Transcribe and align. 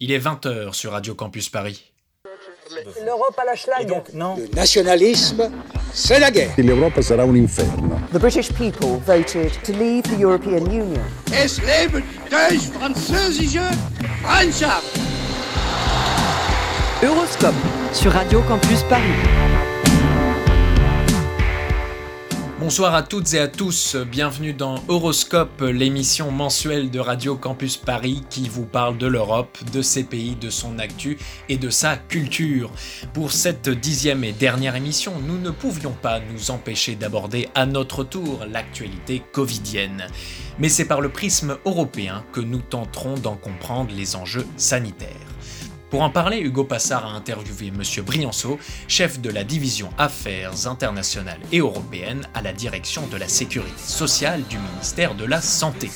Il 0.00 0.10
est 0.12 0.18
20h 0.18 0.72
sur 0.72 0.92
Radio 0.92 1.14
Campus 1.14 1.48
Paris. 1.48 1.92
L'Europe 3.04 3.38
à 3.38 3.44
la 3.44 3.54
schlag. 3.56 3.88
non. 4.14 4.36
Le 4.36 4.48
nationalisme, 4.54 5.50
c'est 5.92 6.18
la 6.18 6.30
guerre. 6.30 6.50
L'Europa 6.58 7.00
sarà 7.02 7.22
un 7.22 7.34
inferno. 7.36 8.00
The 8.12 8.18
British 8.18 8.50
people 8.52 8.98
voted 9.06 9.52
to 9.62 9.72
leave 9.72 10.02
the 10.02 10.18
European 10.20 10.66
Union. 10.66 11.00
Es 11.32 11.58
lebe 11.60 12.00
die 12.00 12.30
deutsch-französische 12.30 13.62
Freundschaft! 14.22 14.98
Euroscope 17.02 17.54
sur 17.92 18.10
Radio 18.12 18.40
Campus 18.42 18.82
Paris. 18.88 19.43
Bonsoir 22.64 22.94
à 22.94 23.02
toutes 23.02 23.34
et 23.34 23.40
à 23.40 23.46
tous, 23.46 23.94
bienvenue 23.94 24.54
dans 24.54 24.82
Horoscope, 24.88 25.60
l'émission 25.60 26.30
mensuelle 26.30 26.90
de 26.90 26.98
Radio 26.98 27.36
Campus 27.36 27.76
Paris 27.76 28.22
qui 28.30 28.48
vous 28.48 28.64
parle 28.64 28.96
de 28.96 29.06
l'Europe, 29.06 29.58
de 29.70 29.82
ses 29.82 30.02
pays, 30.02 30.34
de 30.34 30.48
son 30.48 30.78
actu 30.78 31.18
et 31.50 31.58
de 31.58 31.68
sa 31.68 31.98
culture. 31.98 32.70
Pour 33.12 33.32
cette 33.32 33.68
dixième 33.68 34.24
et 34.24 34.32
dernière 34.32 34.76
émission, 34.76 35.12
nous 35.26 35.38
ne 35.38 35.50
pouvions 35.50 35.92
pas 35.92 36.20
nous 36.20 36.50
empêcher 36.50 36.94
d'aborder 36.94 37.50
à 37.54 37.66
notre 37.66 38.02
tour 38.02 38.46
l'actualité 38.50 39.22
covidienne. 39.32 40.06
Mais 40.58 40.70
c'est 40.70 40.86
par 40.86 41.02
le 41.02 41.10
prisme 41.10 41.58
européen 41.66 42.24
que 42.32 42.40
nous 42.40 42.62
tenterons 42.62 43.18
d'en 43.18 43.36
comprendre 43.36 43.92
les 43.94 44.16
enjeux 44.16 44.46
sanitaires. 44.56 45.10
Pour 45.94 46.02
en 46.02 46.10
parler, 46.10 46.40
Hugo 46.40 46.64
Passard 46.64 47.06
a 47.06 47.10
interviewé 47.10 47.68
M. 47.68 47.80
Brianceau, 48.04 48.58
chef 48.88 49.20
de 49.20 49.30
la 49.30 49.44
division 49.44 49.90
Affaires 49.96 50.66
internationales 50.66 51.38
et 51.52 51.58
européennes 51.58 52.26
à 52.34 52.42
la 52.42 52.52
direction 52.52 53.06
de 53.06 53.16
la 53.16 53.28
sécurité 53.28 53.78
sociale 53.78 54.42
du 54.50 54.58
ministère 54.58 55.14
de 55.14 55.24
la 55.24 55.40
Santé. 55.40 55.88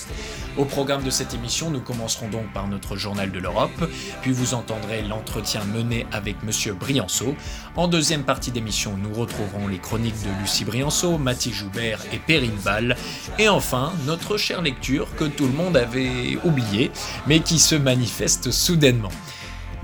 Au 0.57 0.65
programme 0.65 1.03
de 1.03 1.11
cette 1.11 1.35
émission, 1.35 1.73
nous 1.73 1.81
commencerons 1.81 2.29
donc 2.29 2.53
par 2.53 2.69
notre 2.69 2.97
journal 2.97 3.33
de 3.33 3.41
l'Europe, 3.41 3.91
puis 4.23 4.31
vous 4.31 4.55
entendrez 4.55 5.03
l'entretien 5.03 5.65
mené 5.65 6.07
avec 6.13 6.37
M. 6.45 6.75
Brianceau. 6.77 7.35
En 7.75 7.89
deuxième 7.89 8.23
partie 8.23 8.53
d'émission, 8.53 8.97
nous 8.97 9.13
retrouverons 9.13 9.67
les 9.67 9.79
chroniques 9.79 10.23
de 10.23 10.41
Lucie 10.41 10.65
Brianceau, 10.65 11.19
Mathie 11.19 11.53
Joubert 11.53 11.99
et 12.13 12.19
Perrine 12.19 12.55
Val. 12.55 12.97
Et 13.41 13.49
enfin, 13.49 13.93
notre 14.07 14.37
chère 14.37 14.63
lecture 14.63 15.09
que 15.17 15.25
tout 15.25 15.47
le 15.47 15.55
monde 15.55 15.77
avait 15.77 16.39
oubliée, 16.45 16.93
mais 17.27 17.41
qui 17.41 17.59
se 17.59 17.75
manifeste 17.75 18.53
soudainement. 18.53 19.11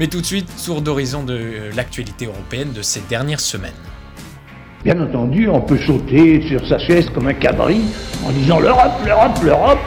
Mais 0.00 0.08
tout 0.08 0.20
de 0.20 0.26
suite, 0.26 0.48
tour 0.64 0.82
d'horizon 0.82 1.22
de 1.22 1.70
l'actualité 1.76 2.26
européenne 2.26 2.72
de 2.72 2.82
ces 2.82 3.00
dernières 3.08 3.38
semaines. 3.38 3.70
Bien 4.82 5.00
entendu, 5.00 5.48
on 5.48 5.60
peut 5.60 5.78
sauter 5.78 6.42
sur 6.48 6.66
sa 6.66 6.80
chaise 6.80 7.08
comme 7.10 7.28
un 7.28 7.34
cabri 7.34 7.80
en 8.26 8.32
disant 8.32 8.58
l'Europe, 8.58 8.92
l'Europe, 9.06 9.38
l'Europe. 9.44 9.78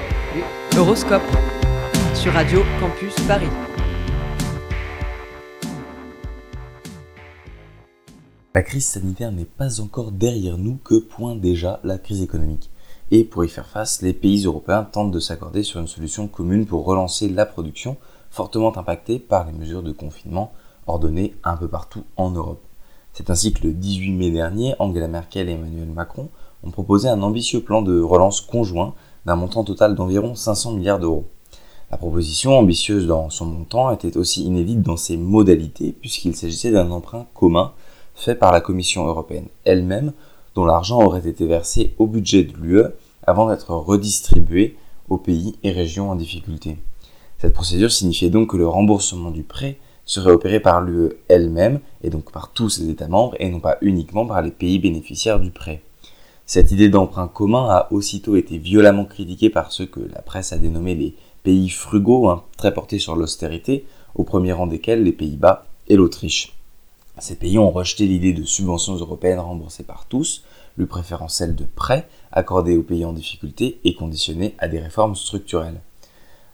Euroscope 0.78 1.22
sur 2.14 2.32
Radio 2.32 2.64
Campus 2.80 3.16
Paris. 3.28 3.50
La 8.56 8.64
crise 8.64 8.86
sanitaire 8.86 9.34
n'est 9.34 9.44
pas 9.44 9.82
encore 9.82 10.14
derrière 10.14 10.58
nous 10.58 10.80
que 10.84 11.00
pointe 11.00 11.42
déjà 11.42 11.82
la 11.84 11.98
crise 11.98 12.22
économique. 12.22 12.70
Et 13.12 13.26
pour 13.26 13.44
y 13.44 13.50
faire 13.50 13.68
face, 13.68 14.02
les 14.02 14.14
pays 14.14 14.46
européens 14.46 14.84
tentent 14.84 15.12
de 15.12 15.20
s'accorder 15.20 15.64
sur 15.64 15.82
une 15.82 15.88
solution 15.88 16.28
commune 16.28 16.66
pour 16.66 16.86
relancer 16.86 17.28
la 17.28 17.46
production 17.46 17.98
fortement 18.30 18.76
impactée 18.78 19.20
par 19.20 19.46
les 19.46 19.54
mesures 19.54 19.84
de 19.84 19.92
confinement 19.92 20.52
ordonnées 20.88 21.36
un 21.44 21.58
peu 21.58 21.68
partout 21.68 22.04
en 22.16 22.32
Europe. 22.32 22.62
C'est 23.14 23.30
ainsi 23.30 23.54
que 23.54 23.66
le 23.66 23.74
18 23.74 24.12
mai 24.12 24.32
dernier, 24.32 24.76
Angela 24.80 25.08
Merkel 25.08 25.50
et 25.50 25.54
Emmanuel 25.54 25.90
Macron 25.90 26.30
ont 26.64 26.72
proposé 26.72 27.10
un 27.10 27.22
ambitieux 27.22 27.62
plan 27.62 27.82
de 27.82 28.00
relance 28.00 28.42
conjoint 28.42 28.94
d'un 29.26 29.36
montant 29.36 29.64
total 29.64 29.96
d'environ 29.96 30.36
500 30.36 30.74
milliards 30.74 31.00
d'euros. 31.00 31.26
La 31.90 31.98
proposition, 31.98 32.58
ambitieuse 32.58 33.08
dans 33.08 33.30
son 33.30 33.46
montant, 33.46 33.92
était 33.92 34.18
aussi 34.18 34.44
inédite 34.44 34.82
dans 34.82 34.98
ses 34.98 35.18
modalités 35.18 35.94
puisqu'il 35.94 36.36
s'agissait 36.36 36.72
d'un 36.72 36.92
emprunt 36.92 37.26
commun 37.34 37.74
fait 38.14 38.36
par 38.36 38.52
la 38.52 38.62
Commission 38.62 39.06
européenne 39.08 39.48
elle-même 39.64 40.14
dont 40.56 40.66
l'argent 40.66 41.02
aurait 41.02 41.28
été 41.28 41.46
versé 41.46 41.96
au 41.98 42.08
budget 42.08 42.44
de 42.44 42.54
l'UE 42.58 42.84
avant 43.26 43.48
d'être 43.48 43.74
redistribué 43.74 44.76
aux 45.10 45.18
pays 45.18 45.56
et 45.64 45.72
régions 45.72 46.10
en 46.10 46.16
difficulté. 46.16 46.78
Cette 47.40 47.54
procédure 47.54 47.92
signifiait 47.92 48.30
donc 48.30 48.52
que 48.52 48.58
le 48.58 48.68
remboursement 48.68 49.32
du 49.32 49.44
prêt 49.44 49.78
serait 50.06 50.32
opéré 50.32 50.60
par 50.60 50.82
l'UE 50.82 51.14
elle-même 51.28 51.82
et 52.04 52.10
donc 52.10 52.32
par 52.32 52.52
tous 52.52 52.70
ses 52.70 52.90
États 52.90 53.08
membres 53.08 53.36
et 53.40 53.50
non 53.50 53.60
pas 53.60 53.78
uniquement 53.82 54.26
par 54.26 54.42
les 54.42 54.52
pays 54.52 54.80
bénéficiaires 54.80 55.40
du 55.40 55.52
prêt. 55.52 55.82
Cette 56.46 56.72
idée 56.72 56.90
d'emprunt 56.90 57.28
commun 57.28 57.68
a 57.70 57.88
aussitôt 57.92 58.38
été 58.38 58.58
violemment 58.58 59.06
critiquée 59.06 59.50
par 59.50 59.72
ceux 59.72 59.86
que 59.86 60.00
la 60.00 60.22
presse 60.22 60.54
a 60.54 60.58
dénommés 60.58 60.96
les 60.96 61.16
pays 61.44 61.70
frugaux, 61.70 62.30
hein, 62.30 62.44
très 62.58 62.74
portés 62.74 63.00
sur 63.00 63.16
l'austérité, 63.16 63.86
au 64.16 64.24
premier 64.24 64.54
rang 64.54 64.66
desquels 64.66 65.04
les 65.04 65.12
Pays-Bas 65.12 65.66
et 65.90 65.98
l'Autriche. 65.98 66.54
Ces 67.20 67.36
pays 67.36 67.58
ont 67.60 67.70
rejeté 67.70 68.06
l'idée 68.06 68.34
de 68.34 68.44
subventions 68.44 68.96
européennes 68.96 69.40
remboursées 69.40 69.84
par 69.84 70.06
tous, 70.06 70.44
le 70.78 70.86
préférentiel 70.86 71.56
de 71.56 71.66
prêts 71.66 72.08
accordé 72.32 72.78
aux 72.78 72.84
pays 72.84 73.06
en 73.06 73.14
difficulté 73.14 73.80
et 73.84 73.94
conditionné 73.94 74.56
à 74.58 74.68
des 74.68 74.80
réformes 74.80 75.16
structurelles. 75.16 75.82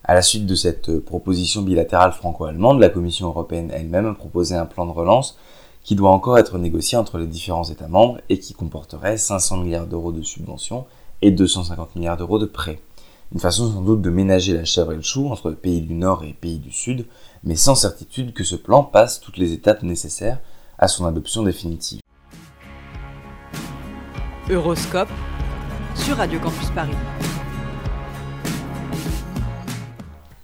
À 0.06 0.14
la 0.14 0.22
suite 0.22 0.46
de 0.46 0.56
cette 0.56 1.00
proposition 1.00 1.62
bilatérale 1.62 2.12
franco-allemande, 2.12 2.82
la 2.82 2.90
Commission 2.90 3.28
européenne 3.28 3.72
elle-même 3.74 4.06
a 4.06 4.14
proposé 4.14 4.54
un 4.54 4.66
plan 4.66 4.86
de 4.86 4.92
relance 4.92 5.38
qui 5.84 5.96
doit 5.96 6.12
encore 6.12 6.38
être 6.38 6.58
négocié 6.58 6.98
entre 6.98 7.18
les 7.18 7.28
différents 7.28 7.64
États 7.64 7.88
membres 7.88 8.20
et 8.28 8.38
qui 8.38 8.54
comporterait 8.54 9.18
500 9.18 9.58
milliards 9.58 9.88
d'euros 9.88 10.12
de 10.12 10.22
subventions 10.22 10.86
et 11.22 11.32
250 11.32 11.96
milliards 11.96 12.18
d'euros 12.18 12.38
de 12.38 12.46
prêts. 12.46 12.80
Une 13.34 13.40
façon 13.40 13.72
sans 13.72 13.82
doute 13.82 14.02
de 14.02 14.10
ménager 14.10 14.54
la 14.54 14.66
chèvre 14.66 14.92
et 14.92 14.98
le 14.98 15.02
chou 15.02 15.30
entre 15.30 15.52
pays 15.52 15.82
du 15.82 15.94
Nord 15.94 16.26
et 16.26 16.34
pays 16.34 16.60
du 16.60 16.72
Sud, 16.72 17.06
mais 17.46 17.56
sans 17.56 17.76
certitude 17.76 18.34
que 18.34 18.44
ce 18.44 18.58
plan 18.58 18.84
passe 18.84 19.22
toutes 19.22 19.38
les 19.38 19.54
étapes 19.54 19.84
nécessaires 19.84 20.40
à 20.78 20.90
son 20.90 21.06
adoption 21.06 21.44
définitive. 21.44 22.02
Euroscope 24.50 25.10
sur 25.96 26.18
Radio 26.18 26.40
Campus 26.42 26.70
Paris. 26.72 26.92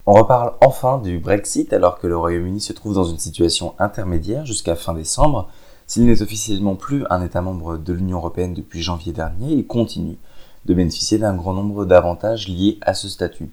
On 0.06 0.14
reparle 0.14 0.54
enfin 0.62 0.98
du 0.98 1.20
Brexit 1.20 1.74
alors 1.74 2.00
que 2.00 2.08
le 2.08 2.18
Royaume-Uni 2.18 2.62
se 2.62 2.74
trouve 2.74 2.96
dans 2.96 3.04
une 3.04 3.20
situation 3.20 3.76
intermédiaire 3.80 4.46
jusqu'à 4.46 4.76
fin 4.76 4.94
décembre. 4.94 5.50
S'il 5.88 6.06
n'est 6.06 6.22
officiellement 6.22 6.76
plus 6.76 7.04
un 7.10 7.24
État 7.24 7.42
membre 7.42 7.78
de 7.78 7.94
l'Union 7.94 8.18
européenne 8.18 8.54
depuis 8.54 8.82
janvier 8.82 9.12
dernier, 9.12 9.54
il 9.54 9.68
continue 9.68 10.18
de 10.66 10.74
bénéficier 10.74 11.18
d'un 11.18 11.36
grand 11.36 11.54
nombre 11.54 11.86
d'avantages 11.86 12.48
liés 12.48 12.78
à 12.82 12.94
ce 12.94 13.10
statut. 13.10 13.52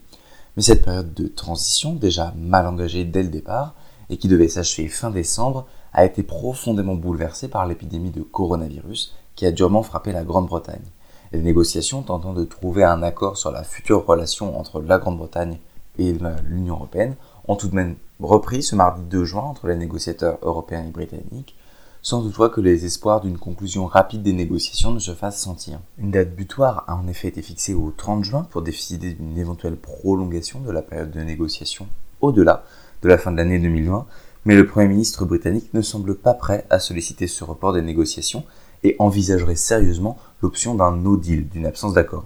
Mais 0.57 0.63
cette 0.63 0.85
période 0.85 1.13
de 1.15 1.27
transition, 1.27 1.93
déjà 1.95 2.33
mal 2.39 2.67
engagée 2.67 3.05
dès 3.05 3.23
le 3.23 3.29
départ, 3.29 3.75
et 4.09 4.17
qui 4.17 4.29
devait 4.29 4.49
s'achever 4.49 4.89
fin 4.89 5.11
décembre, 5.11 5.67
a 5.93 6.05
été 6.05 6.23
profondément 6.23 6.95
bouleversée 6.95 7.49
par 7.49 7.67
l'épidémie 7.67 8.11
de 8.11 8.23
coronavirus 8.23 9.15
qui 9.35 9.47
a 9.47 9.53
durement 9.53 9.83
frappé 9.83 10.13
la 10.13 10.25
Grande-Bretagne. 10.25 10.85
Les 11.33 11.43
négociations 11.43 12.03
tentant 12.03 12.33
de 12.33 12.45
trouver 12.45 12.85
un 12.85 13.03
accord 13.03 13.37
sur 13.37 13.51
la 13.51 13.65
future 13.65 14.07
relation 14.07 14.59
entre 14.59 14.81
la 14.81 14.99
Grande-Bretagne 14.99 15.59
et 15.99 16.17
l'Union 16.49 16.75
européenne 16.75 17.17
ont 17.49 17.57
tout 17.57 17.69
de 17.69 17.75
même 17.75 17.97
repris 18.21 18.63
ce 18.63 18.75
mardi 18.75 19.03
2 19.03 19.25
juin 19.25 19.43
entre 19.43 19.69
les 19.69 19.77
négociateurs 19.77 20.39
européens 20.43 20.85
et 20.87 20.91
britanniques, 20.91 21.57
sans 22.03 22.23
toutefois 22.23 22.51
que 22.51 22.61
les 22.61 22.85
espoirs 22.85 23.21
d'une 23.21 23.39
conclusion 23.39 23.87
rapide 23.87 24.23
des 24.23 24.33
négociations 24.33 24.93
ne 24.93 24.99
se 24.99 25.13
fassent 25.13 25.41
sentir. 25.41 25.81
Une 25.99 26.13
date 26.13 26.35
butoir 26.35 26.85
a 26.87 26.97
en 26.97 27.09
effet 27.09 27.29
été 27.29 27.43
fixée 27.43 27.75
au 27.75 27.93
30 27.97 28.25
juin 28.25 28.47
pour 28.51 28.63
décider 28.63 29.13
d'une 29.13 29.37
éventuelle 29.37 29.77
prolongation 29.77 30.61
de 30.61 30.71
la 30.71 30.83
période 30.83 31.11
de 31.11 31.21
négociation 31.21 31.89
au-delà 32.21 32.65
de 33.03 33.09
la 33.09 33.19
fin 33.19 33.33
de 33.33 33.37
l'année 33.37 33.59
2020, 33.59 34.07
mais 34.45 34.55
le 34.55 34.67
Premier 34.67 34.89
ministre 34.89 35.25
britannique 35.25 35.75
ne 35.75 35.83
semble 35.83 36.15
pas 36.15 36.35
prêt 36.35 36.65
à 36.71 36.79
solliciter 36.79 37.27
ce 37.27 37.43
report 37.43 37.73
des 37.73 37.83
négociations 37.83 38.45
et 38.85 38.95
envisagerait 39.01 39.57
sérieusement 39.57 40.17
l'option 40.43 40.75
d'un 40.75 40.93
no 40.93 41.17
deal, 41.17 41.49
d'une 41.49 41.67
absence 41.67 41.95
d'accord 41.95 42.25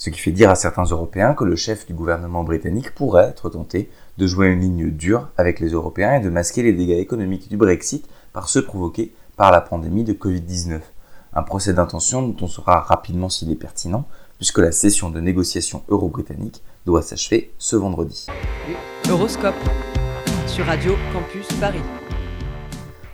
ce 0.00 0.08
qui 0.08 0.18
fait 0.18 0.32
dire 0.32 0.48
à 0.48 0.54
certains 0.54 0.84
Européens 0.84 1.34
que 1.34 1.44
le 1.44 1.56
chef 1.56 1.86
du 1.86 1.92
gouvernement 1.92 2.42
britannique 2.42 2.94
pourrait 2.94 3.28
être 3.28 3.50
tenté 3.50 3.90
de 4.16 4.26
jouer 4.26 4.46
une 4.46 4.60
ligne 4.60 4.90
dure 4.90 5.28
avec 5.36 5.60
les 5.60 5.68
Européens 5.68 6.14
et 6.14 6.20
de 6.20 6.30
masquer 6.30 6.62
les 6.62 6.72
dégâts 6.72 6.98
économiques 6.98 7.50
du 7.50 7.58
Brexit 7.58 8.08
par 8.32 8.48
ceux 8.48 8.64
provoqués 8.64 9.12
par 9.36 9.52
la 9.52 9.60
pandémie 9.60 10.02
de 10.02 10.14
Covid-19. 10.14 10.80
Un 11.34 11.42
procès 11.42 11.74
d'intention 11.74 12.22
dont 12.22 12.36
on 12.40 12.46
saura 12.46 12.80
rapidement 12.80 13.28
s'il 13.28 13.52
est 13.52 13.56
pertinent, 13.56 14.06
puisque 14.38 14.58
la 14.58 14.72
session 14.72 15.10
de 15.10 15.20
négociation 15.20 15.82
euro-britannique 15.90 16.62
doit 16.86 17.02
s'achever 17.02 17.52
ce 17.58 17.76
vendredi. 17.76 18.26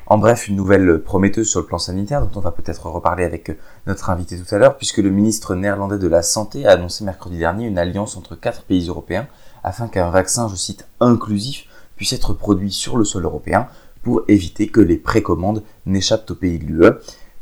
En 0.09 0.19
bref, 0.19 0.47
une 0.47 0.55
nouvelle 0.55 1.03
prometteuse 1.03 1.49
sur 1.49 1.59
le 1.59 1.67
plan 1.67 1.79
sanitaire 1.79 2.25
dont 2.25 2.39
on 2.39 2.41
va 2.41 2.53
peut-être 2.53 2.87
reparler 2.87 3.25
avec 3.25 3.59
notre 3.89 4.09
invité 4.09 4.39
tout 4.39 4.55
à 4.55 4.59
l'heure, 4.59 4.77
puisque 4.77 4.99
le 4.99 5.11
ministre 5.11 5.57
néerlandais 5.57 5.99
de 5.99 6.07
la 6.07 6.23
Santé 6.23 6.65
a 6.65 6.73
annoncé 6.73 7.03
mercredi 7.03 7.39
dernier 7.39 7.67
une 7.67 7.77
alliance 7.77 8.17
entre 8.17 8.37
quatre 8.37 8.63
pays 8.63 8.87
européens 8.87 9.27
afin 9.65 9.89
qu'un 9.89 10.11
vaccin, 10.11 10.47
je 10.49 10.55
cite, 10.55 10.87
inclusif 11.01 11.67
puisse 11.97 12.13
être 12.13 12.35
produit 12.35 12.71
sur 12.71 12.97
le 12.97 13.05
sol 13.05 13.25
européen 13.25 13.67
pour 14.05 14.23
éviter 14.29 14.69
que 14.69 14.81
les 14.81 14.97
précommandes 14.97 15.65
n'échappent 15.87 16.31
aux 16.31 16.37
pays 16.37 16.61
de 16.61 16.67
l'UE. 16.67 16.93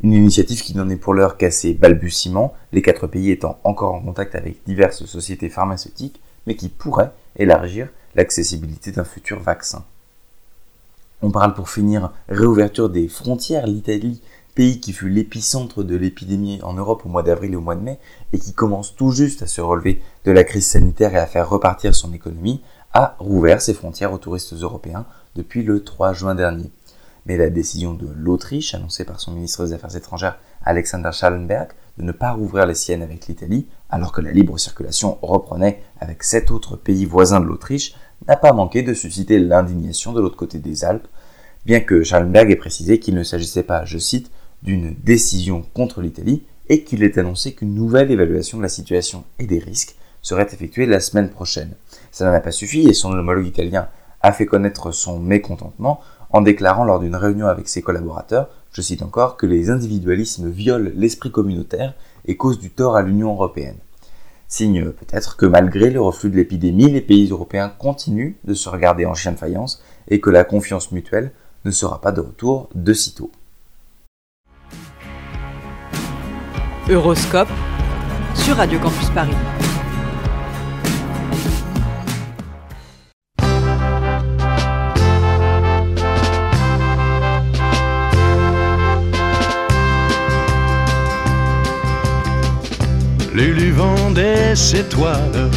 Une 0.02 0.14
initiative 0.14 0.62
qui 0.62 0.74
n'en 0.74 0.88
est 0.88 0.96
pour 0.96 1.12
l'heure 1.12 1.36
qu'à 1.36 1.50
ses 1.50 1.74
balbutiements, 1.74 2.54
les 2.72 2.80
quatre 2.80 3.06
pays 3.06 3.30
étant 3.30 3.58
encore 3.64 3.94
en 3.94 4.00
contact 4.00 4.34
avec 4.34 4.64
diverses 4.64 5.04
sociétés 5.04 5.50
pharmaceutiques, 5.50 6.22
mais 6.46 6.56
qui 6.56 6.70
pourrait 6.70 7.12
élargir 7.36 7.88
l'accessibilité 8.14 8.90
d'un 8.90 9.04
futur 9.04 9.40
vaccin. 9.40 9.84
On 11.22 11.30
parle 11.30 11.54
pour 11.54 11.70
finir 11.70 12.12
réouverture 12.28 12.90
des 12.90 13.08
frontières. 13.08 13.66
L'Italie, 13.66 14.20
pays 14.54 14.80
qui 14.80 14.92
fut 14.92 15.08
l'épicentre 15.08 15.82
de 15.82 15.96
l'épidémie 15.96 16.60
en 16.62 16.74
Europe 16.74 17.06
au 17.06 17.08
mois 17.08 17.22
d'avril 17.22 17.52
et 17.52 17.56
au 17.56 17.60
mois 17.60 17.76
de 17.76 17.80
mai, 17.80 17.98
et 18.32 18.38
qui 18.38 18.52
commence 18.52 18.94
tout 18.94 19.10
juste 19.10 19.42
à 19.42 19.46
se 19.46 19.60
relever 19.60 20.02
de 20.24 20.32
la 20.32 20.44
crise 20.44 20.66
sanitaire 20.66 21.14
et 21.14 21.18
à 21.18 21.26
faire 21.26 21.48
repartir 21.48 21.94
son 21.94 22.12
économie, 22.12 22.62
a 22.92 23.16
rouvert 23.18 23.60
ses 23.60 23.74
frontières 23.74 24.12
aux 24.12 24.18
touristes 24.18 24.54
européens 24.54 25.06
depuis 25.34 25.62
le 25.62 25.82
3 25.82 26.12
juin 26.12 26.34
dernier. 26.34 26.70
Mais 27.26 27.36
la 27.36 27.50
décision 27.50 27.94
de 27.94 28.06
l'Autriche, 28.14 28.74
annoncée 28.74 29.04
par 29.04 29.18
son 29.18 29.32
ministre 29.32 29.64
des 29.64 29.72
Affaires 29.72 29.96
étrangères 29.96 30.38
Alexander 30.62 31.10
Schallenberg, 31.12 31.68
de 31.98 32.02
ne 32.02 32.12
pas 32.12 32.32
rouvrir 32.32 32.66
les 32.66 32.74
siennes 32.74 33.02
avec 33.02 33.26
l'Italie, 33.26 33.66
alors 33.88 34.12
que 34.12 34.20
la 34.20 34.30
libre 34.30 34.58
circulation 34.58 35.18
reprenait 35.22 35.82
avec 36.00 36.22
sept 36.22 36.50
autres 36.50 36.76
pays 36.76 37.06
voisins 37.06 37.40
de 37.40 37.46
l'Autriche, 37.46 37.94
n'a 38.28 38.36
pas 38.36 38.52
manqué 38.52 38.82
de 38.82 38.94
susciter 38.94 39.38
l'indignation 39.38 40.12
de 40.12 40.20
l'autre 40.20 40.36
côté 40.36 40.58
des 40.58 40.84
Alpes, 40.84 41.06
bien 41.66 41.80
que 41.80 42.02
Schallenberg 42.02 42.50
ait 42.50 42.56
précisé 42.56 42.98
qu'il 42.98 43.14
ne 43.14 43.22
s'agissait 43.22 43.62
pas, 43.62 43.84
je 43.84 43.98
cite, 43.98 44.30
d'une 44.62 44.94
décision 45.04 45.64
contre 45.74 46.00
l'Italie 46.00 46.42
et 46.68 46.84
qu'il 46.84 47.02
ait 47.02 47.18
annoncé 47.18 47.52
qu'une 47.52 47.74
nouvelle 47.74 48.10
évaluation 48.10 48.58
de 48.58 48.62
la 48.62 48.68
situation 48.68 49.24
et 49.38 49.46
des 49.46 49.58
risques 49.58 49.96
serait 50.22 50.48
effectuée 50.50 50.86
la 50.86 51.00
semaine 51.00 51.28
prochaine. 51.28 51.74
Ça 52.10 52.24
n'en 52.24 52.32
a 52.32 52.40
pas 52.40 52.50
suffi 52.50 52.88
et 52.88 52.94
son 52.94 53.12
homologue 53.12 53.46
italien 53.46 53.88
a 54.22 54.32
fait 54.32 54.46
connaître 54.46 54.90
son 54.90 55.18
mécontentement 55.18 56.00
en 56.30 56.40
déclarant 56.40 56.84
lors 56.84 56.98
d'une 56.98 57.14
réunion 57.14 57.46
avec 57.46 57.68
ses 57.68 57.82
collaborateurs, 57.82 58.48
je 58.72 58.80
cite 58.80 59.02
encore, 59.02 59.36
que 59.36 59.46
les 59.46 59.70
individualismes 59.70 60.48
violent 60.48 60.90
l'esprit 60.96 61.30
communautaire 61.30 61.94
et 62.24 62.36
causent 62.36 62.58
du 62.58 62.70
tort 62.70 62.96
à 62.96 63.02
l'Union 63.02 63.32
européenne. 63.32 63.76
Signe 64.56 64.92
peut-être 64.92 65.36
que 65.36 65.46
malgré 65.46 65.90
le 65.90 66.00
reflux 66.00 66.30
de 66.30 66.36
l'épidémie, 66.36 66.88
les 66.88 67.00
pays 67.00 67.28
européens 67.28 67.68
continuent 67.76 68.34
de 68.44 68.54
se 68.54 68.68
regarder 68.68 69.04
en 69.04 69.12
chien 69.12 69.32
de 69.32 69.36
faïence 69.36 69.82
et 70.06 70.20
que 70.20 70.30
la 70.30 70.44
confiance 70.44 70.92
mutuelle 70.92 71.32
ne 71.64 71.72
sera 71.72 72.00
pas 72.00 72.12
de 72.12 72.20
retour 72.20 72.68
de 72.76 72.92
sitôt. 72.92 73.32
Euroscope 76.88 77.48
sur 78.36 78.54
Radio 78.54 78.78
Campus 78.78 79.10
Paris. 79.10 79.63
Lulu 93.34 93.72
vendait 93.72 94.54
ses 94.54 94.84
toiles, 94.84 95.50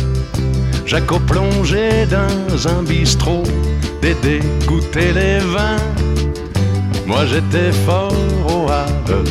Jaco 0.88 1.20
plongeait 1.20 2.08
dans 2.08 2.68
un 2.68 2.82
bistrot, 2.82 3.44
Dédé 4.02 4.40
goûtait 4.66 5.14
les 5.14 5.38
vins, 5.38 5.78
moi 7.06 7.24
j'étais 7.28 7.72
fort 7.86 8.16
au 8.50 8.68
Havre, 8.68 9.24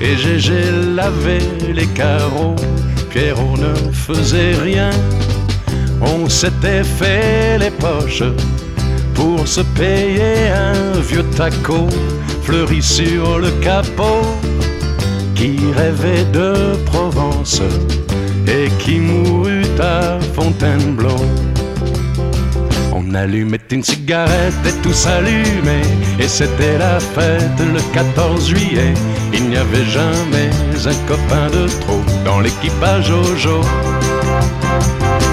et 0.00 0.16
Gégé 0.16 0.70
lavait 0.94 1.72
les 1.74 1.86
carreaux, 1.86 2.54
Pierrot 3.10 3.56
ne 3.56 3.74
faisait 3.92 4.54
rien, 4.54 4.90
on 6.00 6.28
s'était 6.28 6.84
fait 6.84 7.58
les 7.58 7.72
poches 7.72 8.22
pour 9.14 9.48
se 9.48 9.62
payer 9.62 10.48
un 10.54 11.00
vieux 11.00 11.24
taco 11.36 11.88
fleuri 12.44 12.80
sur 12.80 13.40
le 13.40 13.50
capot. 13.60 14.22
Qui 15.34 15.56
rêvait 15.76 16.24
de 16.32 16.74
Provence? 16.86 17.27
Et 18.46 18.68
qui 18.78 18.98
mourut 18.98 19.62
à 19.80 20.18
Fontainebleau. 20.34 21.16
On 22.92 23.14
allumait 23.14 23.60
une 23.70 23.82
cigarette 23.82 24.54
et 24.66 24.72
tout 24.82 24.92
s'allumait, 24.92 25.88
et 26.18 26.28
c'était 26.28 26.78
la 26.78 26.98
fête 26.98 27.58
le 27.58 27.80
14 27.94 28.48
juillet. 28.48 28.92
Il 29.32 29.48
n'y 29.48 29.56
avait 29.56 29.84
jamais 29.84 30.50
un 30.86 30.94
copain 31.06 31.48
de 31.52 31.68
trop 31.80 32.00
dans 32.24 32.40
l'équipage 32.40 33.06
Jojo. 33.06 33.60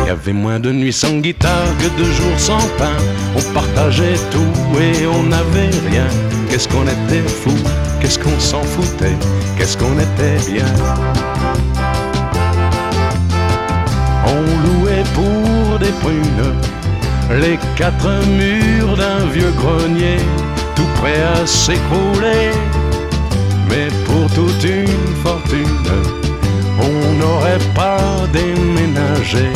Il 0.04 0.08
y 0.08 0.12
avait 0.12 0.34
moins 0.34 0.60
de 0.60 0.72
nuits 0.72 0.94
sans 0.94 1.18
guitare 1.18 1.70
que 1.80 2.00
de 2.00 2.06
jours 2.06 2.40
sans 2.40 2.68
pain. 2.78 2.96
On 3.36 3.54
partageait 3.54 4.20
tout 4.32 4.80
et 4.80 5.08
on 5.08 5.24
n'avait 5.24 5.76
rien. 5.90 6.08
Qu'est-ce 6.50 6.68
qu'on 6.68 6.84
était 6.84 7.28
fou, 7.28 7.52
qu'est-ce 8.00 8.20
qu'on 8.20 8.40
s'en 8.40 8.62
foutait, 8.62 9.18
qu'est-ce 9.58 9.76
qu'on 9.78 9.98
était 10.00 10.52
bien? 10.52 11.35
Pour 15.14 15.80
des 15.80 15.92
prunes 16.02 16.56
les 17.32 17.58
quatre 17.76 18.10
murs 18.28 18.96
d'un 18.96 19.26
vieux 19.28 19.52
grenier, 19.58 20.18
tout 20.76 20.88
prêt 21.00 21.22
à 21.22 21.46
s'écrouler. 21.46 22.52
Mais 23.70 23.88
pour 24.06 24.30
toute 24.34 24.64
une 24.64 25.16
fortune, 25.24 25.92
on 26.80 27.14
n'aurait 27.20 27.66
pas 27.74 27.98
déménagé. 28.32 29.48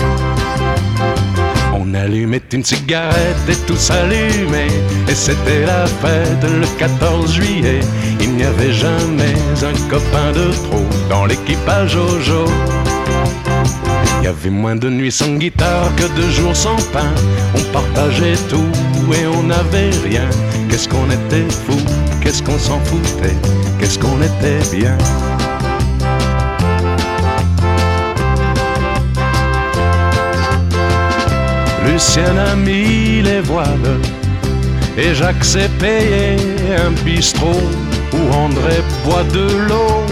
On 1.73 1.93
allumait 1.93 2.41
une 2.53 2.63
cigarette 2.63 3.47
et 3.47 3.55
tout 3.67 3.75
s'allumait, 3.75 4.67
et 5.07 5.15
c'était 5.15 5.65
la 5.65 5.85
fête 5.85 6.43
le 6.43 6.67
14 6.77 7.33
juillet. 7.33 7.79
Il 8.19 8.31
n'y 8.31 8.43
avait 8.43 8.73
jamais 8.73 9.35
un 9.61 9.89
copain 9.89 10.31
de 10.33 10.51
trop 10.51 10.85
dans 11.09 11.25
l'équipage 11.25 11.95
y 11.95 12.78
avait 14.29 14.51
moins 14.51 14.75
de 14.75 14.89
nuits 14.89 15.11
sans 15.11 15.37
guitare 15.37 15.89
que 15.95 16.07
de 16.19 16.29
jours 16.29 16.55
sans 16.55 16.75
pain. 16.93 17.11
On 17.55 17.63
partageait 17.73 18.37
tout 18.47 18.71
et 19.11 19.25
on 19.25 19.43
n'avait 19.43 19.89
rien. 20.07 20.29
Qu'est-ce 20.69 20.87
qu'on 20.87 21.09
était 21.09 21.49
fou, 21.65 21.77
qu'est-ce 22.21 22.43
qu'on 22.43 22.59
s'en 22.59 22.79
foutait, 22.81 23.35
qu'est-ce 23.79 23.97
qu'on 23.97 24.21
était 24.21 24.77
bien. 24.77 24.95
Lucien 31.87 32.37
a 32.51 32.55
mis 32.55 33.23
les 33.23 33.41
voiles 33.41 33.97
et 34.95 35.15
Jacques 35.15 35.43
s'est 35.43 35.71
payé 35.79 36.37
un 36.85 36.91
bistrot 37.03 37.63
où 38.13 38.33
André 38.33 38.77
boit 39.03 39.23
de 39.33 39.47
l'eau. 39.67 40.03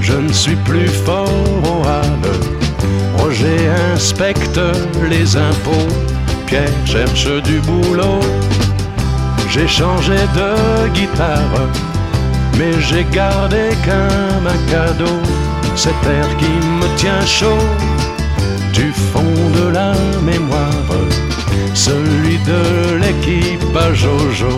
Je 0.00 0.14
ne 0.14 0.32
suis 0.32 0.56
plus 0.56 0.88
fort 0.88 1.28
au. 1.64 1.74
Roger 3.24 3.70
inspecte 3.94 4.60
les 5.08 5.34
impôts. 5.34 5.88
Pierre 6.46 6.68
cherche 6.84 7.26
du 7.44 7.58
boulot. 7.60 8.20
J'ai 9.48 9.66
changé 9.66 10.18
de 10.38 10.88
guitare, 10.92 11.58
mais 12.58 12.78
j'ai 12.80 13.04
gardé 13.04 13.70
comme 13.82 14.46
un 14.46 14.70
cadeau 14.70 15.18
cet 15.74 16.00
air 16.06 16.28
qui 16.36 16.52
me 16.80 16.96
tient 16.98 17.24
chaud 17.24 17.64
du 18.74 18.92
fond 18.92 19.34
de 19.58 19.72
la 19.72 19.94
mémoire, 20.22 20.90
celui 21.72 22.36
de 22.50 22.96
l'équipage 23.00 24.00
Jojo. 24.00 24.54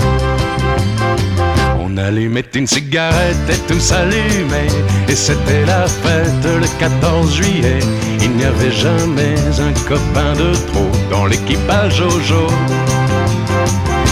On 1.96 1.98
allumait 1.98 2.44
une 2.54 2.66
cigarette 2.66 3.36
et 3.48 3.72
tout 3.72 3.80
s'allumait, 3.80 4.68
et 5.08 5.16
c'était 5.16 5.64
la 5.64 5.86
fête 5.86 6.44
le 6.44 6.66
14 6.78 7.34
juillet. 7.34 7.78
Il 8.20 8.32
n'y 8.32 8.44
avait 8.44 8.70
jamais 8.70 9.34
un 9.58 9.72
copain 9.88 10.34
de 10.34 10.52
trop 10.66 10.90
dans 11.10 11.24
l'équipage 11.24 11.96
Jojo. 11.96 12.48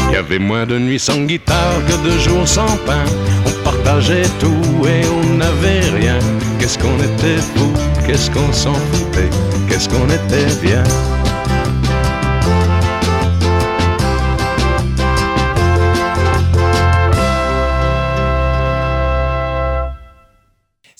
Il 0.08 0.14
y 0.14 0.16
avait 0.16 0.38
moins 0.38 0.64
de 0.64 0.78
nuits 0.78 0.98
sans 0.98 1.26
guitare 1.26 1.82
que 1.86 2.08
de 2.08 2.18
jours 2.20 2.48
sans 2.48 2.74
pain. 2.86 3.04
On 3.46 3.64
partageait 3.64 4.30
tout 4.40 4.86
et 4.86 5.02
on 5.06 5.36
n'avait 5.36 5.90
rien. 5.94 6.18
Qu'est-ce 6.58 6.78
qu'on 6.78 6.96
était 6.96 7.42
fou, 7.54 7.70
qu'est-ce 8.06 8.30
qu'on 8.30 8.50
s'en 8.50 8.72
foutait, 8.72 9.28
qu'est-ce 9.68 9.90
qu'on 9.90 10.06
était 10.06 10.66
bien. 10.66 10.82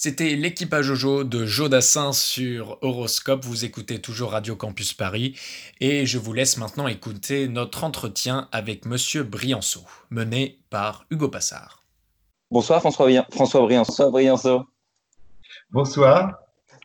C'était 0.05 0.37
l'équipage 0.37 0.85
Jojo 0.85 1.25
de 1.25 1.47
Jodassin 1.47 2.13
sur 2.13 2.77
Horoscope. 2.83 3.43
Vous 3.43 3.65
écoutez 3.65 4.03
toujours 4.03 4.33
Radio 4.33 4.55
Campus 4.55 4.93
Paris 4.93 5.35
et 5.81 6.05
je 6.05 6.19
vous 6.19 6.35
laisse 6.35 6.59
maintenant 6.59 6.87
écouter 6.89 7.49
notre 7.49 7.85
entretien 7.85 8.47
avec 8.53 8.85
Monsieur 8.85 9.23
Brianceau, 9.23 9.81
mené 10.11 10.59
par 10.69 11.07
Hugo 11.09 11.31
Passard. 11.31 11.83
Bonsoir 12.51 12.81
François, 12.81 13.09
François 13.31 13.63
Brianceau. 13.63 14.11
Brianceau. 14.11 14.67
Bonsoir. 15.71 16.35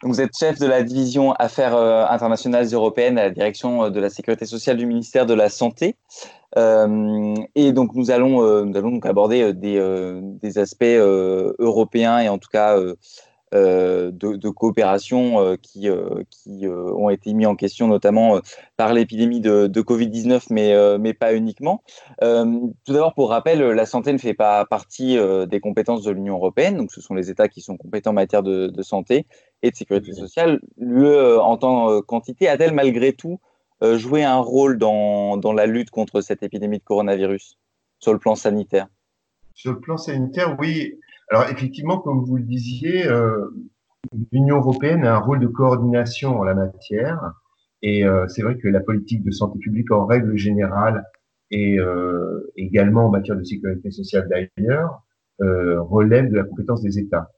Vous 0.01 0.21
êtes 0.21 0.37
chef 0.37 0.59
de 0.59 0.65
la 0.65 0.81
division 0.81 1.33
Affaires 1.33 1.75
euh, 1.75 2.05
internationales 2.07 2.65
européennes 2.71 3.17
à 3.17 3.23
la 3.23 3.29
direction 3.31 3.83
euh, 3.83 3.89
de 3.89 3.99
la 3.99 4.09
sécurité 4.09 4.45
sociale 4.45 4.77
du 4.77 4.85
ministère 4.85 5.25
de 5.25 5.33
la 5.33 5.49
Santé. 5.49 5.97
Euh, 6.57 7.35
et 7.55 7.73
donc 7.73 7.93
nous 7.95 8.09
allons, 8.09 8.65
nous 8.65 8.77
allons 8.77 8.91
donc 8.91 9.05
aborder 9.05 9.53
des, 9.53 10.57
aspects 10.57 10.83
européens 10.83 12.19
et 12.19 12.29
en 12.29 12.39
tout 12.39 12.49
cas 12.51 12.75
de, 13.51 14.49
coopération 14.49 15.57
qui, 15.61 15.87
qui 16.31 16.67
ont 16.67 17.09
été 17.11 17.33
mis 17.33 17.45
en 17.45 17.55
question 17.55 17.87
notamment 17.87 18.39
par 18.77 18.93
l'épidémie 18.93 19.41
de, 19.41 19.67
de 19.67 19.81
Covid-19, 19.81 20.47
mais, 20.49 20.97
mais 20.97 21.13
pas 21.13 21.35
uniquement. 21.35 21.83
tout 22.19 22.93
d'abord, 22.93 23.13
pour 23.13 23.29
rappel, 23.29 23.61
la 23.61 23.85
santé 23.85 24.11
ne 24.11 24.17
fait 24.17 24.33
pas 24.33 24.65
partie 24.65 25.19
des 25.47 25.59
compétences 25.59 26.01
de 26.01 26.11
l'Union 26.11 26.37
européenne, 26.37 26.77
donc 26.77 26.91
ce 26.91 27.01
sont 27.01 27.13
les 27.13 27.29
États 27.29 27.47
qui 27.47 27.61
sont 27.61 27.77
compétents 27.77 28.09
en 28.09 28.13
matière 28.13 28.41
de 28.41 28.81
santé 28.81 29.27
et 29.61 29.71
de 29.71 29.75
sécurité 29.75 30.13
sociale. 30.13 30.59
L'UE, 30.77 31.37
en 31.37 31.57
tant 31.57 32.01
qu'entité, 32.01 32.47
a-t-elle 32.47 32.73
malgré 32.73 33.13
tout 33.13 33.39
joué 33.81 34.23
un 34.23 34.39
rôle 34.39 34.77
dans, 34.77 35.37
dans 35.37 35.53
la 35.53 35.65
lutte 35.65 35.89
contre 35.89 36.21
cette 36.21 36.43
épidémie 36.43 36.79
de 36.79 36.83
coronavirus 36.83 37.57
sur 37.99 38.13
le 38.13 38.19
plan 38.19 38.35
sanitaire? 38.35 38.87
Sur 39.53 39.73
le 39.73 39.79
plan 39.79 39.97
sanitaire, 39.97 40.55
oui. 40.59 40.99
Alors 41.29 41.49
effectivement, 41.49 41.99
comme 41.99 42.23
vous 42.23 42.37
le 42.37 42.43
disiez, 42.43 43.07
euh, 43.07 43.49
l'Union 44.31 44.57
européenne 44.57 45.05
a 45.05 45.15
un 45.15 45.19
rôle 45.19 45.39
de 45.39 45.47
coordination 45.47 46.39
en 46.39 46.43
la 46.43 46.55
matière. 46.55 47.19
Et 47.81 48.05
euh, 48.05 48.27
c'est 48.27 48.41
vrai 48.41 48.57
que 48.57 48.67
la 48.67 48.79
politique 48.79 49.23
de 49.23 49.31
santé 49.31 49.59
publique 49.59 49.91
en 49.91 50.05
règle 50.05 50.35
générale 50.35 51.05
et 51.51 51.79
euh, 51.79 52.51
également 52.55 53.05
en 53.05 53.09
matière 53.09 53.37
de 53.37 53.43
sécurité 53.43 53.91
sociale 53.91 54.27
d'ailleurs 54.29 55.01
euh, 55.41 55.81
relève 55.81 56.29
de 56.29 56.35
la 56.35 56.43
compétence 56.43 56.81
des 56.81 56.99
États. 56.99 57.31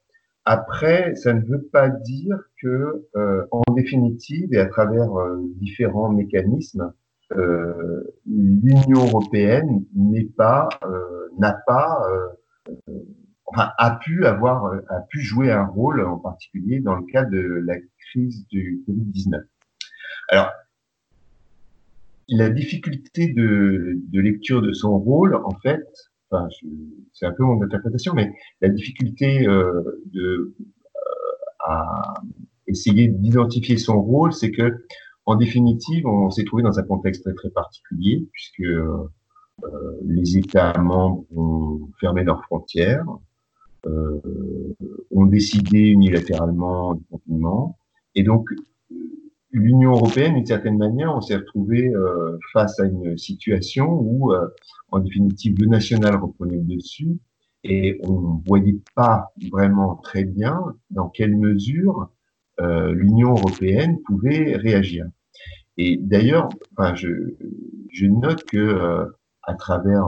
Après, 0.45 1.13
ça 1.15 1.33
ne 1.33 1.41
veut 1.41 1.69
pas 1.71 1.89
dire 1.89 2.37
que, 2.61 3.07
euh, 3.15 3.45
en 3.51 3.61
définitive, 3.73 4.53
et 4.53 4.57
à 4.57 4.65
travers 4.65 5.13
euh, 5.19 5.37
différents 5.57 6.09
mécanismes, 6.09 6.93
euh, 7.33 8.03
l'Union 8.25 9.05
européenne 9.05 9.85
n'est 9.95 10.25
pas, 10.25 10.67
n'a 11.37 11.53
pas, 11.65 12.01
enfin, 13.45 13.71
a 13.77 13.99
pu 14.01 14.25
avoir, 14.25 14.73
a 14.89 15.01
pu 15.09 15.21
jouer 15.21 15.51
un 15.51 15.65
rôle 15.65 16.03
en 16.03 16.17
particulier 16.17 16.81
dans 16.81 16.95
le 16.95 17.05
cadre 17.05 17.31
de 17.31 17.63
la 17.65 17.75
crise 17.99 18.45
du 18.47 18.83
Covid-19. 18.87 19.43
Alors, 20.29 20.51
la 22.27 22.49
difficulté 22.49 23.31
de, 23.31 23.97
de 24.11 24.19
lecture 24.19 24.61
de 24.61 24.73
son 24.73 24.97
rôle, 24.97 25.35
en 25.35 25.55
fait, 25.61 25.85
c'est 27.13 27.25
un 27.25 27.31
peu 27.31 27.43
mon 27.43 27.61
interprétation, 27.61 28.13
mais 28.13 28.31
la 28.61 28.69
difficulté 28.69 29.47
euh, 29.47 30.01
euh, 30.15 30.55
à 31.59 32.13
essayer 32.67 33.07
d'identifier 33.07 33.77
son 33.77 34.01
rôle, 34.01 34.33
c'est 34.33 34.51
que 34.51 34.85
en 35.25 35.35
définitive, 35.35 36.07
on 36.07 36.31
s'est 36.31 36.43
trouvé 36.45 36.63
dans 36.63 36.79
un 36.79 36.83
contexte 36.83 37.23
très, 37.23 37.33
très 37.33 37.49
particulier, 37.49 38.27
puisque 38.31 38.61
euh, 38.61 39.07
les 40.03 40.37
États 40.37 40.77
membres 40.79 41.23
ont 41.35 41.89
fermé 41.99 42.23
leurs 42.23 42.43
frontières, 42.45 43.05
ont 43.85 45.25
décidé 45.25 45.79
unilatéralement 45.79 46.95
du 46.95 47.03
confinement, 47.05 47.77
et 48.15 48.23
donc 48.23 48.49
l'Union 49.61 49.91
européenne, 49.91 50.35
d'une 50.35 50.45
certaine 50.45 50.77
manière, 50.77 51.15
on 51.15 51.21
s'est 51.21 51.35
retrouvé 51.35 51.93
euh, 51.93 52.37
face 52.51 52.79
à 52.79 52.85
une 52.85 53.17
situation 53.17 53.87
où, 53.89 54.33
euh, 54.33 54.47
en 54.91 54.99
définitive, 54.99 55.55
le 55.59 55.67
national 55.67 56.15
reprenait 56.15 56.57
le 56.57 56.63
dessus 56.63 57.17
et 57.63 57.99
on 58.03 58.41
voyait 58.47 58.79
pas 58.95 59.31
vraiment 59.51 59.95
très 59.95 60.23
bien 60.23 60.59
dans 60.89 61.09
quelle 61.09 61.37
mesure 61.37 62.09
euh, 62.59 62.91
l'Union 62.93 63.31
européenne 63.31 63.99
pouvait 64.05 64.55
réagir. 64.55 65.05
Et 65.77 65.97
d'ailleurs, 65.97 66.49
enfin, 66.75 66.95
je, 66.95 67.07
note 68.07 68.43
que 68.45 69.05
à 69.43 69.53
travers, 69.53 70.07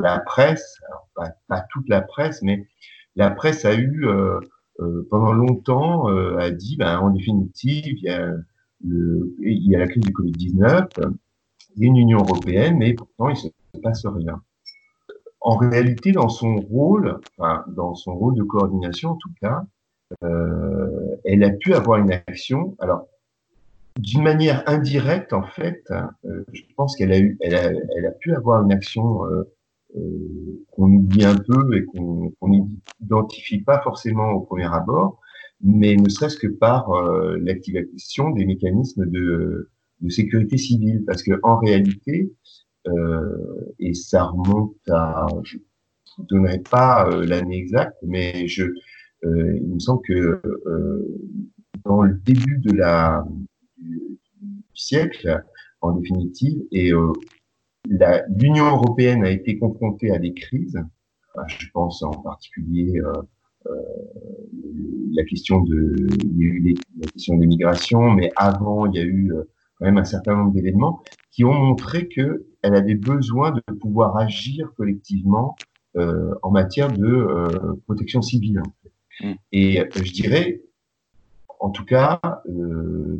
la 0.00 0.18
presse, 0.20 0.80
pas, 1.14 1.60
toute 1.70 1.88
la 1.88 2.00
presse, 2.00 2.42
mais 2.42 2.66
la 3.14 3.30
presse 3.30 3.64
a 3.64 3.74
eu 3.74 4.06
pendant 5.10 5.32
longtemps 5.32 6.08
euh, 6.08 6.38
a 6.38 6.50
dit, 6.50 6.76
ben, 6.76 6.98
en 6.98 7.10
définitive, 7.10 7.98
il 7.98 8.04
y 8.04 9.74
a, 9.74 9.78
la 9.78 9.86
crise 9.86 10.02
du 10.02 10.12
Covid-19, 10.12 10.88
il 11.76 11.82
y 11.82 11.84
a 11.84 11.88
une 11.88 11.96
Union 11.96 12.18
européenne, 12.18 12.76
mais 12.78 12.94
pourtant 12.94 13.28
il 13.28 13.32
ne 13.32 13.36
se 13.36 13.48
passe 13.82 14.06
rien. 14.06 14.42
En 15.40 15.56
réalité, 15.56 16.12
dans 16.12 16.28
son 16.28 16.56
rôle, 16.56 17.18
dans 17.68 17.94
son 17.94 18.14
rôle 18.14 18.34
de 18.36 18.42
coordination 18.42 19.10
en 19.10 19.16
tout 19.16 19.32
cas, 19.40 19.64
euh, 20.22 21.16
elle 21.24 21.42
a 21.42 21.50
pu 21.50 21.74
avoir 21.74 21.98
une 21.98 22.12
action. 22.12 22.76
Alors, 22.78 23.08
d'une 23.98 24.22
manière 24.22 24.62
indirecte, 24.66 25.32
en 25.32 25.42
fait, 25.42 25.82
euh, 26.24 26.44
je 26.52 26.62
pense 26.76 26.96
qu'elle 26.96 27.12
a 27.12 27.18
eu, 27.18 27.36
elle 27.40 27.54
a, 27.54 27.64
elle 27.96 28.06
a, 28.06 28.12
pu 28.12 28.34
avoir 28.34 28.62
une 28.62 28.72
action 28.72 29.26
euh, 29.26 29.28
euh, 29.30 29.52
qu'on 30.70 30.92
oublie 30.92 31.24
un 31.24 31.36
peu 31.36 31.76
et 31.76 31.84
qu'on 31.84 32.32
n'identifie 32.42 33.60
pas 33.60 33.80
forcément 33.82 34.30
au 34.30 34.40
premier 34.40 34.72
abord, 34.72 35.20
mais 35.60 35.96
ne 35.96 36.08
serait-ce 36.08 36.36
que 36.36 36.48
par 36.48 36.90
euh, 36.92 37.38
l'activation 37.40 38.30
des 38.30 38.44
mécanismes 38.44 39.06
de, 39.06 39.70
de, 40.00 40.08
sécurité 40.08 40.58
civile, 40.58 41.04
parce 41.06 41.22
que 41.22 41.38
en 41.42 41.58
réalité, 41.58 42.32
euh, 42.88 43.72
et 43.78 43.94
ça 43.94 44.24
remonte 44.24 44.76
à, 44.88 45.28
je 45.44 45.58
ne 46.18 46.24
donnerai 46.26 46.58
pas 46.58 47.08
euh, 47.08 47.24
l'année 47.24 47.58
exacte, 47.58 47.96
mais 48.02 48.48
je, 48.48 48.64
euh, 49.24 49.56
il 49.56 49.74
me 49.74 49.78
semble 49.78 50.02
que 50.02 50.40
dans 51.84 52.02
le 52.02 52.14
début 52.24 52.58
de 52.58 52.72
la 52.72 53.24
du, 53.78 54.18
siècle, 54.74 55.42
en 55.80 55.92
définitive, 55.92 56.62
et 56.72 56.92
l'Union 57.86 58.66
européenne 58.66 59.24
a 59.24 59.30
été 59.30 59.58
confrontée 59.58 60.10
à 60.10 60.18
des 60.18 60.32
crises. 60.32 60.78
Je 61.48 61.66
pense 61.72 62.02
en 62.02 62.10
particulier 62.10 63.00
euh, 63.00 63.12
euh, 63.66 63.72
la 65.14 65.24
question 65.24 65.60
de 65.60 65.94
il 66.24 66.38
y 66.38 66.44
a 66.44 66.46
eu 66.46 66.74
la 66.98 67.06
question 67.08 67.36
des 67.36 67.46
migrations, 67.46 68.10
mais 68.10 68.30
avant 68.36 68.86
il 68.86 68.94
y 68.96 68.98
a 68.98 69.04
eu 69.04 69.32
euh, 69.32 69.44
quand 69.76 69.86
même 69.86 69.98
un 69.98 70.04
certain 70.04 70.36
nombre 70.36 70.52
d'événements 70.52 71.02
qui 71.30 71.44
ont 71.44 71.54
montré 71.54 72.08
que 72.08 72.46
elle 72.62 72.74
avait 72.74 72.94
besoin 72.94 73.52
de 73.52 73.60
pouvoir 73.74 74.16
agir 74.16 74.72
collectivement 74.76 75.56
euh, 75.96 76.34
en 76.42 76.50
matière 76.50 76.92
de 76.92 77.06
euh, 77.06 77.74
protection 77.86 78.22
civile. 78.22 78.62
Mm. 79.20 79.32
Et 79.52 79.82
je 79.94 80.12
dirais, 80.12 80.62
en 81.60 81.70
tout 81.70 81.84
cas, 81.84 82.20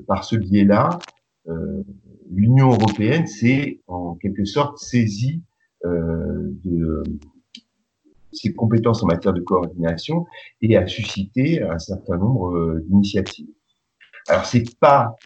par 0.07 0.25
ce 0.25 0.37
biais-là, 0.37 0.99
l'Union 2.35 2.71
européenne 2.71 3.27
s'est 3.27 3.81
en 3.87 4.15
quelque 4.15 4.45
sorte 4.45 4.79
saisie 4.79 5.43
euh, 5.85 6.51
de 6.65 7.03
ses 8.33 8.55
compétences 8.55 9.03
en 9.03 9.07
matière 9.07 9.35
de 9.35 9.41
coordination 9.41 10.27
et 10.63 10.77
a 10.77 10.87
suscité 10.87 11.63
un 11.63 11.79
certain 11.79 12.17
nombre 12.17 12.57
euh, 12.57 12.85
d'initiatives. 12.87 13.51
Alors 14.29 14.47
c'est 14.47 14.79
pas 14.79 15.17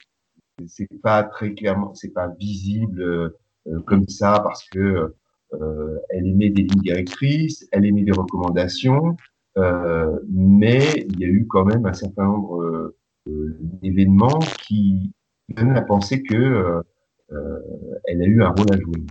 c'est 0.66 0.88
pas 1.02 1.22
très 1.22 1.54
clairement 1.54 1.94
c'est 1.94 2.12
pas 2.12 2.28
visible 2.40 3.02
euh, 3.02 3.80
comme 3.86 4.08
ça 4.08 4.40
parce 4.42 4.68
que 4.70 5.14
euh, 5.52 5.98
elle 6.10 6.26
émet 6.26 6.50
des 6.50 6.62
lignes 6.62 6.82
directrices, 6.82 7.68
elle 7.70 7.84
émet 7.84 8.02
des 8.02 8.12
recommandations, 8.12 9.16
euh, 9.58 10.18
mais 10.28 11.06
il 11.10 11.20
y 11.20 11.24
a 11.24 11.28
eu 11.28 11.46
quand 11.46 11.64
même 11.64 11.86
un 11.86 11.92
certain 11.92 12.24
nombre 12.24 12.94
d'événements 13.26 14.40
qui 14.66 15.12
donnent 15.48 15.76
à 15.76 15.82
penser 15.82 16.22
que 16.22 16.34
euh, 16.34 16.82
elle 17.28 18.22
a 18.22 18.24
eu 18.24 18.42
un 18.42 18.50
rôle 18.50 18.72
à 18.72 18.78
jouer. 18.78 19.06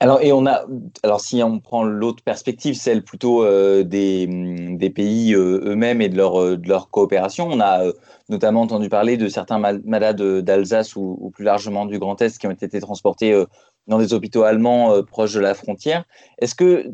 Alors, 0.00 0.20
et 0.20 0.32
on 0.32 0.46
a, 0.46 0.64
alors 1.04 1.20
si 1.20 1.42
on 1.42 1.60
prend 1.60 1.84
l'autre 1.84 2.24
perspective, 2.24 2.74
celle 2.74 3.04
plutôt 3.04 3.44
euh, 3.44 3.84
des, 3.84 4.26
des, 4.26 4.90
pays 4.90 5.34
euh, 5.34 5.60
eux-mêmes 5.64 6.00
et 6.00 6.08
de 6.08 6.16
leur, 6.16 6.58
de 6.58 6.68
leur 6.68 6.90
coopération, 6.90 7.48
on 7.48 7.60
a 7.60 7.84
notamment 8.28 8.62
entendu 8.62 8.88
parler 8.88 9.16
de 9.16 9.28
certains 9.28 9.58
malades 9.58 10.40
d'Alsace 10.40 10.96
ou, 10.96 11.30
plus 11.32 11.44
largement 11.44 11.86
du 11.86 11.98
Grand 11.98 12.20
Est 12.20 12.36
qui 12.38 12.46
ont 12.46 12.50
été 12.50 12.80
transportés 12.80 13.44
dans 13.86 13.98
des 13.98 14.12
hôpitaux 14.12 14.42
allemands 14.42 15.02
proches 15.04 15.34
de 15.34 15.40
la 15.40 15.54
frontière. 15.54 16.04
Est-ce 16.38 16.54
que, 16.54 16.86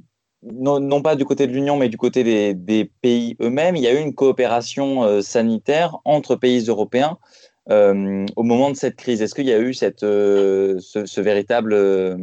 non, 0.42 1.00
pas 1.00 1.16
du 1.16 1.24
côté 1.24 1.46
de 1.46 1.52
l'Union, 1.52 1.76
mais 1.76 1.88
du 1.88 1.96
côté 1.96 2.54
des 2.54 2.92
pays 3.00 3.36
eux-mêmes, 3.40 3.76
il 3.76 3.82
y 3.82 3.86
a 3.86 3.98
eu 3.98 4.02
une 4.02 4.14
coopération 4.14 5.22
sanitaire 5.22 5.96
entre 6.04 6.34
pays 6.36 6.66
européens 6.66 7.18
euh, 7.70 8.24
au 8.36 8.42
moment 8.44 8.70
de 8.70 8.76
cette 8.76 8.96
crise 8.96 9.20
Est-ce 9.20 9.34
qu'il 9.34 9.46
y 9.46 9.52
a 9.52 9.60
eu 9.60 9.74
cette, 9.74 10.02
euh, 10.02 10.78
ce, 10.80 11.04
ce, 11.04 11.20
véritable, 11.20 11.74
euh, 11.74 12.16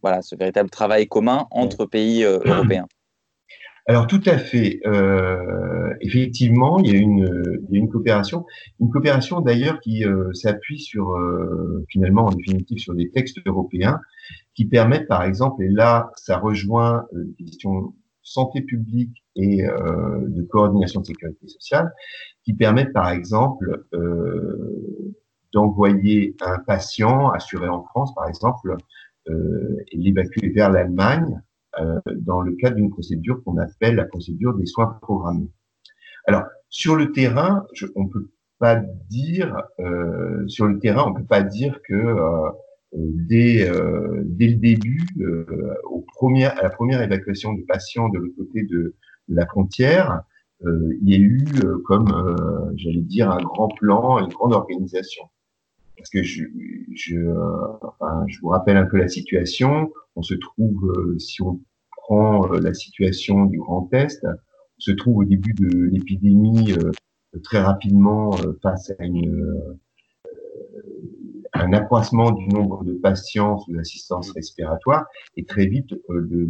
voilà, 0.00 0.22
ce 0.22 0.36
véritable 0.36 0.70
travail 0.70 1.08
commun 1.08 1.46
entre 1.50 1.86
pays 1.86 2.22
européens? 2.22 2.86
Alors 3.88 4.06
tout 4.06 4.22
à 4.26 4.38
fait. 4.38 4.80
Effectivement, 6.00 6.78
il 6.78 6.92
y 6.92 6.96
a 6.96 7.00
une, 7.00 7.58
il 7.68 7.74
y 7.74 7.78
a 7.78 7.80
une 7.80 7.88
coopération, 7.88 8.46
une 8.78 8.90
coopération 8.90 9.40
d'ailleurs 9.40 9.80
qui 9.80 10.04
s'appuie 10.34 10.78
sur 10.78 11.16
finalement 11.88 12.26
en 12.26 12.30
définitive 12.30 12.78
sur 12.78 12.94
des 12.94 13.10
textes 13.10 13.38
européens 13.44 13.98
qui 14.54 14.66
permettent 14.66 15.08
par 15.08 15.24
exemple, 15.24 15.64
et 15.64 15.68
là 15.68 16.12
ça 16.14 16.38
rejoint 16.38 17.06
les 17.12 17.44
questions 17.44 17.92
santé 18.22 18.60
publique 18.60 19.24
et 19.34 19.64
de 19.64 20.42
coordination 20.42 21.00
de 21.00 21.06
sécurité 21.06 21.48
sociale, 21.48 21.90
qui 22.44 22.54
permettent 22.54 22.92
par 22.92 23.10
exemple 23.10 23.84
euh, 23.94 25.14
d'envoyer 25.52 26.36
un 26.40 26.58
patient 26.58 27.30
assuré 27.30 27.68
en 27.68 27.84
France, 27.84 28.14
par 28.14 28.28
exemple, 28.28 28.76
euh, 29.28 29.76
et 29.92 29.96
l'évacuer 29.96 30.48
vers 30.48 30.70
l'Allemagne 30.70 31.42
euh, 31.78 32.00
dans 32.16 32.40
le 32.40 32.54
cadre 32.56 32.76
d'une 32.76 32.90
procédure 32.90 33.42
qu'on 33.44 33.58
appelle 33.58 33.96
la 33.96 34.04
procédure 34.04 34.54
des 34.54 34.66
soins 34.66 34.98
programmés. 35.02 35.50
Alors, 36.26 36.44
sur 36.68 36.96
le 36.96 37.12
terrain, 37.12 37.66
je, 37.74 37.86
on 37.96 38.08
peut 38.08 38.30
pas 38.58 38.76
dire, 39.08 39.62
euh, 39.80 40.46
sur 40.48 40.66
le 40.66 40.78
terrain, 40.78 41.04
on 41.08 41.14
peut 41.14 41.24
pas 41.24 41.42
dire 41.42 41.80
que 41.82 41.94
euh, 42.94 42.98
dès, 43.28 43.68
euh, 43.68 44.22
dès 44.24 44.48
le 44.48 44.56
début, 44.56 45.06
euh, 45.20 45.74
au 45.84 46.00
premier, 46.00 46.46
à 46.46 46.62
la 46.62 46.70
première 46.70 47.02
évacuation 47.02 47.52
des 47.54 47.62
patients 47.62 48.08
de 48.08 48.18
l'autre 48.18 48.36
côté 48.36 48.62
de, 48.64 48.94
la 49.28 49.46
frontière, 49.46 50.22
il 50.64 51.08
y 51.08 51.14
a 51.14 51.18
eu, 51.18 51.44
comme 51.84 52.06
j'allais 52.76 53.00
dire, 53.00 53.30
un 53.30 53.42
grand 53.42 53.68
plan, 53.68 54.18
une 54.18 54.28
grande 54.28 54.52
organisation. 54.52 55.24
Parce 55.96 56.10
que 56.10 56.22
je, 56.22 56.44
je, 56.94 57.16
enfin, 57.82 58.24
je 58.26 58.40
vous 58.40 58.48
rappelle 58.48 58.76
un 58.76 58.86
peu 58.86 58.96
la 58.96 59.08
situation. 59.08 59.92
On 60.16 60.22
se 60.22 60.34
trouve, 60.34 61.16
si 61.18 61.42
on 61.42 61.60
prend 61.96 62.46
la 62.48 62.74
situation 62.74 63.44
du 63.44 63.58
Grand 63.58 63.88
Est, 63.92 64.24
on 64.24 64.80
se 64.80 64.92
trouve 64.92 65.18
au 65.18 65.24
début 65.24 65.54
de 65.54 65.88
l'épidémie 65.90 66.74
très 67.42 67.60
rapidement 67.60 68.32
face 68.62 68.92
à 68.98 69.04
une 69.04 69.78
un 71.52 71.72
accroissement 71.72 72.30
du 72.32 72.48
nombre 72.48 72.84
de 72.84 72.94
patients 72.94 73.58
sous 73.58 73.78
assistance 73.78 74.30
respiratoire 74.32 75.06
et 75.36 75.44
très 75.44 75.66
vite 75.66 75.92
euh, 75.92 76.26
le, 76.30 76.48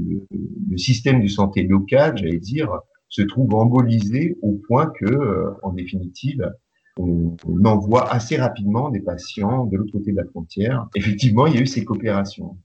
le, 0.71 0.79
système 0.79 1.23
de 1.23 1.29
santé 1.29 1.65
local, 1.65 2.17
j'allais 2.17 2.39
dire, 2.39 2.81
se 3.13 3.23
trouve 3.23 3.55
embolisé 3.55 4.37
au 4.43 4.59
point 4.67 4.87
que, 4.87 5.05
euh, 5.05 5.51
en 5.63 5.73
définitive, 5.73 6.51
on, 6.99 7.37
envoie 7.65 8.11
assez 8.11 8.37
rapidement 8.37 8.91
des 8.91 9.01
patients 9.01 9.67
de 9.67 9.77
l'autre 9.77 9.93
côté 9.93 10.13
de 10.13 10.17
la 10.17 10.25
frontière. 10.25 10.89
Effectivement, 10.95 11.47
il 11.47 11.55
y 11.55 11.59
a 11.59 11.61
eu 11.61 11.67
ces 11.67 11.85
coopérations. 11.85 12.57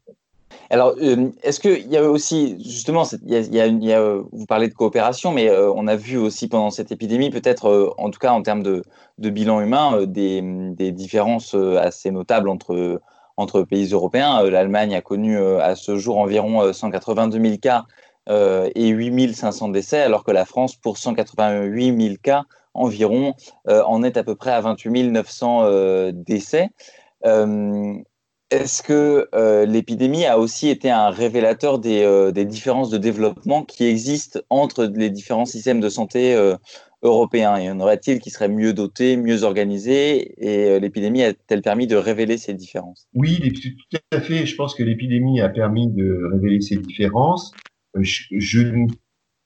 Alors, 0.70 0.96
euh, 1.02 1.30
est-ce 1.44 1.60
qu'il 1.60 1.88
y 1.88 1.98
a 1.98 2.10
aussi, 2.10 2.58
justement, 2.64 3.04
vous 3.04 4.46
parlez 4.48 4.70
de 4.70 4.74
coopération, 4.74 5.34
mais 5.34 5.50
euh, 5.50 5.72
on 5.74 5.86
a 5.88 5.96
vu 5.96 6.18
aussi 6.18 6.48
pendant 6.48 6.72
cette 6.72 6.92
épidémie, 6.92 7.30
peut-être, 7.30 7.94
en 7.98 8.10
tout 8.10 8.20
cas 8.20 8.32
en 8.32 8.42
termes 8.42 8.64
de, 8.64 8.84
de 9.18 9.30
bilan 9.30 9.62
humain, 9.62 10.06
des, 10.06 10.42
des, 10.42 10.92
différences 10.92 11.54
assez 11.54 12.12
notables 12.12 12.50
entre, 12.50 13.02
entre 13.36 13.64
pays 13.64 13.92
européens. 13.92 14.44
L'Allemagne 14.50 14.96
a 14.96 15.02
connu 15.02 15.38
à 15.38 15.76
ce 15.76 15.98
jour 15.98 16.18
environ 16.18 16.72
182 16.72 17.40
000 17.40 17.58
cas 17.62 17.86
et 18.30 18.88
8 18.88 19.34
500 19.34 19.70
décès, 19.70 20.02
alors 20.02 20.24
que 20.24 20.32
la 20.32 20.46
France, 20.46 20.76
pour 20.76 20.98
188 20.98 22.02
000 22.02 22.16
cas 22.22 22.44
environ, 22.74 23.34
en 23.68 24.04
est 24.04 24.18
à 24.18 24.24
peu 24.24 24.36
près 24.36 24.52
à 24.52 24.62
28 24.62 25.12
900 25.12 26.12
décès. 26.12 26.70
Est-ce 28.50 28.82
que 28.82 29.28
euh, 29.36 29.66
l'épidémie 29.66 30.26
a 30.26 30.40
aussi 30.40 30.70
été 30.70 30.90
un 30.90 31.10
révélateur 31.10 31.80
des, 31.80 32.04
euh, 32.04 32.32
différences 32.32 32.90
de 32.90 32.98
développement 32.98 33.64
qui 33.64 33.84
existent 33.84 34.40
entre 34.50 34.86
les 34.86 35.10
différents 35.10 35.46
systèmes 35.46 35.82
de 35.82 35.90
santé 35.90 36.34
euh, 36.34 36.56
européens? 37.02 37.60
Y 37.60 37.70
en 37.70 37.82
aurait-il 37.82 38.20
qui 38.20 38.30
seraient 38.30 38.48
mieux 38.48 38.72
dotés, 38.72 39.18
mieux 39.18 39.44
organisés? 39.44 40.34
Et 40.38 40.70
euh, 40.70 40.80
l'épidémie 40.80 41.24
a-t-elle 41.24 41.62
permis 41.62 41.88
de 41.88 41.98
révéler 41.98 42.38
ces 42.38 42.54
différences? 42.54 43.10
Oui, 43.14 43.38
tout 43.92 43.98
à 44.14 44.22
fait. 44.22 44.46
Je 44.46 44.56
pense 44.56 44.76
que 44.76 44.84
l'épidémie 44.84 45.42
a 45.42 45.50
permis 45.50 45.88
de 45.90 46.30
révéler 46.32 46.62
ces 46.62 46.78
différences. 46.78 47.52
Euh, 47.98 48.04
je, 48.04 48.62
ne 48.62 48.88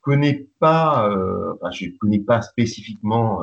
connais 0.00 0.48
pas, 0.58 1.08
enfin, 1.54 1.70
je 1.70 1.86
connais 2.00 2.20
pas 2.20 2.42
spécifiquement 2.42 3.40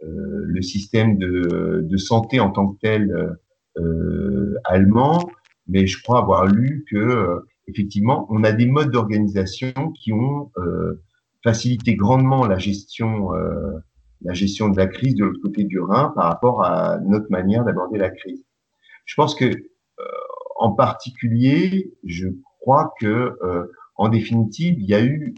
le 0.00 0.62
système 0.62 1.18
de, 1.18 1.96
santé 1.96 2.40
en 2.40 2.50
tant 2.50 2.68
que 2.68 2.78
tel 2.80 3.36
euh, 3.78 4.54
allemand, 4.64 5.28
mais 5.66 5.86
je 5.86 6.02
crois 6.02 6.20
avoir 6.20 6.46
lu 6.46 6.86
que 6.90 6.96
euh, 6.96 7.40
effectivement, 7.66 8.26
on 8.30 8.42
a 8.42 8.52
des 8.52 8.64
modes 8.64 8.90
d'organisation 8.90 9.72
qui 9.92 10.14
ont 10.14 10.50
euh, 10.56 11.02
facilité 11.44 11.94
grandement 11.94 12.46
la 12.46 12.56
gestion, 12.56 13.30
la 14.22 14.32
gestion 14.32 14.68
de 14.68 14.76
la 14.78 14.86
crise 14.86 15.14
de 15.14 15.24
l'autre 15.24 15.40
côté 15.42 15.64
du 15.64 15.78
Rhin 15.78 16.12
par 16.16 16.24
rapport 16.24 16.64
à 16.64 16.98
notre 17.00 17.30
manière 17.30 17.64
d'aborder 17.64 17.98
la 17.98 18.10
crise. 18.10 18.42
Je 19.04 19.14
pense 19.14 19.36
que, 19.36 19.52
en 20.56 20.72
particulier, 20.72 21.92
je 22.04 22.28
crois 22.60 22.92
que, 22.98 23.38
en 23.96 24.08
définitive, 24.08 24.76
il 24.78 24.86
y 24.86 24.94
a 24.94 25.04
eu 25.04 25.34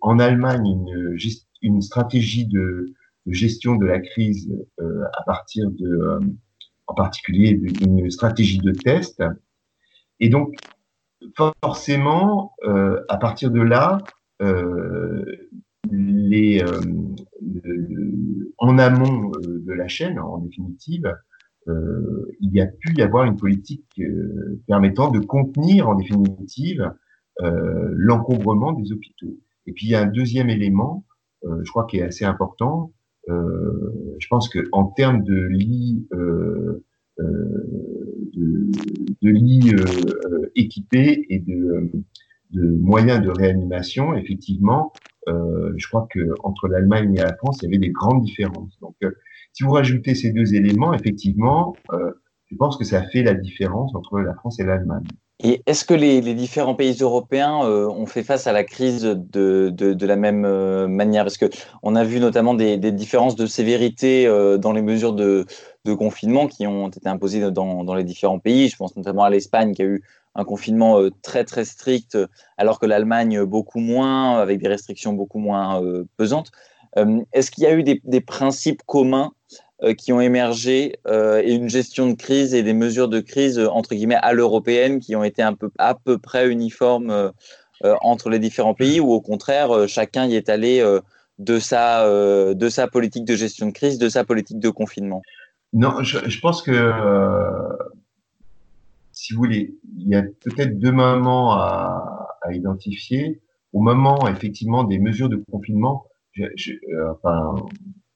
en 0.00 0.18
Allemagne 0.18 0.66
une, 0.66 1.16
une 1.62 1.82
stratégie 1.82 2.46
de, 2.46 2.86
gestion 3.26 3.76
de 3.76 3.86
la 3.86 4.00
crise 4.00 4.52
à 4.78 5.22
partir 5.24 5.70
de 5.70 6.20
en 6.86 6.94
particulier 6.94 7.58
une 7.82 8.10
stratégie 8.10 8.58
de 8.58 8.72
test. 8.72 9.22
Et 10.20 10.28
donc, 10.28 10.54
forcément, 11.62 12.52
euh, 12.64 13.00
à 13.08 13.16
partir 13.16 13.50
de 13.50 13.60
là, 13.60 13.98
euh, 14.42 15.24
les, 15.90 16.62
euh, 16.62 16.80
en 18.58 18.78
amont 18.78 19.32
euh, 19.36 19.62
de 19.66 19.72
la 19.72 19.88
chaîne, 19.88 20.18
en 20.18 20.38
définitive, 20.38 21.14
euh, 21.68 22.26
il 22.40 22.52
y 22.52 22.60
a 22.60 22.66
pu 22.66 22.94
y 22.94 23.02
avoir 23.02 23.24
une 23.24 23.36
politique 23.36 23.86
euh, 23.98 24.60
permettant 24.66 25.10
de 25.10 25.18
contenir, 25.18 25.88
en 25.88 25.94
définitive, 25.94 26.92
l'encombrement 27.40 28.72
des 28.72 28.92
hôpitaux. 28.92 29.38
Et 29.66 29.72
puis, 29.72 29.86
il 29.86 29.90
y 29.90 29.94
a 29.94 30.02
un 30.02 30.06
deuxième 30.06 30.50
élément, 30.50 31.04
je 31.42 31.70
crois, 31.70 31.86
qui 31.86 31.98
est 31.98 32.02
assez 32.02 32.24
important, 32.24 32.92
euh, 33.28 34.16
je 34.18 34.26
pense 34.28 34.48
que 34.48 34.68
en 34.72 34.84
termes 34.84 35.22
de 35.22 35.34
lits 35.34 36.06
euh, 36.12 36.84
euh, 37.20 37.24
de, 38.34 38.70
de 39.22 39.30
lits 39.30 39.72
équipés 40.56 41.24
et 41.30 41.38
de, 41.38 41.90
de, 42.50 42.70
moyens 42.76 43.22
de 43.22 43.30
réanimation, 43.30 44.14
effectivement, 44.14 44.92
je 45.26 45.86
crois 45.88 46.06
que 46.12 46.34
entre 46.42 46.68
l'Allemagne 46.68 47.14
et 47.14 47.22
la 47.22 47.34
France, 47.36 47.58
il 47.62 47.64
y 47.64 47.68
avait 47.68 47.78
des 47.78 47.90
grandes 47.90 48.22
différences. 48.22 48.78
Donc, 48.80 48.96
si 49.52 49.62
vous 49.62 49.70
rajoutez 49.70 50.14
ces 50.14 50.32
deux 50.32 50.54
éléments, 50.54 50.92
effectivement, 50.92 51.76
je 51.90 52.56
pense 52.56 52.76
que 52.76 52.84
ça 52.84 53.02
fait 53.02 53.22
la 53.22 53.34
différence 53.34 53.94
entre 53.94 54.20
la 54.20 54.34
France 54.34 54.58
et 54.60 54.64
l'Allemagne. 54.64 55.06
Et 55.40 55.62
est-ce 55.66 55.84
que 55.84 55.94
les, 55.94 56.20
différents 56.34 56.76
pays 56.76 56.96
européens 57.00 57.64
euh, 57.64 57.88
ont 57.88 58.06
fait 58.06 58.22
face 58.22 58.46
à 58.46 58.52
la 58.52 58.62
crise 58.62 59.02
de, 59.02 59.68
de, 59.70 60.06
la 60.06 60.14
même 60.14 60.44
euh, 60.44 60.86
manière? 60.86 61.24
Parce 61.24 61.38
qu'on 61.38 61.96
a 61.96 62.04
vu 62.04 62.20
notamment 62.20 62.54
des, 62.54 62.76
différences 62.92 63.34
de 63.34 63.46
sévérité 63.46 64.28
euh, 64.28 64.58
dans 64.58 64.72
les 64.72 64.82
mesures 64.82 65.12
de, 65.12 65.44
de, 65.84 65.94
confinement 65.94 66.46
qui 66.46 66.68
ont 66.68 66.88
été 66.88 67.08
imposées 67.08 67.50
dans, 67.50 67.82
dans, 67.82 67.94
les 67.94 68.04
différents 68.04 68.38
pays. 68.38 68.68
Je 68.68 68.76
pense 68.76 68.94
notamment 68.96 69.24
à 69.24 69.30
l'Espagne 69.30 69.74
qui 69.74 69.82
a 69.82 69.86
eu 69.86 70.04
un 70.36 70.44
confinement 70.44 71.00
euh, 71.00 71.10
très 71.22 71.44
très 71.44 71.64
strict, 71.64 72.16
alors 72.56 72.78
que 72.78 72.86
l'Allemagne 72.86 73.44
beaucoup 73.44 73.80
moins, 73.80 74.38
avec 74.38 74.60
des 74.60 74.68
restrictions 74.68 75.14
beaucoup 75.14 75.38
moins 75.38 75.82
pesantes. 76.16 76.52
Est-ce 77.32 77.50
qu'il 77.50 77.64
y 77.64 77.66
a 77.66 77.74
eu 77.74 77.82
des, 77.82 78.20
principes 78.20 78.82
communs 78.86 79.32
qui 79.92 80.12
ont 80.12 80.20
émergé 80.20 80.98
euh, 81.06 81.42
et 81.44 81.52
une 81.52 81.68
gestion 81.68 82.08
de 82.08 82.14
crise 82.14 82.54
et 82.54 82.62
des 82.62 82.72
mesures 82.72 83.08
de 83.08 83.20
crise 83.20 83.58
euh, 83.58 83.68
entre 83.68 83.94
guillemets 83.94 84.14
à 84.16 84.32
l'européenne 84.32 85.00
qui 85.00 85.14
ont 85.14 85.24
été 85.24 85.42
un 85.42 85.52
peu 85.52 85.70
à 85.78 85.94
peu 85.94 86.18
près 86.18 86.48
uniformes 86.48 87.32
entre 88.00 88.30
les 88.30 88.38
différents 88.38 88.72
pays 88.72 88.98
ou 88.98 89.12
au 89.12 89.20
contraire 89.20 89.86
chacun 89.88 90.24
y 90.26 90.36
est 90.36 90.48
allé 90.48 90.82
de 91.38 91.58
sa 91.58 92.08
de 92.54 92.68
sa 92.70 92.86
politique 92.86 93.26
de 93.26 93.34
gestion 93.34 93.66
de 93.66 93.72
crise, 93.72 93.98
de 93.98 94.08
sa 94.08 94.24
politique 94.24 94.58
de 94.58 94.70
confinement. 94.70 95.20
Non, 95.74 96.02
je, 96.02 96.40
pense 96.40 96.62
que 96.62 96.92
si 99.12 99.34
vous 99.34 99.38
voulez, 99.38 99.74
il 99.98 100.08
y 100.08 100.14
a 100.14 100.22
peut-être 100.22 100.78
deux 100.78 100.92
moments 100.92 101.52
à, 101.52 102.28
identifier. 102.52 103.42
Au 103.72 103.80
moment 103.80 104.28
effectivement 104.28 104.84
des 104.84 104.98
mesures 104.98 105.28
de 105.28 105.42
confinement, 105.50 106.06
on 106.38 107.66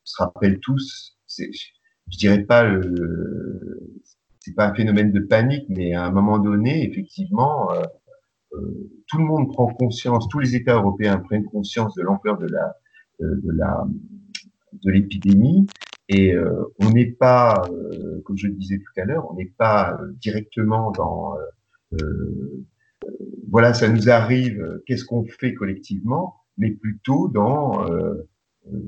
se 0.05 0.23
rappelle 0.23 0.61
tous 0.61 1.18
je 1.39 2.19
dirais 2.19 2.45
pas 2.45 2.65
le, 2.65 4.01
c'est 4.49 4.55
pas 4.55 4.69
un 4.69 4.75
phénomène 4.75 5.13
de 5.13 5.21
panique, 5.21 5.67
mais 5.69 5.95
à 5.95 6.05
un 6.05 6.11
moment 6.11 6.39
donné, 6.39 6.89
effectivement, 6.89 7.71
euh, 7.73 7.83
euh, 8.55 8.91
tout 9.09 9.19
le 9.19 9.25
monde 9.25 9.53
prend 9.53 9.67
conscience, 9.67 10.29
tous 10.29 10.39
les 10.39 10.57
États 10.57 10.77
européens 10.77 11.19
prennent 11.19 11.45
conscience 11.45 11.95
de 11.95 12.03
l'ampleur 12.03 12.39
de 12.39 12.47
la 12.47 12.77
euh, 13.21 13.41
de 13.43 13.53
la 13.53 13.87
de 14.85 14.91
l'épidémie 14.91 15.67
et 16.11 16.35
on 16.81 16.91
n'est 16.91 17.11
pas, 17.11 17.63
comme 18.25 18.39
je 18.39 18.47
le 18.47 18.55
disais 18.55 18.79
tout 18.79 19.01
à 19.01 19.05
l'heure, 19.05 19.31
on 19.31 19.35
n'est 19.35 19.53
pas 19.59 19.99
directement 20.21 20.91
dans 20.91 21.35
voilà, 23.51 23.75
ça 23.75 23.91
nous 23.91 24.09
arrive, 24.09 24.81
qu'est-ce 24.87 25.05
qu'on 25.05 25.27
fait 25.27 25.53
collectivement, 25.53 26.37
mais 26.57 26.71
plutôt 26.71 27.29
dans 27.29 27.85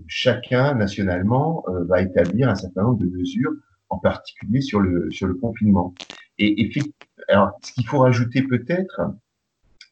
chacun 0.06 0.74
nationalement 0.74 1.64
euh, 1.68 1.84
va 1.84 2.02
établir 2.02 2.48
un 2.48 2.54
certain 2.54 2.82
nombre 2.82 2.98
de 2.98 3.06
mesures, 3.06 3.52
en 3.88 3.98
particulier 3.98 4.60
sur 4.60 4.80
le 4.80 5.10
sur 5.10 5.26
le 5.26 5.34
confinement. 5.34 5.94
Et, 6.38 6.62
et 6.62 6.70
alors, 7.28 7.52
ce 7.62 7.72
qu'il 7.72 7.86
faut 7.86 7.98
rajouter 7.98 8.42
peut-être, 8.42 9.00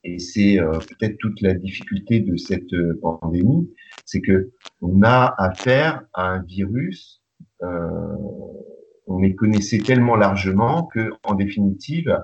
et 0.05 0.18
c'est 0.18 0.61
euh, 0.61 0.79
peut-être 0.79 1.18
toute 1.18 1.40
la 1.40 1.55
difficulté 1.55 2.20
de 2.20 2.37
cette 2.37 2.72
euh, 2.72 2.98
pandémie, 3.03 3.70
c'est 4.05 4.20
que 4.20 4.51
on 4.81 5.03
a 5.03 5.35
affaire 5.38 6.05
à 6.14 6.29
un 6.29 6.42
virus, 6.42 7.22
euh, 7.62 8.16
on 9.07 9.18
les 9.18 9.35
connaissait 9.35 9.79
tellement 9.79 10.16
largement 10.16 10.85
que, 10.85 11.11
en 11.24 11.35
définitive, 11.35 12.16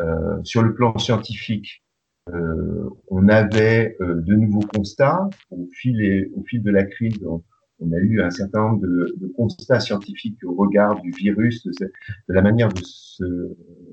euh, 0.00 0.42
sur 0.44 0.62
le 0.62 0.74
plan 0.74 0.96
scientifique, 0.98 1.82
on 2.28 3.28
avait 3.28 3.96
de 4.00 4.34
nouveaux 4.34 4.66
constats 4.74 5.28
au 5.50 5.68
fil, 5.72 6.30
au 6.34 6.42
fil 6.44 6.62
de 6.62 6.70
la 6.70 6.84
crise. 6.84 7.18
On, 7.24 7.92
a 7.92 7.98
eu 7.98 8.22
un 8.22 8.30
certain 8.30 8.68
nombre 8.68 8.82
de, 8.82 9.32
constats 9.36 9.80
scientifiques 9.80 10.38
au 10.44 10.54
regard 10.54 11.00
du 11.00 11.10
virus, 11.10 11.66
de, 11.66 11.92
la 12.28 12.40
manière 12.40 12.68
de 12.68 12.80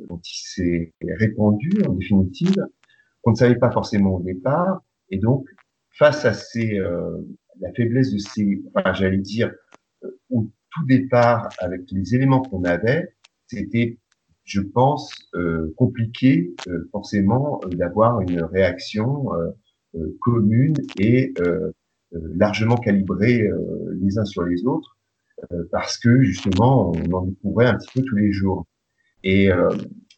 dont 0.07 0.19
il 0.23 0.47
s'est 0.47 0.93
répandu 1.01 1.71
en 1.87 1.93
définitive, 1.93 2.67
qu'on 3.23 3.31
ne 3.31 3.35
savait 3.35 3.57
pas 3.57 3.71
forcément 3.71 4.17
au 4.17 4.21
départ. 4.21 4.83
Et 5.09 5.17
donc, 5.17 5.47
face 5.91 6.23
à 6.25 6.33
ces, 6.33 6.79
la 7.59 7.73
faiblesse 7.73 8.13
de 8.13 8.19
ces, 8.19 8.61
enfin, 8.75 8.93
j'allais 8.93 9.17
dire, 9.17 9.51
au 10.29 10.49
tout 10.71 10.85
départ, 10.85 11.49
avec 11.59 11.81
les 11.91 12.15
éléments 12.15 12.41
qu'on 12.41 12.63
avait, 12.63 13.13
c'était 13.47 13.97
je 14.49 14.61
pense, 14.61 15.13
euh, 15.35 15.73
compliqué 15.77 16.55
euh, 16.67 16.89
forcément 16.91 17.61
euh, 17.63 17.69
d'avoir 17.69 18.19
une 18.21 18.41
réaction 18.41 19.29
commune 20.19 20.75
et 20.99 21.33
largement 22.11 22.75
calibrée 22.75 23.49
les 23.99 24.19
uns 24.19 24.25
sur 24.25 24.43
les 24.43 24.63
autres, 24.65 24.99
parce 25.71 25.97
que 25.97 26.21
justement, 26.21 26.91
on 26.91 27.11
en 27.11 27.25
découvrait 27.25 27.65
un 27.65 27.73
petit 27.73 27.89
peu 27.95 28.05
tous 28.05 28.15
les 28.15 28.31
jours. 28.31 28.67
Et, 29.23 29.49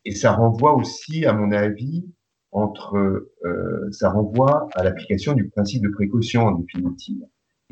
et 0.04 0.12
ça 0.14 0.34
renvoie 0.34 0.76
aussi, 0.76 1.26
à 1.26 1.32
mon 1.32 1.54
avis, 1.54 2.06
entre, 2.52 3.30
ça 3.92 4.10
renvoie 4.10 4.68
à 4.74 4.84
l'application 4.84 5.32
du 5.36 5.48
principe 5.48 5.84
de 5.84 5.90
précaution 5.90 6.48
en 6.48 6.52
définitive. 6.52 7.24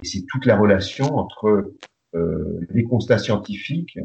Et 0.02 0.06
c'est 0.06 0.24
toute 0.26 0.46
la 0.46 0.58
relation 0.58 1.18
entre 1.18 1.74
les 2.14 2.84
constats 2.86 3.18
scientifiques 3.18 4.00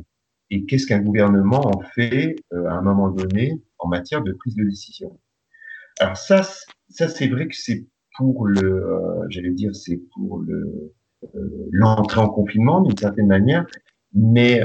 et 0.55 0.65
qu'est-ce 0.67 0.87
qu'un 0.87 1.01
gouvernement 1.01 1.67
en 1.67 1.81
fait 1.81 2.37
euh, 2.53 2.67
à 2.67 2.75
un 2.75 2.83
moment 2.83 3.11
donné 3.11 3.61
en 3.79 3.89
matière 3.89 4.23
de 4.23 4.33
prise 4.33 4.55
de 4.55 4.63
décision? 4.63 5.19
Alors 5.99 6.17
ça, 6.17 6.43
ça 6.89 7.09
c'est 7.09 7.27
vrai 7.27 7.49
que 7.49 7.57
c'est 7.57 7.87
pour 8.17 8.47
le, 8.47 8.63
euh, 8.63 9.27
j'allais 9.31 9.51
dire, 9.51 9.75
c'est 9.75 10.01
pour 10.15 10.39
le 10.39 10.93
euh, 11.35 11.69
l'entrée 11.73 12.21
en 12.21 12.29
confinement 12.29 12.83
d'une 12.83 12.97
certaine 12.97 13.27
manière, 13.27 13.67
mais 14.13 14.63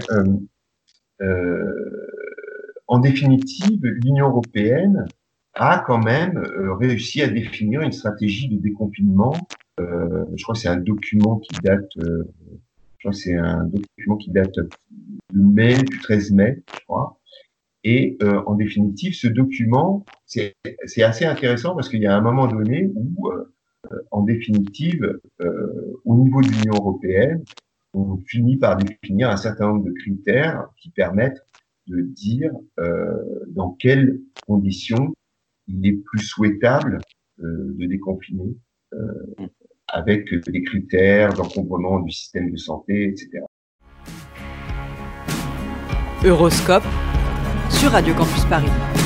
en 2.88 3.00
définitive, 3.00 3.82
l'Union 3.84 4.30
européenne 4.30 5.06
a 5.56 5.84
quand 5.86 6.04
même 6.04 6.38
réussi 6.80 7.22
à 7.22 7.28
définir 7.28 7.82
une 7.82 7.92
stratégie 7.92 8.48
de 8.50 8.62
déconfinement. 8.62 9.34
je 9.80 10.44
crois 10.44 10.54
que 10.54 10.60
c'est 10.62 10.70
un 10.70 10.78
document 10.78 11.40
qui 11.40 11.56
date, 11.64 11.90
je 13.00 13.04
crois 13.04 13.12
que 13.12 13.18
c'est 13.18 13.36
un 13.36 13.64
document 13.66 14.18
qui 14.18 14.30
date 14.32 14.56
de 14.56 14.70
mai, 15.34 15.76
du 15.84 16.00
13 16.00 16.32
mai, 16.32 16.64
je 16.74 16.80
crois. 16.82 17.18
Et 17.86 18.18
euh, 18.22 18.42
en 18.46 18.56
définitive, 18.56 19.14
ce 19.16 19.28
document, 19.28 20.06
c'est 20.26 20.54
assez 21.02 21.24
intéressant 21.24 21.76
parce 21.76 21.88
qu'il 21.88 22.02
y 22.02 22.08
a 22.08 22.16
un 22.16 22.22
moment 22.22 22.48
donné 22.48 22.92
où, 22.94 23.30
euh, 23.30 23.46
en 24.12 24.24
définitive, 24.24 25.18
euh, 25.40 26.02
au 26.04 26.18
niveau 26.18 26.42
de 26.42 26.48
l'Union 26.48 26.74
européenne, 26.74 27.42
on 27.94 28.18
finit 28.18 28.58
par 28.58 28.76
définir 28.76 29.30
un 29.30 29.38
certain 29.38 29.70
nombre 29.70 29.86
de 29.86 29.94
critères 29.94 30.68
qui 30.76 30.90
permettent 30.90 31.42
de 31.88 32.02
dire 32.02 32.52
dans 33.48 33.72
quelles 33.72 34.20
conditions 34.46 35.16
il 35.68 35.88
est 35.88 35.94
plus 35.94 36.20
souhaitable 36.20 37.00
de 37.40 37.86
déconfiner 37.88 38.56
avec 39.94 40.34
des 40.48 40.64
critères 40.64 41.34
d'encombrement 41.34 42.00
du 42.00 42.12
système 42.12 42.52
de 42.52 42.58
santé, 42.58 43.10
etc. 43.10 43.44
Euroscope 46.24 46.84
sur 47.70 47.92
Radio 47.92 48.14
Campus 48.14 48.44
Paris. 48.46 48.99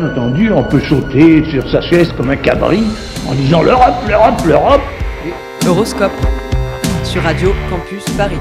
Bien 0.00 0.12
entendu, 0.12 0.50
on 0.50 0.64
peut 0.64 0.80
sauter 0.80 1.44
sur 1.50 1.70
sa 1.70 1.82
chaise 1.82 2.10
comme 2.16 2.30
un 2.30 2.36
cabri 2.36 2.84
en 3.28 3.34
disant 3.34 3.60
l'Europe, 3.60 3.96
l'Europe, 4.08 4.40
l'Europe. 4.46 4.80
Horoscope 5.66 6.10
sur 7.04 7.22
Radio 7.22 7.52
Campus 7.68 8.02
Paris. 8.16 8.38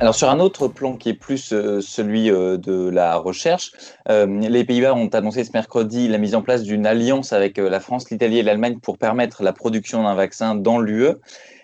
Alors 0.00 0.16
sur 0.16 0.28
un 0.28 0.40
autre 0.40 0.66
plan 0.66 0.96
qui 0.96 1.10
est 1.10 1.14
plus 1.14 1.52
euh, 1.52 1.80
celui 1.80 2.32
euh, 2.32 2.56
de 2.56 2.88
la 2.88 3.14
recherche, 3.14 3.70
euh, 4.08 4.26
les 4.26 4.64
Pays-Bas 4.64 4.94
ont 4.94 5.06
annoncé 5.10 5.44
ce 5.44 5.52
mercredi 5.54 6.08
la 6.08 6.18
mise 6.18 6.34
en 6.34 6.42
place 6.42 6.64
d'une 6.64 6.84
alliance 6.84 7.32
avec 7.32 7.58
la 7.58 7.78
France, 7.78 8.10
l'Italie 8.10 8.38
et 8.38 8.42
l'Allemagne 8.42 8.78
pour 8.82 8.98
permettre 8.98 9.44
la 9.44 9.52
production 9.52 10.02
d'un 10.02 10.16
vaccin 10.16 10.56
dans 10.56 10.80
l'UE. 10.80 11.10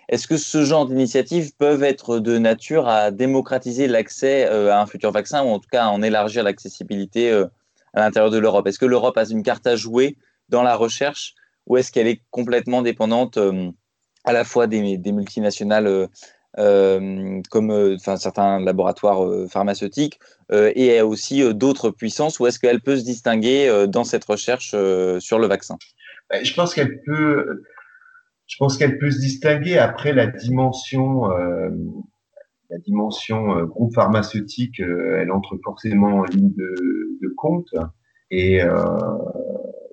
Est-ce 0.09 0.27
que 0.27 0.37
ce 0.37 0.65
genre 0.65 0.87
d'initiatives 0.87 1.55
peuvent 1.55 1.83
être 1.83 2.19
de 2.19 2.37
nature 2.37 2.87
à 2.87 3.11
démocratiser 3.11 3.87
l'accès 3.87 4.45
à 4.45 4.81
un 4.81 4.85
futur 4.85 5.11
vaccin 5.11 5.43
ou 5.43 5.49
en 5.49 5.59
tout 5.59 5.69
cas 5.71 5.85
à 5.85 5.89
en 5.89 6.01
élargir 6.01 6.43
l'accessibilité 6.43 7.31
à 7.31 7.99
l'intérieur 7.99 8.31
de 8.31 8.39
l'Europe? 8.39 8.65
Est-ce 8.67 8.79
que 8.79 8.87
l'Europe 8.87 9.17
a 9.17 9.25
une 9.25 9.43
carte 9.43 9.67
à 9.67 9.75
jouer 9.75 10.17
dans 10.49 10.63
la 10.63 10.75
recherche 10.75 11.35
ou 11.67 11.77
est-ce 11.77 11.91
qu'elle 11.91 12.07
est 12.07 12.21
complètement 12.31 12.81
dépendante 12.81 13.37
à 14.25 14.33
la 14.33 14.43
fois 14.43 14.67
des, 14.67 14.97
multinationales 15.11 16.09
euh, 16.57 17.41
comme 17.51 17.69
euh, 17.69 17.97
certains 17.97 18.59
laboratoires 18.59 19.23
euh, 19.23 19.47
pharmaceutiques, 19.47 20.19
et 20.51 20.99
aussi 21.01 21.53
d'autres 21.53 21.91
puissances, 21.91 22.39
ou 22.39 22.47
est-ce 22.47 22.57
qu'elle 22.57 22.81
peut 22.81 22.97
se 22.97 23.03
distinguer 23.03 23.85
dans 23.87 24.03
cette 24.03 24.25
recherche 24.25 24.69
sur 25.19 25.37
le 25.37 25.45
vaccin? 25.45 25.77
Ben, 26.31 26.43
Je 26.43 26.55
pense 26.55 26.73
qu'elle 26.73 27.03
peut, 27.03 27.61
je 28.49 28.57
pense 28.57 28.77
qu'elle 28.77 28.97
peut 28.97 29.11
se 29.11 29.19
distinguer 29.19 29.77
après 29.77 30.11
la 30.11 30.27
dimension, 30.27 31.29
la 32.69 32.77
dimension 32.79 33.63
groupe 33.63 33.93
pharmaceutique, 33.93 34.81
elle 34.81 35.31
entre 35.31 35.57
forcément 35.63 36.17
en 36.17 36.23
ligne 36.23 36.51
de, 36.55 36.75
de 37.21 37.33
compte, 37.37 37.73
et 38.31 38.59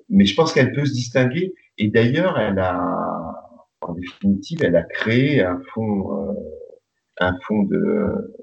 mais 0.09 0.25
je 0.25 0.35
pense 0.35 0.53
qu'elle 0.53 0.73
peut 0.73 0.85
se 0.85 0.93
distinguer. 0.93 1.53
Et 1.77 1.89
d'ailleurs, 1.89 2.39
elle 2.39 2.59
a 2.59 3.07
en 3.81 3.93
définitive, 3.93 4.63
elle 4.63 4.75
a 4.75 4.83
créé 4.83 5.41
un 5.41 5.61
fonds, 5.73 6.29
euh, 6.29 6.33
un 7.19 7.37
fonds 7.45 7.63
de, 7.63 8.33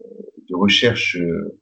de 0.48 0.56
recherche 0.56 1.16
euh, 1.16 1.60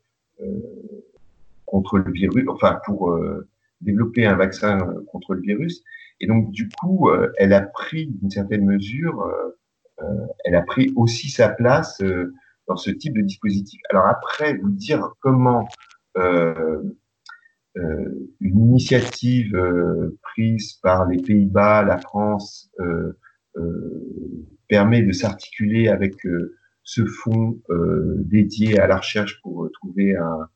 contre 1.66 1.98
le 1.98 2.12
virus, 2.12 2.46
enfin 2.48 2.80
pour 2.84 3.10
euh, 3.10 3.48
développer 3.80 4.26
un 4.26 4.36
vaccin 4.36 4.78
contre 5.10 5.34
le 5.34 5.40
virus. 5.40 5.82
Et 6.22 6.26
donc, 6.26 6.50
du 6.50 6.70
coup, 6.70 7.10
elle 7.36 7.52
a 7.52 7.60
pris, 7.60 8.06
d'une 8.06 8.30
certaine 8.30 8.64
mesure, 8.64 9.22
elle 10.44 10.54
a 10.54 10.62
pris 10.62 10.90
aussi 10.96 11.28
sa 11.28 11.50
place 11.50 12.02
dans 12.68 12.76
ce 12.76 12.90
type 12.90 13.14
de 13.14 13.20
dispositif. 13.22 13.80
Alors 13.90 14.06
après, 14.06 14.56
vous 14.56 14.70
dire 14.70 15.10
comment 15.20 15.68
euh, 16.16 16.80
une 17.74 18.58
initiative 18.58 19.54
prise 20.22 20.74
par 20.82 21.06
les 21.06 21.20
Pays-Bas, 21.20 21.82
la 21.82 21.98
France, 21.98 22.70
euh, 22.80 23.18
euh, 23.56 24.46
permet 24.68 25.02
de 25.02 25.12
s'articuler 25.12 25.88
avec 25.88 26.24
euh, 26.24 26.56
ce 26.84 27.04
fonds 27.04 27.60
euh, 27.68 28.14
dédié 28.24 28.80
à 28.80 28.86
la 28.86 28.96
recherche 28.96 29.42
pour 29.42 29.68
trouver 29.74 30.16
un, 30.16 30.48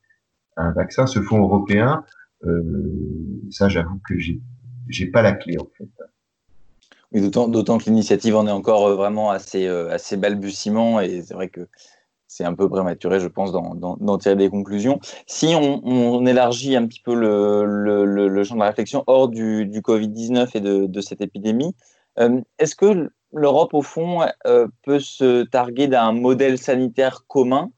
un 0.56 0.72
vaccin, 0.72 1.06
ce 1.06 1.20
fonds 1.20 1.40
européen, 1.40 2.04
ça 3.50 3.68
j'avoue 3.68 4.00
que 4.08 4.16
j'ai 4.18 4.40
j'ai 4.88 5.06
pas 5.06 5.22
la 5.22 5.32
clé 5.32 5.56
en 5.58 5.68
fait. 5.76 5.88
D'autant 7.12 7.78
que 7.78 7.84
l'initiative 7.84 8.36
en 8.36 8.46
est 8.46 8.52
encore 8.52 8.94
vraiment 8.94 9.30
assez, 9.30 9.66
assez 9.66 10.16
balbutiement 10.16 11.00
et 11.00 11.22
c'est 11.22 11.34
vrai 11.34 11.48
que 11.48 11.68
c'est 12.36 12.44
un 12.44 12.54
peu 12.54 12.68
prématuré, 12.68 13.20
je 13.20 13.28
pense, 13.28 13.52
d'en 13.52 14.18
tirer 14.18 14.36
des 14.36 14.50
conclusions. 14.50 15.00
Si 15.26 15.54
on, 15.54 16.26
élargit 16.26 16.76
un 16.76 16.86
petit 16.86 17.00
peu 17.00 17.14
le, 17.14 18.44
champ 18.44 18.54
de 18.54 18.60
la 18.60 18.66
réflexion 18.66 19.04
hors 19.06 19.28
du, 19.28 19.66
du 19.66 19.80
Covid-19 19.80 20.50
et 20.54 20.60
de, 20.60 21.00
cette 21.00 21.20
épidémie, 21.20 21.74
euh, 22.18 22.40
est-ce 22.58 22.74
que 22.74 23.10
l'Europe, 23.32 23.74
au 23.74 23.82
fond, 23.82 24.20
euh, 24.46 24.66
peut 24.82 25.00
se 25.00 25.44
targuer 25.44 25.86
d'un 25.86 26.12
modèle 26.12 26.58
sanitaire 26.58 27.24
commun 27.26 27.70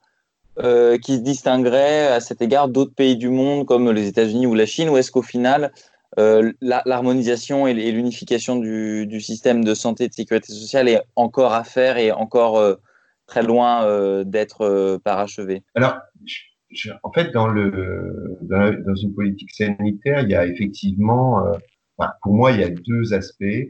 euh, 0.59 0.97
qui 0.97 1.15
se 1.15 1.21
distinguerait 1.21 2.07
à 2.07 2.19
cet 2.19 2.41
égard 2.41 2.67
d'autres 2.67 2.93
pays 2.93 3.15
du 3.15 3.29
monde 3.29 3.65
comme 3.65 3.91
les 3.91 4.07
États-Unis 4.07 4.47
ou 4.47 4.55
la 4.55 4.65
Chine, 4.65 4.89
ou 4.89 4.97
est-ce 4.97 5.11
qu'au 5.11 5.21
final, 5.21 5.71
l'harmonisation 6.17 7.67
et 7.67 7.73
l'unification 7.73 8.57
du, 8.57 9.21
système 9.21 9.63
de 9.63 9.73
santé 9.73 10.05
et 10.05 10.09
de 10.09 10.13
sécurité 10.13 10.51
sociale 10.53 10.89
est 10.89 11.01
encore 11.15 11.53
à 11.53 11.63
faire 11.63 11.97
et 11.97 12.11
encore 12.11 12.77
très 13.27 13.43
loin 13.43 14.23
d'être 14.23 14.99
parachevée 15.03 15.63
Alors, 15.75 15.97
en 17.03 17.11
fait, 17.11 17.31
dans, 17.31 17.47
une 17.53 19.13
politique 19.15 19.51
sanitaire, 19.51 20.21
il 20.21 20.29
y 20.29 20.35
a 20.35 20.45
effectivement, 20.45 21.43
pour 22.21 22.33
moi, 22.33 22.51
il 22.51 22.59
y 22.59 22.63
a 22.63 22.69
deux 22.69 23.13
aspects. 23.13 23.69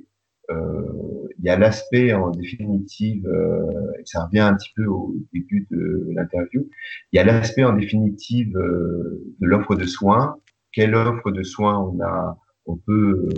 Euh, 0.50 1.28
il 1.38 1.46
y 1.46 1.50
a 1.50 1.58
l'aspect 1.58 2.12
en 2.14 2.32
définitive, 2.32 3.26
euh, 3.28 3.92
et 4.00 4.06
ça 4.06 4.26
revient 4.26 4.40
un 4.40 4.56
petit 4.56 4.72
peu 4.76 4.86
au 4.86 5.16
début 5.32 5.68
de 5.70 6.08
l'interview, 6.14 6.68
il 7.12 7.18
y 7.18 7.20
a 7.20 7.24
l'aspect 7.24 7.64
en 7.64 7.74
définitive 7.74 8.58
euh, 8.58 9.24
de 9.40 9.48
l'offre 9.48 9.76
de 9.76 9.86
soins. 9.86 10.38
Quelle 10.72 10.96
offre 10.96 11.32
de 11.32 11.44
soins 11.44 11.80
on 11.80 12.00
a, 12.02 12.38
on 12.66 12.78
peut, 12.78 13.30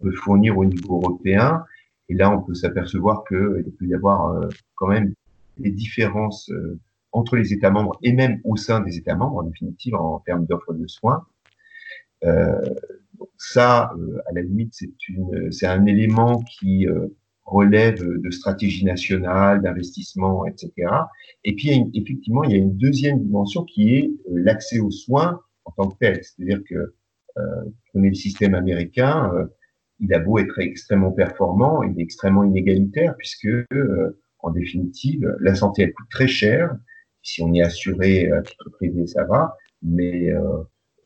peut 0.00 0.12
fournir 0.12 0.58
au 0.58 0.64
niveau 0.64 0.96
européen 0.96 1.64
Et 2.08 2.14
là, 2.14 2.30
on 2.30 2.42
peut 2.42 2.54
s'apercevoir 2.54 3.24
qu'il 3.28 3.72
peut 3.78 3.86
y 3.86 3.94
avoir 3.94 4.48
quand 4.76 4.88
même 4.88 5.12
des 5.58 5.70
différences 5.70 6.50
entre 7.12 7.36
les 7.36 7.52
États 7.52 7.70
membres 7.70 7.98
et 8.02 8.12
même 8.12 8.40
au 8.44 8.56
sein 8.56 8.80
des 8.80 8.96
États 8.96 9.16
membres, 9.16 9.38
en 9.38 9.42
définitive, 9.42 9.94
en 9.94 10.20
termes 10.20 10.46
d'offre 10.46 10.72
de 10.72 10.86
soins. 10.86 11.26
Euh, 12.24 12.60
ça, 13.36 13.92
euh, 13.96 14.18
à 14.26 14.32
la 14.32 14.42
limite, 14.42 14.74
c'est 15.50 15.66
un 15.66 15.86
élément 15.86 16.42
qui 16.42 16.86
euh, 16.86 17.06
relève 17.44 18.02
de 18.02 18.30
stratégie 18.30 18.84
nationale, 18.84 19.62
d'investissement, 19.62 20.44
etc. 20.46 20.72
Et 21.44 21.54
puis, 21.54 21.70
effectivement, 21.94 22.44
il 22.44 22.50
y 22.50 22.54
a 22.54 22.58
une 22.58 22.76
deuxième 22.76 23.22
dimension 23.22 23.64
qui 23.64 23.94
est 23.94 24.10
euh, 24.30 24.34
l'accès 24.42 24.80
aux 24.80 24.90
soins 24.90 25.40
en 25.68 25.72
tant 25.72 25.90
que 25.90 25.98
tel. 25.98 26.22
C'est-à-dire 26.22 26.62
que 26.68 26.94
euh, 27.36 27.64
prenez 27.90 28.08
le 28.08 28.14
système 28.14 28.54
américain, 28.54 29.30
il 30.00 30.12
a 30.14 30.18
beau 30.18 30.38
être 30.38 30.58
extrêmement 30.58 31.12
performant, 31.12 31.82
il 31.82 31.98
est 31.98 32.02
extrêmement 32.02 32.44
inégalitaire 32.44 33.14
puisque, 33.16 33.48
en 34.40 34.50
définitive, 34.50 35.36
la 35.40 35.54
santé 35.54 35.82
elle 35.82 35.92
coûte 35.92 36.08
très 36.10 36.28
cher. 36.28 36.76
Si 37.22 37.42
on 37.42 37.52
est 37.54 37.62
assuré 37.62 38.30
à 38.32 38.42
titre 38.42 38.70
privé, 38.70 39.06
ça 39.06 39.24
va, 39.24 39.56
mais 39.82 40.32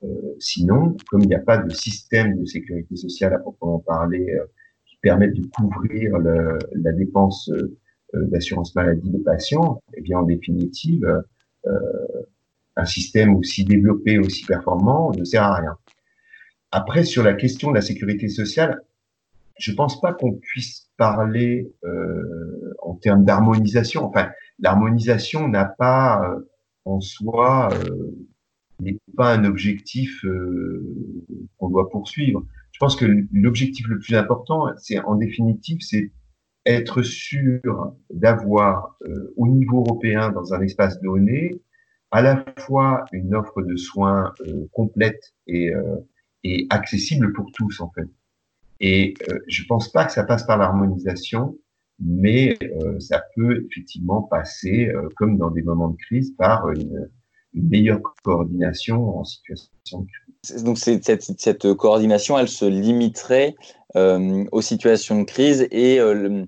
euh, 0.04 0.34
sinon, 0.38 0.96
comme 1.08 1.22
il 1.22 1.28
n'y 1.28 1.34
a 1.34 1.40
pas 1.40 1.58
de 1.58 1.70
système 1.72 2.38
de 2.38 2.44
sécurité 2.44 2.96
sociale 2.96 3.34
à 3.34 3.38
proprement 3.38 3.78
parler 3.78 4.30
euh, 4.30 4.44
qui 4.86 4.96
permette 5.00 5.34
de 5.34 5.46
couvrir 5.46 6.18
le, 6.18 6.58
la 6.74 6.92
dépense 6.92 7.48
euh, 7.50 7.78
d'assurance 8.14 8.74
maladie 8.74 9.10
des 9.10 9.20
patients, 9.20 9.80
eh 9.94 10.00
bien, 10.00 10.18
en 10.18 10.24
définitive, 10.24 11.22
un 12.76 12.84
système 12.84 13.34
aussi 13.34 13.64
développé, 13.64 14.18
aussi 14.18 14.44
performant 14.44 15.12
ne 15.12 15.24
sert 15.24 15.42
à 15.42 15.54
rien. 15.54 15.76
Après, 16.70 17.04
sur 17.04 17.22
la 17.22 17.34
question 17.34 17.70
de 17.70 17.76
la 17.76 17.82
sécurité 17.82 18.28
sociale, 18.28 18.80
je 19.58 19.72
pense 19.72 20.00
pas 20.00 20.14
qu'on 20.14 20.32
puisse 20.32 20.90
parler 20.96 21.70
euh, 21.84 22.74
en 22.82 22.94
termes 22.94 23.24
d'harmonisation. 23.24 24.04
Enfin, 24.04 24.30
l'harmonisation 24.58 25.48
n'a 25.48 25.66
pas 25.66 26.22
en 26.84 27.00
soi 27.00 27.70
euh, 27.72 28.12
n'est 28.80 28.98
pas 29.16 29.32
un 29.34 29.44
objectif 29.44 30.24
euh, 30.24 30.84
qu'on 31.58 31.68
doit 31.68 31.88
poursuivre. 31.90 32.44
Je 32.72 32.78
pense 32.78 32.96
que 32.96 33.06
l'objectif 33.32 33.86
le 33.88 33.98
plus 33.98 34.14
important, 34.14 34.66
c'est 34.78 34.98
en 35.00 35.14
définitive, 35.14 35.78
c'est 35.80 36.10
être 36.66 37.02
sûr 37.02 37.94
d'avoir 38.10 38.96
euh, 39.04 39.32
au 39.36 39.46
niveau 39.46 39.80
européen, 39.80 40.30
dans 40.30 40.54
un 40.54 40.60
espace 40.62 41.00
donné, 41.00 41.60
à 42.12 42.22
la 42.22 42.44
fois 42.58 43.04
une 43.12 43.34
offre 43.34 43.62
de 43.62 43.76
soins 43.76 44.32
euh, 44.46 44.68
complète 44.72 45.34
et, 45.46 45.72
et 46.44 46.66
accessible 46.70 47.32
pour 47.32 47.50
tous, 47.52 47.80
en 47.80 47.90
fait. 47.90 48.08
Et 48.80 49.14
je 49.46 49.64
pense 49.68 49.90
pas 49.90 50.04
que 50.04 50.12
ça 50.12 50.24
passe 50.24 50.44
par 50.44 50.58
l'harmonisation, 50.58 51.56
mais 52.00 52.58
ça 52.98 53.22
peut 53.36 53.64
effectivement 53.70 54.22
passer, 54.22 54.92
comme 55.16 55.38
dans 55.38 55.50
des 55.50 55.62
moments 55.62 55.90
de 55.90 55.96
crise, 55.96 56.34
par 56.36 56.68
une, 56.70 57.08
meilleure 57.54 58.00
coordination 58.22 59.18
en 59.18 59.24
situation 59.24 60.00
de 60.00 60.06
crise. 60.06 60.64
Donc 60.64 60.78
cette, 60.78 61.74
coordination, 61.74 62.38
elle 62.38 62.48
se 62.48 62.64
limiterait 62.64 63.54
euh, 63.96 64.44
aux 64.52 64.62
situations 64.62 65.20
de 65.20 65.24
crise 65.24 65.68
et 65.70 66.00
euh, 66.00 66.44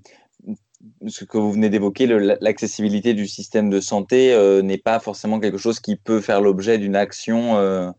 ce 1.07 1.25
que 1.25 1.37
vous 1.37 1.51
venez 1.51 1.69
d'évoquer, 1.69 2.07
l'accessibilité 2.41 3.13
du 3.13 3.27
système 3.27 3.69
de 3.69 3.79
santé 3.79 4.33
euh, 4.33 4.61
n'est 4.61 4.77
pas 4.77 4.99
forcément 4.99 5.39
quelque 5.39 5.57
chose 5.57 5.79
qui 5.79 5.95
peut 5.95 6.21
faire 6.21 6.41
l'objet 6.41 6.77
d'une 6.77 6.95
action 6.95 7.57
euh, 7.57 7.89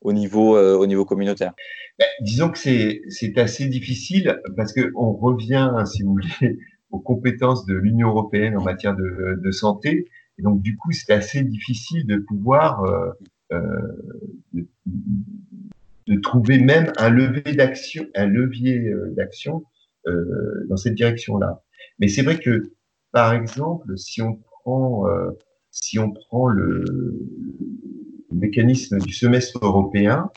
au, 0.00 0.12
niveau, 0.12 0.56
euh, 0.56 0.76
au 0.76 0.86
niveau 0.86 1.04
communautaire. 1.04 1.52
Ben, 1.98 2.06
disons 2.20 2.50
que 2.50 2.58
c'est 2.58 3.38
assez 3.38 3.66
difficile 3.66 4.40
parce 4.56 4.72
qu'on 4.72 5.12
revient, 5.12 5.72
si 5.86 6.02
vous 6.02 6.12
voulez, 6.12 6.58
aux 6.90 7.00
compétences 7.00 7.66
de 7.66 7.74
l'Union 7.74 8.08
européenne 8.08 8.56
en 8.56 8.62
matière 8.62 8.96
de, 8.96 9.50
santé 9.50 10.08
et 10.38 10.42
donc, 10.42 10.60
du 10.60 10.76
coup, 10.76 10.92
c'est 10.92 11.12
assez 11.12 11.42
difficile 11.42 12.06
de 12.06 12.18
pouvoir 12.18 12.84
de, 13.50 14.68
de, 16.06 16.20
trouver 16.20 16.58
même 16.58 16.92
un 16.98 17.08
levier 17.08 17.54
d'action 17.54 19.64
dans 20.04 20.76
cette 20.76 20.94
direction-là. 20.94 21.62
Mais 21.98 22.08
c'est 22.08 22.22
vrai 22.22 22.38
que, 22.38 22.72
par 23.12 23.32
exemple, 23.32 23.96
si 23.96 24.22
on 24.22 24.34
prend 24.34 25.06
si 25.76 25.98
on 25.98 26.10
prend 26.10 26.48
le, 26.48 26.84
mécanisme 28.32 28.98
du 28.98 29.12
semestre 29.12 29.58
européen, 29.62 30.30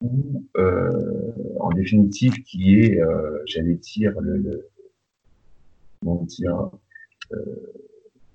ou 0.00 0.46
euh, 0.56 1.32
en 1.58 1.70
définitive 1.70 2.42
qui 2.44 2.80
est, 2.80 3.00
euh, 3.00 3.42
j'allais 3.46 3.74
dire, 3.74 4.18
le, 4.20 4.38
le 6.02 6.26
dire, 6.26 6.70
euh, 7.32 7.72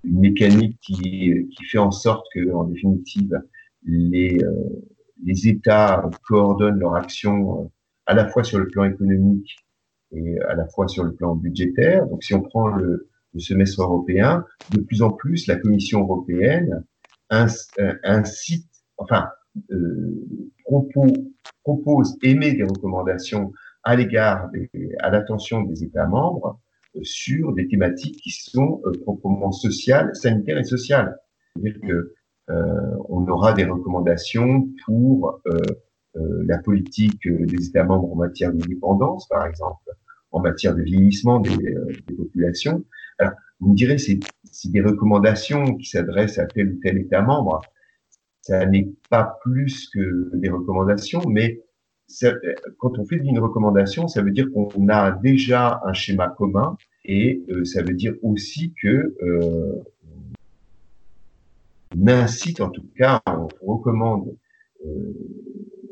une 0.04 0.20
mécanique 0.20 0.78
qui, 0.80 1.48
qui 1.50 1.64
fait 1.64 1.78
en 1.78 1.90
sorte 1.90 2.26
que, 2.32 2.52
en 2.52 2.64
définitive, 2.64 3.40
les, 3.84 4.38
les 5.24 5.48
États 5.48 6.08
coordonnent 6.26 6.78
leur 6.78 6.94
action 6.94 7.70
à 8.06 8.14
la 8.14 8.28
fois 8.28 8.44
sur 8.44 8.58
le 8.58 8.68
plan 8.68 8.84
économique 8.84 9.65
et 10.12 10.38
à 10.48 10.54
la 10.54 10.66
fois 10.66 10.88
sur 10.88 11.04
le 11.04 11.14
plan 11.14 11.34
budgétaire. 11.34 12.06
Donc, 12.06 12.22
si 12.22 12.34
on 12.34 12.42
prend 12.42 12.68
le, 12.68 13.08
le 13.34 13.40
semestre 13.40 13.82
européen, 13.82 14.44
de 14.72 14.80
plus 14.80 15.02
en 15.02 15.10
plus, 15.10 15.46
la 15.46 15.56
Commission 15.56 16.00
européenne 16.00 16.84
incite, 17.30 18.68
enfin, 18.96 19.28
euh, 19.70 20.26
propos, 20.64 21.06
propose, 21.64 22.16
émet 22.22 22.54
des 22.54 22.62
recommandations 22.62 23.52
à 23.82 23.96
l'égard, 23.96 24.50
à 25.00 25.10
l'attention 25.10 25.62
des 25.62 25.84
États 25.84 26.06
membres 26.06 26.60
euh, 26.96 27.00
sur 27.02 27.52
des 27.52 27.68
thématiques 27.68 28.20
qui 28.22 28.30
sont 28.30 28.80
euh, 28.86 28.92
proprement 29.02 29.52
sociales, 29.52 30.14
sanitaires 30.14 30.58
et 30.58 30.64
sociales. 30.64 31.16
C'est-à-dire 31.54 31.80
que 31.80 32.14
euh, 32.48 32.96
on 33.08 33.26
aura 33.26 33.52
des 33.52 33.64
recommandations 33.64 34.68
pour 34.84 35.40
euh, 35.46 35.56
euh, 35.56 35.60
la 36.46 36.58
politique 36.58 37.28
des 37.28 37.66
États 37.66 37.84
membres 37.84 38.12
en 38.12 38.16
matière 38.16 38.52
de 38.52 38.58
dépendance, 38.66 39.28
par 39.28 39.46
exemple, 39.46 39.90
en 40.32 40.40
matière 40.40 40.74
de 40.74 40.82
vieillissement 40.82 41.40
des, 41.40 41.56
des 41.56 42.14
populations. 42.16 42.84
Alors, 43.18 43.32
vous 43.60 43.70
me 43.70 43.76
direz, 43.76 43.98
c'est 43.98 44.18
des 44.64 44.80
recommandations 44.80 45.76
qui 45.76 45.88
s'adressent 45.88 46.38
à 46.38 46.46
tel 46.46 46.72
ou 46.72 46.80
tel 46.82 46.98
État 46.98 47.22
membre 47.22 47.60
ça 48.46 48.64
n'est 48.64 48.88
pas 49.10 49.38
plus 49.42 49.88
que 49.92 50.30
des 50.36 50.48
recommandations, 50.48 51.22
mais 51.28 51.62
quand 52.78 52.96
on 52.96 53.04
fait 53.04 53.16
une 53.16 53.40
recommandation, 53.40 54.06
ça 54.06 54.22
veut 54.22 54.30
dire 54.30 54.46
qu'on 54.52 54.88
a 54.88 55.10
déjà 55.10 55.80
un 55.84 55.92
schéma 55.92 56.28
commun 56.28 56.76
et 57.04 57.42
euh, 57.50 57.64
ça 57.64 57.82
veut 57.82 57.94
dire 57.94 58.14
aussi 58.22 58.72
que 58.80 59.16
euh, 59.20 59.82
on 61.96 62.06
incite, 62.06 62.60
en 62.60 62.70
tout 62.70 62.86
cas, 62.96 63.20
on 63.26 63.48
recommande, 63.66 64.36
euh, 64.84 65.12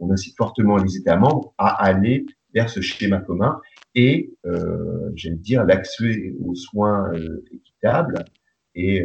on 0.04 0.12
incite 0.12 0.36
fortement 0.36 0.76
les 0.76 0.96
États 0.96 1.16
membres 1.16 1.54
à 1.58 1.84
aller 1.84 2.26
vers 2.54 2.68
ce 2.68 2.80
schéma 2.80 3.18
commun 3.18 3.60
et, 3.94 4.32
euh, 4.46 5.10
j'allais 5.14 5.36
dire, 5.36 5.64
l'accès 5.64 6.34
aux 6.44 6.54
soins 6.54 7.12
euh, 7.14 7.44
équitables 7.52 8.24
et 8.74 9.04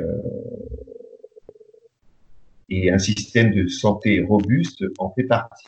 et 2.70 2.92
un 2.92 3.00
système 3.00 3.52
de 3.52 3.68
santé 3.68 4.22
robuste 4.22 4.84
en 5.00 5.12
fait 5.12 5.24
partie. 5.24 5.66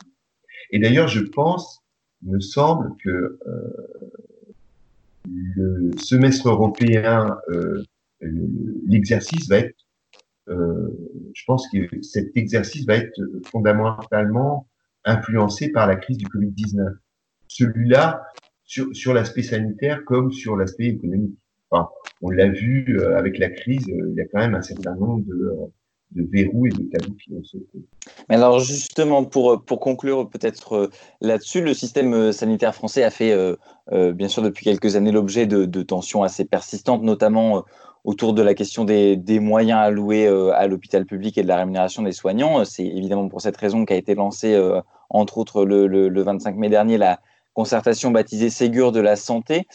Et 0.70 0.78
d'ailleurs, 0.78 1.08
je 1.08 1.20
pense, 1.20 1.82
me 2.22 2.40
semble 2.40 2.96
que 3.02 3.38
euh, 3.46 4.12
le 5.24 5.90
semestre 5.98 6.48
européen, 6.48 7.36
euh, 7.50 7.82
l'exercice 8.20 9.48
va 9.48 9.58
être, 9.58 9.76
euh, 10.48 10.88
je 11.34 11.42
pense 11.46 11.66
que 11.72 12.02
cet 12.02 12.36
exercice 12.36 12.86
va 12.86 12.96
être 12.96 13.20
fondamentalement 13.46 14.68
influencé 15.04 15.70
par 15.70 15.86
la 15.86 15.96
crise 15.96 16.18
du 16.18 16.26
Covid-19. 16.26 16.96
Celui-là, 17.48 18.22
sur, 18.64 18.94
sur 18.94 19.14
l'aspect 19.14 19.42
sanitaire 19.42 20.04
comme 20.04 20.32
sur 20.32 20.56
l'aspect 20.56 20.86
économique. 20.86 21.38
Enfin, 21.70 21.88
on 22.20 22.30
l'a 22.30 22.48
vu 22.48 22.98
euh, 22.98 23.16
avec 23.16 23.38
la 23.38 23.50
crise, 23.50 23.86
il 23.88 24.14
y 24.16 24.20
a 24.20 24.26
quand 24.26 24.38
même 24.38 24.54
un 24.54 24.62
certain 24.62 24.94
nombre 24.94 25.24
de 25.26 25.56
de 26.14 26.26
verrous 26.30 26.66
et 26.66 26.70
de 26.70 26.82
tabous 26.90 27.14
qui 27.14 27.32
ont 27.32 27.42
sauté. 27.42 27.78
Mais 28.28 28.36
alors 28.36 28.60
justement, 28.60 29.24
pour, 29.24 29.62
pour 29.64 29.80
conclure 29.80 30.28
peut-être 30.28 30.74
euh, 30.74 30.90
là-dessus, 31.20 31.62
le 31.62 31.74
système 31.74 32.12
euh, 32.14 32.32
sanitaire 32.32 32.74
français 32.74 33.02
a 33.02 33.10
fait, 33.10 33.32
euh, 33.32 34.12
bien 34.12 34.28
sûr, 34.28 34.42
depuis 34.42 34.64
quelques 34.64 34.96
années 34.96 35.12
l'objet 35.12 35.46
de, 35.46 35.64
de, 35.64 35.82
tensions 35.82 36.22
assez 36.22 36.44
persistantes, 36.44 37.02
notamment 37.02 37.64
autour 38.04 38.34
de 38.34 38.42
la 38.42 38.54
question 38.54 38.84
des, 38.84 39.16
des 39.16 39.38
moyens 39.40 39.80
alloués 39.80 40.26
à 40.26 40.66
l'hôpital 40.66 41.06
public 41.06 41.38
et 41.38 41.42
de 41.42 41.48
la 41.48 41.56
rémunération 41.56 42.02
des 42.02 42.12
soignants. 42.12 42.64
C'est 42.64 42.84
évidemment 42.84 43.28
pour 43.28 43.40
cette 43.40 43.56
raison 43.56 43.84
qu'a 43.84 43.94
été 43.94 44.14
lancée, 44.14 44.60
entre 45.12 45.38
autres, 45.38 45.64
le, 45.64 45.86
le, 45.86 46.08
le, 46.08 46.22
25 46.22 46.56
mai 46.56 46.68
dernier, 46.68 46.98
la 46.98 47.20
concertation 47.54 48.10
baptisée 48.10 48.50
Ségur 48.50 48.92
de 48.92 49.00
la 49.00 49.16
santé. 49.16 49.66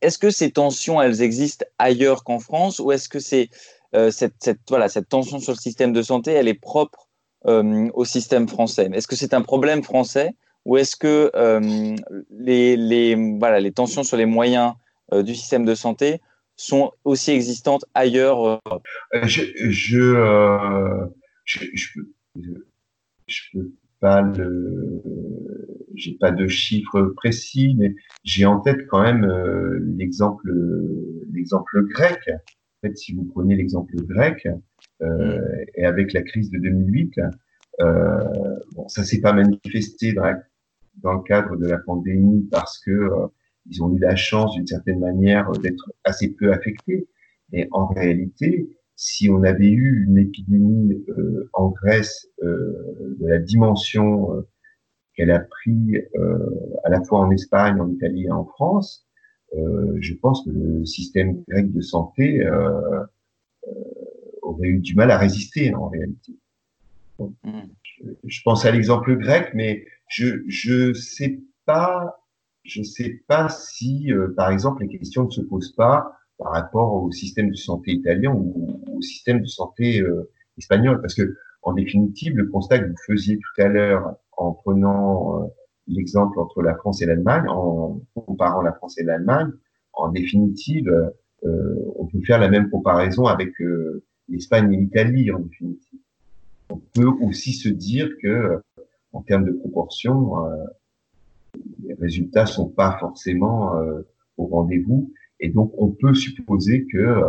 est-ce 0.00 0.18
que 0.18 0.30
ces 0.30 0.50
tensions, 0.50 1.00
elles 1.00 1.22
existent 1.22 1.64
ailleurs 1.78 2.24
qu'en 2.24 2.38
France 2.38 2.78
ou 2.78 2.92
est-ce 2.92 3.08
que 3.08 3.18
c'est 3.18 3.50
euh, 3.94 4.10
cette, 4.10 4.58
voilà, 4.68 4.88
cette 4.88 5.08
tension 5.08 5.38
sur 5.38 5.52
le 5.52 5.58
système 5.58 5.92
de 5.92 6.02
santé, 6.02 6.32
elle 6.32 6.48
est 6.48 6.60
propre 6.60 7.08
euh, 7.46 7.88
au 7.94 8.04
système 8.04 8.48
français? 8.48 8.90
Est-ce 8.92 9.06
que 9.06 9.14
c'est 9.14 9.34
un 9.34 9.42
problème 9.42 9.84
français 9.84 10.34
ou 10.64 10.76
est-ce 10.76 10.96
que 10.96 11.30
euh, 11.36 11.94
les, 12.30 13.36
voilà, 13.38 13.60
les 13.60 13.72
tensions 13.72 14.02
sur 14.02 14.16
les 14.16 14.26
moyens 14.26 14.72
du 15.12 15.34
système 15.34 15.64
de 15.66 15.74
santé 15.74 16.22
sont 16.56 16.92
aussi 17.04 17.30
existantes 17.30 17.84
ailleurs 17.92 18.62
je, 19.12 19.42
je, 19.68 20.16
je, 21.44 22.00
peux 23.52 23.70
j'ai 25.94 26.14
pas 26.20 26.30
de 26.30 26.46
chiffres 26.48 27.12
précis, 27.16 27.74
mais 27.78 27.94
j'ai 28.24 28.46
en 28.46 28.60
tête 28.60 28.86
quand 28.88 29.02
même 29.02 29.26
l'exemple 29.96 30.50
l'exemple 31.32 31.84
grec 31.86 32.30
fait, 32.84 32.96
si 32.96 33.14
vous 33.14 33.24
prenez 33.24 33.56
l'exemple 33.56 33.94
grec, 33.96 34.46
euh, 35.02 35.64
et 35.74 35.84
avec 35.84 36.12
la 36.12 36.22
crise 36.22 36.50
de 36.50 36.58
2008, 36.58 37.20
euh, 37.80 38.18
bon, 38.72 38.88
ça 38.88 39.04
s'est 39.04 39.20
pas 39.20 39.32
manifesté 39.32 40.12
dans, 40.12 40.32
dans, 41.02 41.14
le 41.14 41.22
cadre 41.22 41.56
de 41.56 41.66
la 41.66 41.78
pandémie 41.78 42.46
parce 42.50 42.78
que 42.78 42.90
euh, 42.90 43.26
ils 43.68 43.82
ont 43.82 43.94
eu 43.94 43.98
la 43.98 44.14
chance, 44.14 44.54
d'une 44.54 44.66
certaine 44.66 45.00
manière, 45.00 45.50
d'être 45.52 45.92
assez 46.04 46.34
peu 46.34 46.52
affectés. 46.52 47.08
Mais 47.52 47.68
en 47.72 47.86
réalité, 47.86 48.68
si 48.96 49.30
on 49.30 49.42
avait 49.42 49.70
eu 49.70 50.06
une 50.08 50.18
épidémie 50.18 51.04
euh, 51.08 51.50
en 51.52 51.70
Grèce 51.70 52.28
euh, 52.42 53.16
de 53.20 53.26
la 53.26 53.38
dimension 53.38 54.34
euh, 54.34 54.48
qu'elle 55.14 55.30
a 55.30 55.40
pris 55.40 55.96
à 56.82 56.90
la 56.90 57.00
fois 57.04 57.20
en 57.20 57.30
Espagne, 57.30 57.80
en 57.80 57.88
Italie 57.88 58.24
et 58.24 58.32
en 58.32 58.44
France, 58.44 59.06
euh, 59.56 59.96
je 60.00 60.14
pense 60.14 60.44
que 60.44 60.50
le 60.50 60.84
système 60.84 61.42
grec 61.48 61.72
de 61.72 61.80
santé 61.80 62.44
euh, 62.44 63.04
euh, 63.68 63.72
aurait 64.42 64.68
eu 64.68 64.78
du 64.80 64.94
mal 64.94 65.10
à 65.10 65.18
résister 65.18 65.74
en 65.74 65.88
réalité. 65.88 66.32
Je, 68.24 68.42
pense 68.42 68.64
à 68.64 68.72
l'exemple 68.72 69.16
grec, 69.16 69.50
mais 69.54 69.86
je 70.08 70.42
je 70.48 70.92
sais 70.92 71.40
pas 71.64 72.18
je 72.64 72.82
sais 72.82 73.22
pas 73.28 73.48
si 73.48 74.10
par 74.36 74.50
exemple 74.50 74.82
les 74.82 74.88
questions 74.88 75.26
ne 75.26 75.30
se 75.30 75.42
posent 75.42 75.74
pas 75.76 76.12
par 76.38 76.52
rapport 76.52 77.02
au 77.02 77.10
système 77.12 77.50
de 77.50 77.56
santé 77.56 77.92
italien 77.92 78.32
ou 78.32 78.80
au 78.96 79.02
système 79.02 79.40
de 79.40 79.46
santé 79.46 80.02
espagnol, 80.58 81.00
parce 81.00 81.14
que 81.14 81.36
en 81.62 81.72
définitive 81.72 82.36
le 82.36 82.46
constat 82.46 82.80
que 82.80 82.88
vous 82.88 82.96
faisiez 83.06 83.38
tout 83.38 83.62
à 83.62 83.68
l'heure 83.68 84.16
en 84.36 84.52
prenant 84.52 85.50
l'exemple 85.86 86.38
entre 86.38 86.62
la 86.62 86.74
France 86.74 87.02
et 87.02 87.06
l'Allemagne, 87.06 87.48
en 87.48 88.00
comparant 88.14 88.62
la 88.62 88.72
France 88.72 88.98
et 88.98 89.04
l'Allemagne, 89.04 89.50
en 89.92 90.08
définitive, 90.08 90.88
euh, 91.44 91.92
on 91.96 92.06
peut 92.06 92.20
faire 92.22 92.38
la 92.38 92.48
même 92.48 92.70
comparaison 92.70 93.26
avec 93.26 93.60
euh, 93.60 94.02
l'Espagne 94.28 94.72
et 94.72 94.76
l'Italie, 94.76 95.30
en 95.30 95.40
définitive. 95.40 96.00
On 96.70 96.80
peut 96.94 97.10
aussi 97.22 97.52
se 97.52 97.68
dire 97.68 98.08
que, 98.22 98.60
en 99.12 99.22
termes 99.22 99.44
de 99.44 99.52
proportion, 99.52 100.46
euh, 100.46 100.64
les 101.84 101.94
résultats 101.94 102.46
sont 102.46 102.68
pas 102.68 102.96
forcément 102.98 103.76
euh, 103.76 104.02
au 104.38 104.46
rendez-vous, 104.46 105.12
et 105.40 105.48
donc 105.48 105.72
on 105.78 105.88
peut 105.88 106.14
supposer 106.14 106.86
que 106.90 106.98
euh, 106.98 107.24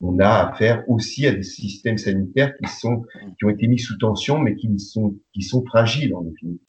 on 0.00 0.18
a 0.18 0.48
affaire 0.48 0.84
aussi 0.88 1.26
à 1.26 1.32
des 1.32 1.42
systèmes 1.42 1.98
sanitaires 1.98 2.54
qui 2.56 2.70
sont 2.70 3.02
qui 3.38 3.44
ont 3.44 3.50
été 3.50 3.66
mis 3.66 3.78
sous 3.78 3.96
tension, 3.98 4.38
mais 4.38 4.56
qui 4.56 4.78
sont 4.78 5.14
qui 5.34 5.42
sont 5.42 5.64
fragiles 5.64 6.14
en 6.14 6.22
définitive. 6.22 6.64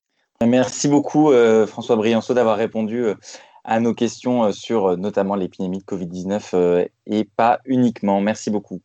Merci 0.46 0.88
beaucoup 0.88 1.32
euh, 1.32 1.68
François 1.68 1.96
Brianceau 1.96 2.34
d'avoir 2.34 2.58
répondu 2.58 3.04
euh, 3.04 3.16
à 3.64 3.80
nos 3.80 3.94
questions 3.94 4.52
sur 4.52 4.98
notamment 4.98 5.36
l'épidémie 5.36 5.78
de 5.78 5.84
Covid-19 5.84 6.88
et 7.06 7.24
pas 7.38 7.60
uniquement. 7.66 8.20
Merci 8.20 8.50
beaucoup. 8.50 8.82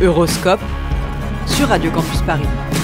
Euroscope 0.00 0.60
sur 1.46 1.68
Radio 1.68 1.90
Campus 1.90 2.22
Paris. 2.22 2.75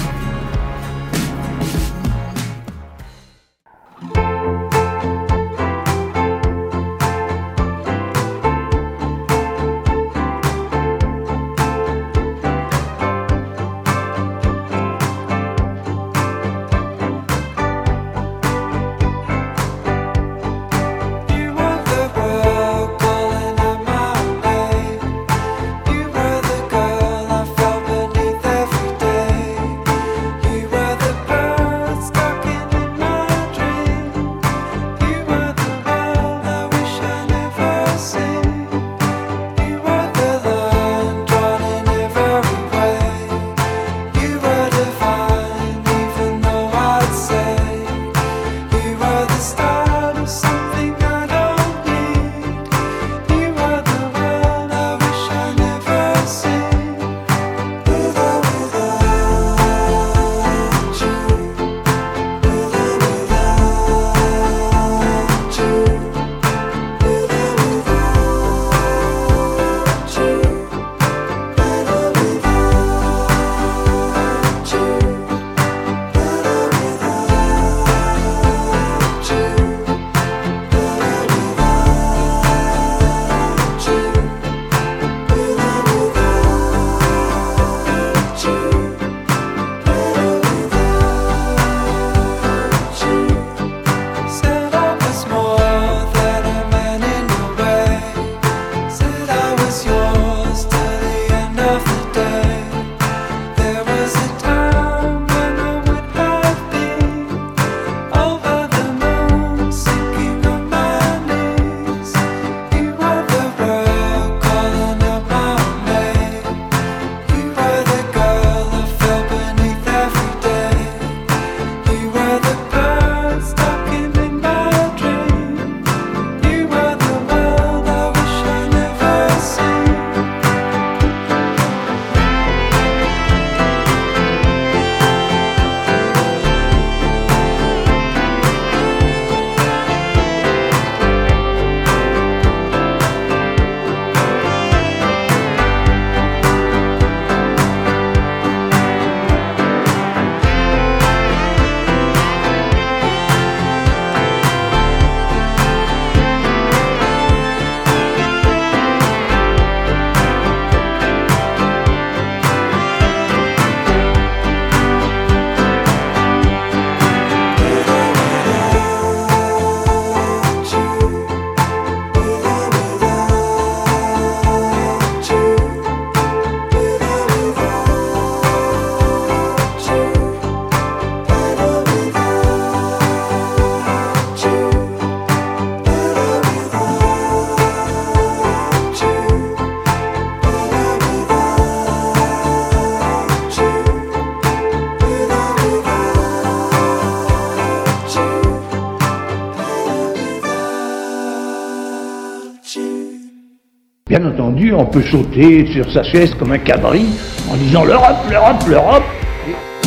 On 204.75 204.85
peut 204.85 205.03
sauter 205.03 205.71
sur 205.71 205.91
sa 205.91 206.01
chaise 206.01 206.33
comme 206.33 206.51
un 206.51 206.57
cabri 206.57 207.05
en 207.49 207.55
disant 207.57 207.83
l'Europe, 207.83 208.17
l'Europe, 208.29 208.63
l'Europe. 208.67 209.03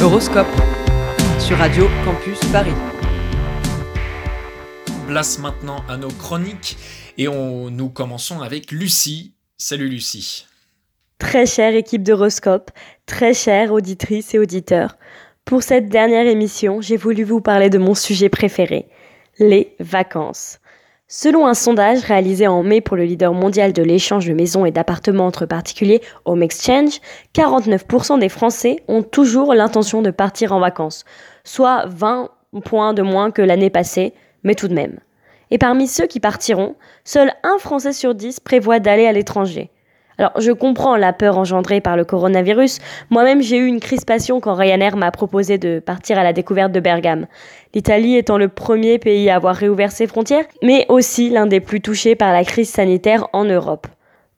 Horoscope 0.00 0.46
sur 1.40 1.56
Radio 1.58 1.88
Campus 2.04 2.38
Paris. 2.52 2.74
Place 5.08 5.40
maintenant 5.40 5.82
à 5.88 5.96
nos 5.96 6.10
chroniques 6.10 6.76
et 7.18 7.26
on, 7.26 7.68
nous 7.70 7.88
commençons 7.88 8.40
avec 8.40 8.70
Lucie. 8.70 9.32
Salut 9.58 9.88
Lucie. 9.88 10.46
Très 11.18 11.46
chère 11.46 11.74
équipe 11.74 12.04
d'Horoscope, 12.04 12.70
très 13.06 13.34
chère 13.34 13.72
auditrices 13.72 14.34
et 14.34 14.38
auditeurs, 14.38 14.96
pour 15.44 15.62
cette 15.62 15.88
dernière 15.88 16.26
émission, 16.26 16.80
j'ai 16.80 16.96
voulu 16.96 17.24
vous 17.24 17.40
parler 17.40 17.70
de 17.70 17.78
mon 17.78 17.94
sujet 17.94 18.28
préféré, 18.28 18.86
les 19.38 19.74
vacances. 19.80 20.58
Selon 21.08 21.46
un 21.46 21.54
sondage 21.54 22.00
réalisé 22.00 22.48
en 22.48 22.64
mai 22.64 22.80
pour 22.80 22.96
le 22.96 23.04
leader 23.04 23.32
mondial 23.32 23.72
de 23.72 23.82
l'échange 23.84 24.26
de 24.26 24.32
maisons 24.32 24.66
et 24.66 24.72
d'appartements 24.72 25.26
entre 25.26 25.46
particuliers, 25.46 26.02
Home 26.24 26.42
Exchange, 26.42 27.00
49% 27.32 28.18
des 28.18 28.28
Français 28.28 28.82
ont 28.88 29.04
toujours 29.04 29.54
l'intention 29.54 30.02
de 30.02 30.10
partir 30.10 30.50
en 30.52 30.58
vacances, 30.58 31.04
soit 31.44 31.84
20 31.86 32.30
points 32.64 32.92
de 32.92 33.02
moins 33.02 33.30
que 33.30 33.40
l'année 33.40 33.70
passée, 33.70 34.14
mais 34.42 34.56
tout 34.56 34.66
de 34.66 34.74
même. 34.74 34.98
Et 35.52 35.58
parmi 35.58 35.86
ceux 35.86 36.08
qui 36.08 36.18
partiront, 36.18 36.74
seul 37.04 37.32
un 37.44 37.58
Français 37.58 37.92
sur 37.92 38.16
10 38.16 38.40
prévoit 38.40 38.80
d'aller 38.80 39.06
à 39.06 39.12
l'étranger. 39.12 39.70
Alors, 40.18 40.32
je 40.38 40.50
comprends 40.50 40.96
la 40.96 41.12
peur 41.12 41.36
engendrée 41.36 41.80
par 41.80 41.96
le 41.96 42.04
coronavirus. 42.04 42.78
Moi-même, 43.10 43.42
j'ai 43.42 43.58
eu 43.58 43.66
une 43.66 43.80
crispation 43.80 44.40
quand 44.40 44.54
Ryanair 44.54 44.96
m'a 44.96 45.10
proposé 45.10 45.58
de 45.58 45.78
partir 45.78 46.18
à 46.18 46.24
la 46.24 46.32
découverte 46.32 46.72
de 46.72 46.80
Bergame. 46.80 47.26
L'Italie 47.74 48.16
étant 48.16 48.38
le 48.38 48.48
premier 48.48 48.98
pays 48.98 49.28
à 49.28 49.36
avoir 49.36 49.54
réouvert 49.54 49.92
ses 49.92 50.06
frontières, 50.06 50.46
mais 50.62 50.86
aussi 50.88 51.28
l'un 51.28 51.46
des 51.46 51.60
plus 51.60 51.82
touchés 51.82 52.14
par 52.14 52.32
la 52.32 52.44
crise 52.44 52.70
sanitaire 52.70 53.28
en 53.34 53.44
Europe. 53.44 53.86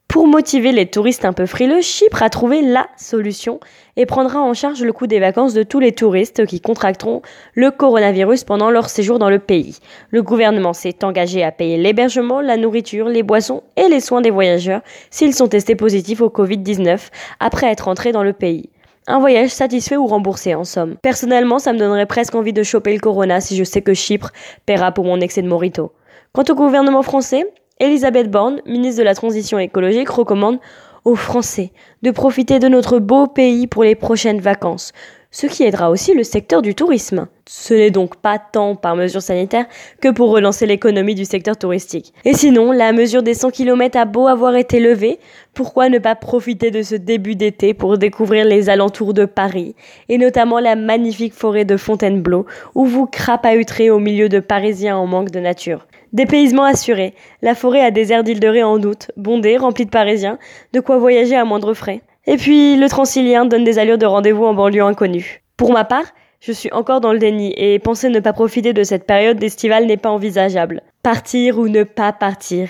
Pour 0.09 0.25
motiver 0.25 0.71
les 0.71 0.87
touristes 0.87 1.23
un 1.23 1.33
peu 1.33 1.45
frileux, 1.45 1.81
Chypre 1.81 2.23
a 2.23 2.31
trouvé 2.31 2.63
la 2.63 2.87
solution 2.97 3.59
et 3.95 4.07
prendra 4.07 4.41
en 4.41 4.55
charge 4.55 4.81
le 4.81 4.91
coût 4.91 5.05
des 5.05 5.19
vacances 5.19 5.53
de 5.53 5.61
tous 5.61 5.79
les 5.79 5.91
touristes 5.91 6.47
qui 6.47 6.61
contracteront 6.61 7.21
le 7.53 7.69
coronavirus 7.69 8.43
pendant 8.43 8.71
leur 8.71 8.89
séjour 8.89 9.19
dans 9.19 9.29
le 9.29 9.37
pays. 9.37 9.77
Le 10.09 10.23
gouvernement 10.23 10.73
s'est 10.73 11.03
engagé 11.03 11.43
à 11.43 11.51
payer 11.51 11.77
l'hébergement, 11.77 12.41
la 12.41 12.57
nourriture, 12.57 13.07
les 13.07 13.21
boissons 13.21 13.61
et 13.77 13.87
les 13.87 13.99
soins 13.99 14.21
des 14.21 14.31
voyageurs 14.31 14.81
s'ils 15.11 15.35
sont 15.35 15.47
testés 15.47 15.75
positifs 15.75 16.21
au 16.21 16.29
Covid-19 16.29 16.99
après 17.39 17.67
être 17.67 17.87
entrés 17.87 18.11
dans 18.11 18.23
le 18.23 18.33
pays. 18.33 18.71
Un 19.05 19.19
voyage 19.19 19.51
satisfait 19.51 19.95
ou 19.95 20.07
remboursé 20.07 20.55
en 20.55 20.63
somme. 20.63 20.95
Personnellement, 21.03 21.59
ça 21.59 21.71
me 21.71 21.77
donnerait 21.77 22.07
presque 22.07 22.33
envie 22.33 22.51
de 22.51 22.63
choper 22.63 22.93
le 22.93 22.99
corona 22.99 23.41
si 23.41 23.55
je 23.55 23.63
sais 23.63 23.83
que 23.83 23.93
Chypre 23.93 24.31
paiera 24.65 24.91
pour 24.91 25.05
mon 25.05 25.21
excès 25.21 25.43
de 25.43 25.47
morito. 25.47 25.91
Quant 26.31 26.43
au 26.49 26.55
gouvernement 26.55 27.03
français, 27.03 27.45
Elisabeth 27.81 28.29
Borne, 28.29 28.61
ministre 28.65 28.99
de 28.99 29.05
la 29.05 29.15
Transition 29.15 29.57
écologique, 29.57 30.09
recommande 30.09 30.59
aux 31.05 31.15
Français 31.15 31.71
de 32.01 32.11
profiter 32.11 32.59
de 32.59 32.67
notre 32.67 32.99
beau 32.99 33.25
pays 33.25 33.67
pour 33.67 33.85
les 33.85 33.95
prochaines 33.95 34.41
vacances, 34.41 34.91
ce 35.31 35.47
qui 35.47 35.63
aidera 35.63 35.89
aussi 35.89 36.13
le 36.13 36.25
secteur 36.25 36.61
du 36.61 36.75
tourisme. 36.75 37.27
Ce 37.47 37.73
n'est 37.73 37.89
donc 37.89 38.17
pas 38.17 38.37
tant 38.37 38.75
par 38.75 38.97
mesure 38.97 39.21
sanitaire 39.21 39.65
que 40.01 40.09
pour 40.09 40.29
relancer 40.29 40.65
l'économie 40.65 41.15
du 41.15 41.23
secteur 41.23 41.55
touristique. 41.55 42.13
Et 42.25 42.33
sinon, 42.33 42.73
la 42.73 42.91
mesure 42.91 43.23
des 43.23 43.33
100 43.33 43.51
km 43.51 43.97
a 43.97 44.03
beau 44.03 44.27
avoir 44.27 44.57
été 44.57 44.81
levée, 44.81 45.17
pourquoi 45.53 45.87
ne 45.87 45.99
pas 45.99 46.15
profiter 46.15 46.71
de 46.71 46.81
ce 46.81 46.95
début 46.95 47.35
d'été 47.35 47.73
pour 47.73 47.97
découvrir 47.97 48.43
les 48.43 48.69
alentours 48.69 49.13
de 49.13 49.23
Paris, 49.23 49.73
et 50.09 50.17
notamment 50.17 50.59
la 50.59 50.75
magnifique 50.75 51.33
forêt 51.33 51.63
de 51.63 51.77
Fontainebleau, 51.77 52.45
où 52.75 52.85
vous 52.85 53.05
crapahuterez 53.05 53.89
au 53.89 53.99
milieu 53.99 54.27
de 54.27 54.41
Parisiens 54.41 54.97
en 54.97 55.07
manque 55.07 55.31
de 55.31 55.39
nature? 55.39 55.87
Dépaysement 56.11 56.63
assuré. 56.63 57.13
La 57.41 57.53
forêt 57.53 57.81
a 57.81 57.91
des 57.91 58.11
airs 58.11 58.23
d'île 58.23 58.39
de 58.39 58.47
Ré 58.47 58.63
en 58.63 58.81
août, 58.81 59.11
bondée, 59.15 59.57
remplie 59.57 59.85
de 59.85 59.91
Parisiens, 59.91 60.39
de 60.73 60.79
quoi 60.79 60.97
voyager 60.97 61.35
à 61.35 61.45
moindre 61.45 61.73
frais. 61.73 62.01
Et 62.25 62.37
puis, 62.37 62.77
le 62.77 62.89
Transilien 62.89 63.45
donne 63.45 63.63
des 63.63 63.79
allures 63.79 63.97
de 63.97 64.05
rendez-vous 64.05 64.45
en 64.45 64.53
banlieue 64.53 64.83
inconnue. 64.83 65.43
Pour 65.57 65.71
ma 65.71 65.83
part, 65.83 66.05
je 66.39 66.51
suis 66.51 66.71
encore 66.71 67.01
dans 67.01 67.11
le 67.11 67.19
déni 67.19 67.53
et 67.57 67.79
penser 67.79 68.09
ne 68.09 68.19
pas 68.19 68.33
profiter 68.33 68.73
de 68.73 68.83
cette 68.83 69.05
période 69.05 69.43
estivale 69.43 69.85
n'est 69.85 69.97
pas 69.97 70.09
envisageable. 70.09 70.81
Partir 71.03 71.59
ou 71.59 71.67
ne 71.67 71.83
pas 71.83 72.13
partir? 72.13 72.69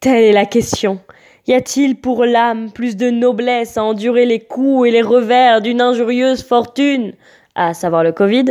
Telle 0.00 0.24
est 0.24 0.32
la 0.32 0.46
question. 0.46 1.00
Y 1.46 1.54
a-t-il 1.54 1.96
pour 1.96 2.24
l'âme 2.24 2.70
plus 2.70 2.96
de 2.96 3.10
noblesse 3.10 3.76
à 3.76 3.84
endurer 3.84 4.26
les 4.26 4.40
coups 4.40 4.88
et 4.88 4.90
les 4.90 5.02
revers 5.02 5.60
d'une 5.60 5.80
injurieuse 5.80 6.44
fortune, 6.44 7.12
à 7.54 7.74
savoir 7.74 8.04
le 8.04 8.12
Covid, 8.12 8.46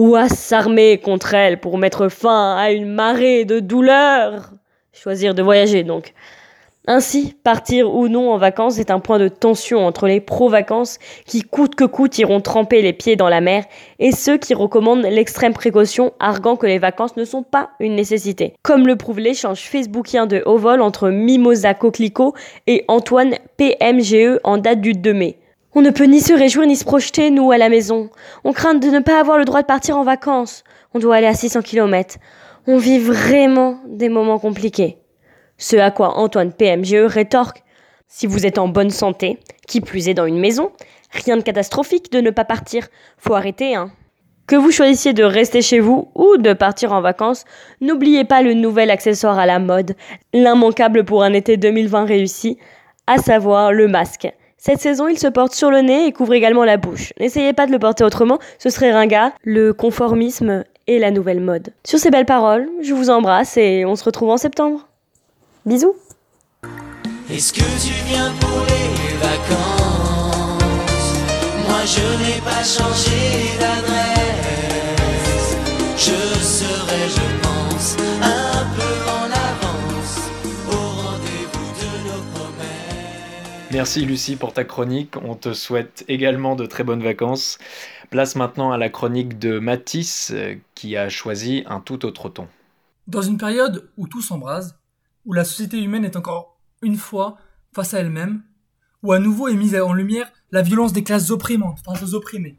ou 0.00 0.16
à 0.16 0.30
s'armer 0.30 0.96
contre 0.96 1.34
elle 1.34 1.60
pour 1.60 1.76
mettre 1.76 2.08
fin 2.08 2.56
à 2.56 2.70
une 2.70 2.86
marée 2.86 3.44
de 3.44 3.60
douleur. 3.60 4.48
Choisir 4.94 5.34
de 5.34 5.42
voyager 5.42 5.82
donc. 5.84 6.14
Ainsi, 6.86 7.34
partir 7.44 7.94
ou 7.94 8.08
non 8.08 8.32
en 8.32 8.38
vacances 8.38 8.78
est 8.78 8.90
un 8.90 8.98
point 8.98 9.18
de 9.18 9.28
tension 9.28 9.86
entre 9.86 10.06
les 10.06 10.22
pro-vacances 10.22 10.98
qui 11.26 11.42
coûte 11.42 11.74
que 11.74 11.84
coûte 11.84 12.16
iront 12.16 12.40
tremper 12.40 12.80
les 12.80 12.94
pieds 12.94 13.16
dans 13.16 13.28
la 13.28 13.42
mer 13.42 13.64
et 13.98 14.12
ceux 14.12 14.38
qui 14.38 14.54
recommandent 14.54 15.02
l'extrême 15.02 15.52
précaution 15.52 16.14
arguant 16.18 16.56
que 16.56 16.66
les 16.66 16.78
vacances 16.78 17.18
ne 17.18 17.26
sont 17.26 17.42
pas 17.42 17.68
une 17.78 17.94
nécessité. 17.94 18.54
Comme 18.62 18.86
le 18.86 18.96
prouve 18.96 19.20
l'échange 19.20 19.60
facebookien 19.60 20.24
de 20.24 20.42
haut 20.46 20.56
vol 20.56 20.80
entre 20.80 21.10
Mimosa 21.10 21.74
Coquelicot 21.74 22.32
et 22.66 22.86
Antoine 22.88 23.34
PMGE 23.58 24.40
en 24.44 24.56
date 24.56 24.80
du 24.80 24.94
2 24.94 25.12
mai. 25.12 25.39
On 25.72 25.82
ne 25.82 25.90
peut 25.90 26.04
ni 26.04 26.20
se 26.20 26.32
réjouir 26.32 26.66
ni 26.66 26.74
se 26.74 26.84
projeter, 26.84 27.30
nous, 27.30 27.52
à 27.52 27.58
la 27.58 27.68
maison. 27.68 28.10
On 28.42 28.52
craint 28.52 28.74
de 28.74 28.88
ne 28.88 28.98
pas 28.98 29.20
avoir 29.20 29.38
le 29.38 29.44
droit 29.44 29.62
de 29.62 29.66
partir 29.66 29.96
en 29.96 30.02
vacances. 30.02 30.64
On 30.94 30.98
doit 30.98 31.14
aller 31.14 31.28
à 31.28 31.34
600 31.34 31.62
km. 31.62 32.16
On 32.66 32.76
vit 32.76 32.98
vraiment 32.98 33.78
des 33.86 34.08
moments 34.08 34.40
compliqués. 34.40 34.98
Ce 35.58 35.76
à 35.76 35.92
quoi 35.92 36.16
Antoine 36.18 36.52
PMGE 36.52 37.04
rétorque 37.06 37.62
Si 38.08 38.26
vous 38.26 38.46
êtes 38.46 38.58
en 38.58 38.66
bonne 38.66 38.90
santé, 38.90 39.38
qui 39.68 39.80
plus 39.80 40.08
est 40.08 40.14
dans 40.14 40.26
une 40.26 40.40
maison, 40.40 40.72
rien 41.12 41.36
de 41.36 41.42
catastrophique 41.42 42.10
de 42.10 42.20
ne 42.20 42.30
pas 42.30 42.44
partir. 42.44 42.88
Faut 43.16 43.34
arrêter, 43.34 43.76
hein. 43.76 43.92
Que 44.48 44.56
vous 44.56 44.72
choisissiez 44.72 45.12
de 45.12 45.22
rester 45.22 45.62
chez 45.62 45.78
vous 45.78 46.10
ou 46.16 46.36
de 46.36 46.52
partir 46.52 46.92
en 46.92 47.00
vacances, 47.00 47.44
n'oubliez 47.80 48.24
pas 48.24 48.42
le 48.42 48.54
nouvel 48.54 48.90
accessoire 48.90 49.38
à 49.38 49.46
la 49.46 49.60
mode, 49.60 49.94
l'immanquable 50.32 51.04
pour 51.04 51.22
un 51.22 51.32
été 51.32 51.56
2020 51.56 52.04
réussi, 52.06 52.58
à 53.06 53.18
savoir 53.18 53.72
le 53.72 53.86
masque. 53.86 54.32
Cette 54.62 54.80
saison, 54.80 55.08
il 55.08 55.18
se 55.18 55.26
porte 55.26 55.54
sur 55.54 55.70
le 55.70 55.80
nez 55.80 56.04
et 56.04 56.12
couvre 56.12 56.34
également 56.34 56.66
la 56.66 56.76
bouche. 56.76 57.14
N'essayez 57.18 57.54
pas 57.54 57.64
de 57.66 57.72
le 57.72 57.78
porter 57.78 58.04
autrement, 58.04 58.38
ce 58.58 58.68
serait 58.68 58.92
ringard, 58.92 59.30
le 59.42 59.72
conformisme 59.72 60.64
et 60.86 60.98
la 60.98 61.10
nouvelle 61.10 61.40
mode. 61.40 61.72
Sur 61.82 61.98
ces 61.98 62.10
belles 62.10 62.26
paroles, 62.26 62.68
je 62.82 62.92
vous 62.92 63.08
embrasse 63.08 63.56
et 63.56 63.86
on 63.86 63.96
se 63.96 64.04
retrouve 64.04 64.28
en 64.28 64.36
septembre. 64.36 64.86
Bisous 65.64 65.94
Moi 71.66 71.80
je 71.86 72.02
n'ai 72.22 72.40
pas 72.44 72.62
changé 72.62 73.56
d'adresse. 73.58 75.56
Je 75.96 76.38
serai, 76.44 77.08
je 77.08 77.39
Merci 83.72 84.04
Lucie 84.04 84.34
pour 84.34 84.52
ta 84.52 84.64
chronique. 84.64 85.16
On 85.16 85.36
te 85.36 85.52
souhaite 85.52 86.04
également 86.08 86.56
de 86.56 86.66
très 86.66 86.82
bonnes 86.82 87.04
vacances. 87.04 87.58
Place 88.10 88.34
maintenant 88.34 88.72
à 88.72 88.78
la 88.78 88.88
chronique 88.88 89.38
de 89.38 89.60
Matisse 89.60 90.32
euh, 90.34 90.56
qui 90.74 90.96
a 90.96 91.08
choisi 91.08 91.62
un 91.66 91.78
tout 91.78 92.04
autre 92.04 92.28
ton. 92.28 92.48
Dans 93.06 93.22
une 93.22 93.38
période 93.38 93.88
où 93.96 94.08
tout 94.08 94.22
s'embrase, 94.22 94.76
où 95.24 95.32
la 95.32 95.44
société 95.44 95.80
humaine 95.80 96.04
est 96.04 96.16
encore 96.16 96.58
une 96.82 96.96
fois 96.96 97.38
face 97.72 97.94
à 97.94 98.00
elle-même, 98.00 98.42
où 99.04 99.12
à 99.12 99.20
nouveau 99.20 99.46
est 99.46 99.54
mise 99.54 99.76
en 99.76 99.92
lumière 99.92 100.32
la 100.50 100.62
violence 100.62 100.92
des 100.92 101.04
classes 101.04 101.30
opprimantes 101.30 101.78
face 101.84 102.02
aux 102.02 102.14
opprimés. 102.14 102.58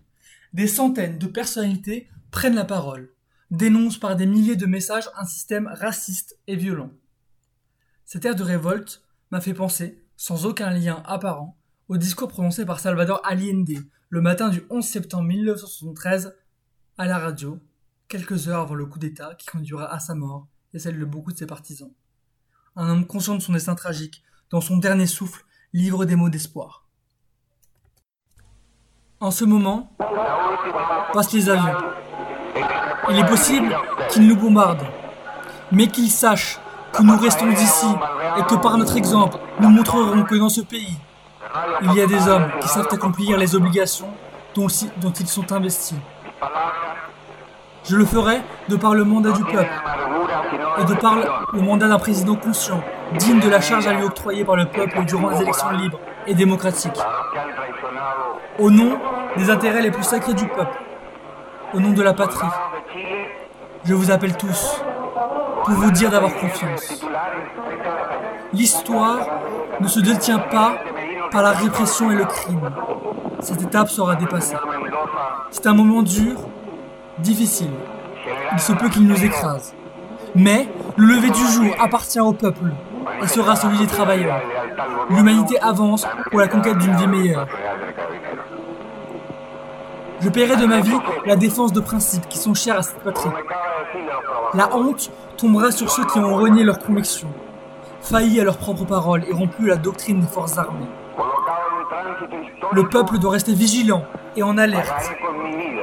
Des 0.54 0.68
centaines 0.68 1.18
de 1.18 1.28
personnalités 1.28 2.08
prennent 2.32 2.56
la 2.56 2.64
parole, 2.64 3.12
dénoncent 3.52 4.00
par 4.00 4.16
des 4.16 4.26
milliers 4.26 4.56
de 4.56 4.66
messages 4.66 5.10
un 5.18 5.26
système 5.26 5.68
raciste 5.68 6.40
et 6.48 6.56
violent. 6.56 6.92
Cette 8.06 8.24
ère 8.24 8.36
de 8.36 8.44
révolte 8.44 9.04
m'a 9.30 9.42
fait 9.42 9.54
penser, 9.54 10.01
sans 10.22 10.46
aucun 10.46 10.70
lien 10.70 11.02
apparent, 11.08 11.58
au 11.90 11.98
discours 11.98 12.28
prononcé 12.28 12.64
par 12.64 12.80
Salvador 12.80 13.22
Allende 13.24 13.84
le 14.10 14.22
matin 14.22 14.50
du 14.50 14.62
11 14.70 14.86
septembre 14.86 15.24
1973 15.24 16.36
à 17.00 17.08
la 17.08 17.18
radio, 17.18 17.58
quelques 18.08 18.48
heures 18.48 18.62
avant 18.62 18.76
le 18.76 18.86
coup 18.86 19.00
d'État 19.00 19.34
qui 19.34 19.48
conduira 19.48 19.92
à 19.92 19.98
sa 19.98 20.14
mort 20.14 20.48
et 20.76 20.80
celle 20.80 21.00
de 21.00 21.06
beaucoup 21.06 21.32
de 21.32 21.38
ses 21.38 21.48
partisans 21.48 21.92
un 22.76 22.88
homme 22.88 23.08
conscient 23.08 23.34
de 23.34 23.40
son 23.40 23.54
destin 23.54 23.74
tragique, 23.74 24.22
dans 24.52 24.62
son 24.62 24.78
dernier 24.78 25.08
souffle, 25.08 25.44
livre 25.74 26.06
des 26.06 26.16
mots 26.16 26.30
d'espoir. 26.30 26.86
En 29.20 29.32
ce 29.32 29.44
moment, 29.44 29.92
passent 31.14 31.34
les 31.34 31.50
avions. 31.50 31.80
Il 33.10 33.18
est 33.18 33.26
possible 33.26 33.76
qu'ils 34.12 34.28
nous 34.28 34.38
bombardent, 34.38 34.86
mais 35.72 35.88
qu'ils 35.88 36.12
sachent 36.12 36.60
que 36.94 37.04
nous 37.04 37.18
restons 37.18 37.50
ici 37.50 37.88
et 38.38 38.44
que 38.44 38.56
par 38.56 38.78
notre 38.78 38.98
exemple, 38.98 39.38
nous 39.60 39.70
montrerons 39.70 40.24
que 40.24 40.36
dans 40.36 40.50
ce 40.50 40.62
pays, 40.62 40.98
il 41.84 41.94
y 41.94 42.02
a 42.02 42.06
des 42.06 42.28
hommes 42.28 42.50
qui 42.60 42.68
savent 42.68 42.88
accomplir 42.92 43.38
les 43.38 43.56
obligations 43.56 44.08
dont, 44.56 44.68
ils 44.68 45.28
sont 45.28 45.52
investis. 45.52 45.98
Je 47.84 47.96
le 47.96 48.06
ferai 48.06 48.42
de 48.70 48.76
par 48.76 48.94
le 48.94 49.04
mandat 49.04 49.32
du 49.32 49.44
peuple 49.44 49.70
et 50.80 50.84
de 50.84 50.94
par 50.96 51.16
le 51.54 51.62
mandat 51.62 51.88
d'un 51.88 51.98
président 51.98 52.36
conscient 52.36 52.82
digne 53.18 53.40
de 53.40 53.50
la 53.50 53.60
charge 53.60 53.88
à 53.88 53.94
lui 53.94 54.04
octroyer 54.04 54.46
par 54.46 54.56
le 54.56 54.66
peuple 54.66 55.04
durant 55.06 55.30
les 55.30 55.42
élections 55.42 55.72
libres 55.72 56.00
et 56.28 56.34
démocratiques. 56.34 57.00
Au 58.60 58.70
nom 58.70 58.98
des 59.38 59.50
intérêts 59.50 59.82
les 59.82 59.92
plus 59.92 60.04
sacrés 60.04 60.34
du 60.34 60.48
peuple, 60.48 60.78
au 61.74 61.80
nom 61.80 61.92
de 61.92 62.02
la 62.02 62.14
patrie, 62.14 62.48
je 63.84 63.94
vous 63.94 64.12
appelle 64.12 64.38
tous 64.38 64.84
pour 65.66 65.74
vous 65.74 65.92
dire 65.92 66.10
d'avoir 66.10 66.34
confiance. 66.36 67.04
L'histoire 68.54 69.20
ne 69.80 69.88
se 69.88 70.00
détient 70.00 70.40
pas 70.40 70.76
par 71.32 71.42
la 71.44 71.52
répression 71.52 72.12
et 72.12 72.16
le 72.16 72.26
crime. 72.26 72.70
Cette 73.40 73.62
étape 73.62 73.90
sera 73.90 74.16
dépassée. 74.16 74.58
C'est 75.52 75.68
un 75.68 75.74
moment 75.74 76.02
dur, 76.02 76.38
difficile. 77.20 77.72
Il 78.54 78.60
se 78.60 78.74
peut 78.74 78.90
qu'il 78.90 79.08
nous 79.08 79.24
écrase. 79.24 79.74
Mais 80.36 80.68
le 80.96 81.06
lever 81.06 81.30
du 81.30 81.46
jour 81.48 81.74
appartient 81.80 82.20
au 82.20 82.34
peuple 82.34 82.72
et 83.22 83.28
sera 83.28 83.56
celui 83.56 83.78
des 83.78 83.88
travailleurs. 83.88 84.42
L'humanité 85.10 85.60
avance 85.60 86.08
pour 86.30 86.40
la 86.40 86.48
conquête 86.48 86.78
d'une 86.78 86.96
vie 86.96 87.08
meilleure. 87.08 87.48
Je 90.22 90.30
paierai 90.30 90.56
de 90.56 90.66
ma 90.66 90.82
vie 90.82 90.98
la 91.26 91.36
défense 91.36 91.74
de 91.74 91.80
principes 91.80 92.28
qui 92.30 92.38
sont 92.38 92.54
chers 92.54 92.78
à 92.78 92.84
cette 92.84 93.00
patrie. 93.00 93.30
La 94.54 94.76
honte 94.76 95.12
tombera 95.38 95.72
sur 95.72 95.90
ceux 95.90 96.06
qui 96.06 96.20
ont 96.20 96.36
renié 96.36 96.64
leurs 96.64 96.80
convictions, 96.80 97.30
failli 98.02 98.40
à 98.40 98.44
leurs 98.44 98.58
propres 98.58 98.86
paroles 98.86 99.24
et 99.28 99.34
rompu 99.34 99.66
la 99.66 99.78
doctrine 99.78 100.20
des 100.20 100.28
forces 100.28 100.58
armées. 100.58 100.86
Le 102.72 102.88
peuple 102.88 103.18
doit 103.18 103.32
rester 103.32 103.54
vigilant 103.54 104.04
et 104.36 104.44
en 104.44 104.58
alerte. 104.58 105.12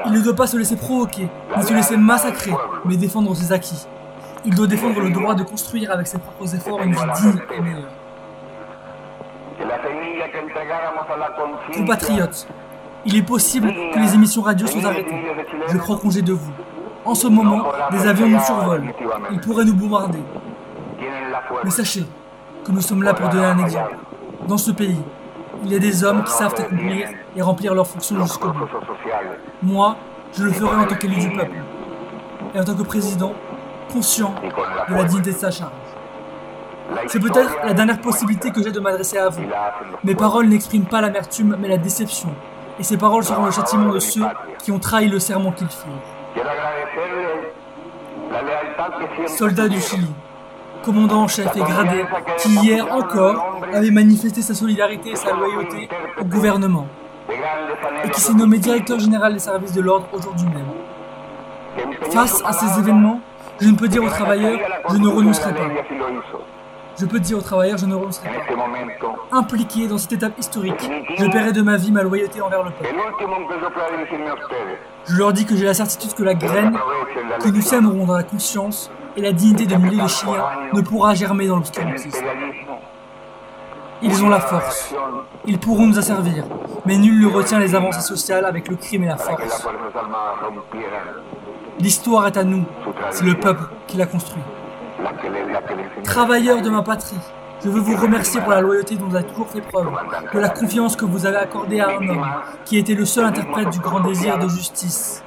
Il 0.07 0.13
ne 0.13 0.21
doit 0.21 0.37
pas 0.37 0.47
se 0.47 0.57
laisser 0.57 0.77
provoquer, 0.77 1.29
ni 1.57 1.63
se 1.63 1.75
laisser 1.75 1.97
massacrer, 1.97 2.53
mais 2.85 2.97
défendre 2.97 3.35
ses 3.35 3.53
acquis. 3.53 3.87
Il 4.45 4.55
doit 4.55 4.69
défendre 4.69 5.01
le 5.01 5.11
droit 5.11 5.35
de 5.35 5.43
construire 5.43 5.91
avec 5.91 6.07
ses 6.07 6.19
propres 6.19 6.55
efforts 6.55 6.81
une 6.83 6.93
vie 6.93 7.01
digne 7.21 7.41
et 7.57 7.61
meilleure. 7.61 7.91
Compatriotes, 11.75 12.47
il 13.05 13.17
est 13.17 13.23
possible 13.23 13.73
que 13.93 13.99
les 13.99 14.15
émissions 14.15 14.43
radio 14.43 14.67
soient 14.67 14.87
arrêtées. 14.87 15.15
Je 15.69 15.79
prends 15.79 15.97
congé 15.97 16.23
de 16.23 16.33
vous. 16.33 16.53
En 17.05 17.15
ce 17.15 17.27
moment, 17.27 17.65
des 17.91 18.07
avions 18.07 18.29
nous 18.29 18.41
survolent. 18.41 18.93
Ils 19.33 19.41
pourraient 19.41 19.65
nous 19.65 19.75
bombarder. 19.75 20.19
Mais 21.65 21.71
sachez 21.71 22.05
que 22.65 22.73
nous 22.73 22.81
sommes 22.81 23.03
là 23.03 23.15
pour 23.15 23.29
donner 23.29 23.47
un 23.47 23.59
exemple. 23.59 23.97
Dans 24.47 24.59
ce 24.59 24.71
pays, 24.71 25.01
il 25.65 25.73
y 25.73 25.77
a 25.77 25.79
des 25.79 26.05
hommes 26.05 26.23
qui 26.25 26.33
savent 26.33 26.55
accomplir 26.57 27.09
et 27.37 27.43
remplir 27.43 27.75
leurs 27.75 27.87
fonctions 27.87 28.21
jusqu'au 28.23 28.49
bout. 28.49 28.67
Moi, 29.63 29.97
je 30.37 30.45
le 30.45 30.53
ferai 30.53 30.77
en 30.77 30.85
tant 30.85 30.95
qu'élu 30.95 31.17
du 31.17 31.31
peuple. 31.31 31.57
Et 32.55 32.61
en 32.61 32.65
tant 32.65 32.75
que 32.75 32.83
président, 32.83 33.33
conscient 33.93 34.35
de 34.89 34.95
la 34.95 35.05
dignité 35.05 35.33
de 35.33 35.37
sa 35.37 35.51
charge. 35.51 35.73
C'est 37.07 37.21
peut-être 37.21 37.57
la 37.65 37.75
dernière 37.75 38.01
possibilité 38.01 38.51
que 38.51 38.63
j'ai 38.63 38.71
de 38.73 38.81
m'adresser 38.81 39.19
à 39.19 39.29
vous. 39.29 39.43
Mes 40.05 40.15
paroles 40.15 40.49
n'expriment 40.49 40.87
pas 40.87 41.01
l'amertume, 41.01 41.57
mais 41.59 41.69
la 41.69 41.77
déception. 41.77 42.31
Et 42.79 42.85
ces 42.85 42.97
paroles 42.97 43.25
seront 43.25 43.45
le 43.47 43.51
châtiment 43.51 43.93
de 43.93 43.99
ceux 43.99 44.25
qui 44.63 44.71
ont 44.71 44.79
trahi 44.79 45.09
le 45.09 45.19
serment 45.19 45.53
qu'ils 45.53 45.69
firent. 45.69 45.91
Soldats 49.27 49.69
du 49.69 49.81
Chili, 49.81 50.11
commandant 50.85 51.23
en 51.23 51.29
chef 51.29 51.57
et 51.57 51.61
gradé, 51.61 52.05
qui 52.39 52.51
hier 52.51 52.87
encore 52.93 53.61
avait 53.73 53.91
manifesté 53.91 54.43
sa 54.43 54.55
solidarité 54.55 55.11
et 55.11 55.17
sa 55.17 55.33
loyauté 55.33 55.89
au 56.21 56.25
gouvernement, 56.25 56.87
et 58.05 58.11
qui 58.11 58.21
s'est 58.21 58.35
nommé 58.35 58.59
directeur 58.59 58.99
général 58.99 59.33
des 59.33 59.39
services 59.41 59.73
de 59.73 59.81
l'ordre 59.81 60.07
aujourd'hui 60.13 60.47
même. 60.47 60.69
Face 62.13 62.43
à 62.45 62.53
ces 62.53 62.79
événements, 62.79 63.21
je 63.61 63.69
ne 63.69 63.77
peux 63.77 63.89
dire 63.89 64.05
aux 64.05 64.09
travailleurs, 64.09 64.59
je 64.91 64.97
ne 64.97 65.09
renoncerai 65.09 65.53
pas. 65.53 65.69
Je 66.99 67.07
peux 67.07 67.21
dire 67.21 67.39
aux 67.39 67.43
travailleurs, 67.43 67.79
je 67.79 67.87
ne 67.87 67.95
renoncerai 67.95 68.29
pas. 68.29 69.37
Impliqué 69.37 69.87
dans 69.87 69.99
cette 69.99 70.13
étape 70.13 70.39
historique, 70.39 70.91
je 71.17 71.27
paierai 71.27 71.53
de 71.53 71.63
ma 71.63 71.77
vie 71.77 71.93
ma 71.93 72.03
loyauté 72.03 72.41
envers 72.41 72.65
le 72.65 72.71
peuple. 72.71 72.95
Je 75.07 75.17
leur 75.17 75.33
dis 75.33 75.47
que 75.47 75.57
j'ai 75.57 75.65
la 75.65 75.75
certitude 75.75 76.15
que 76.15 76.25
la 76.25 76.35
graine 76.35 76.77
que 77.41 77.49
nous 77.49 77.63
sèmerons 77.63 78.07
dans 78.07 78.17
la 78.17 78.25
conscience 78.25 78.91
et 79.17 79.21
la 79.21 79.33
dignité 79.33 79.67
de 79.67 79.77
milliers 79.77 80.03
de 80.03 80.09
Chiliens 80.09 80.45
ne 80.73 80.81
pourra 80.81 81.15
germer 81.15 81.47
dans 81.47 81.57
l'obscurantisme. 81.57 82.25
Ils 84.03 84.25
ont 84.25 84.29
la 84.29 84.41
force. 84.41 84.95
Ils 85.47 85.59
pourront 85.59 85.87
nous 85.87 85.99
asservir. 85.99 86.45
Mais 86.85 86.97
nul 86.97 87.21
ne 87.21 87.27
retient 87.27 87.59
les 87.59 87.75
avancées 87.75 88.01
sociales 88.01 88.45
avec 88.45 88.69
le 88.69 88.77
crime 88.77 89.05
et 89.05 89.09
la 89.09 89.17
force. 89.17 89.67
L'histoire 91.81 92.27
est 92.27 92.37
à 92.37 92.45
nous. 92.45 92.65
C'est 93.11 93.25
le 93.25 93.35
peuple 93.35 93.65
qui 93.87 93.97
l'a 93.97 94.07
construit. 94.07 94.43
Travailleurs 96.05 96.63
de 96.63 96.71
ma 96.71 96.83
patrie, 96.83 97.17
je 97.65 97.69
veux 97.69 97.81
vous 97.81 97.97
remercier 97.97 98.41
pour 98.41 98.53
la 98.53 98.61
loyauté 98.61 98.97
dont 98.97 99.07
vous 99.07 99.17
avez 99.17 99.27
toujours 99.27 99.49
fait 99.49 99.61
preuve, 99.61 99.91
de 100.33 100.39
la 100.39 100.49
confiance 100.49 100.97
que 100.97 101.05
vous 101.05 101.27
avez 101.27 101.37
accordée 101.37 101.81
à 101.81 101.89
un 101.89 102.09
homme 102.09 102.27
qui 102.65 102.79
était 102.79 102.95
le 102.95 103.05
seul 103.05 103.25
interprète 103.25 103.71
du 103.71 103.81
grand 103.81 104.01
désir 104.01 104.39
de 104.39 104.49
justice, 104.49 105.23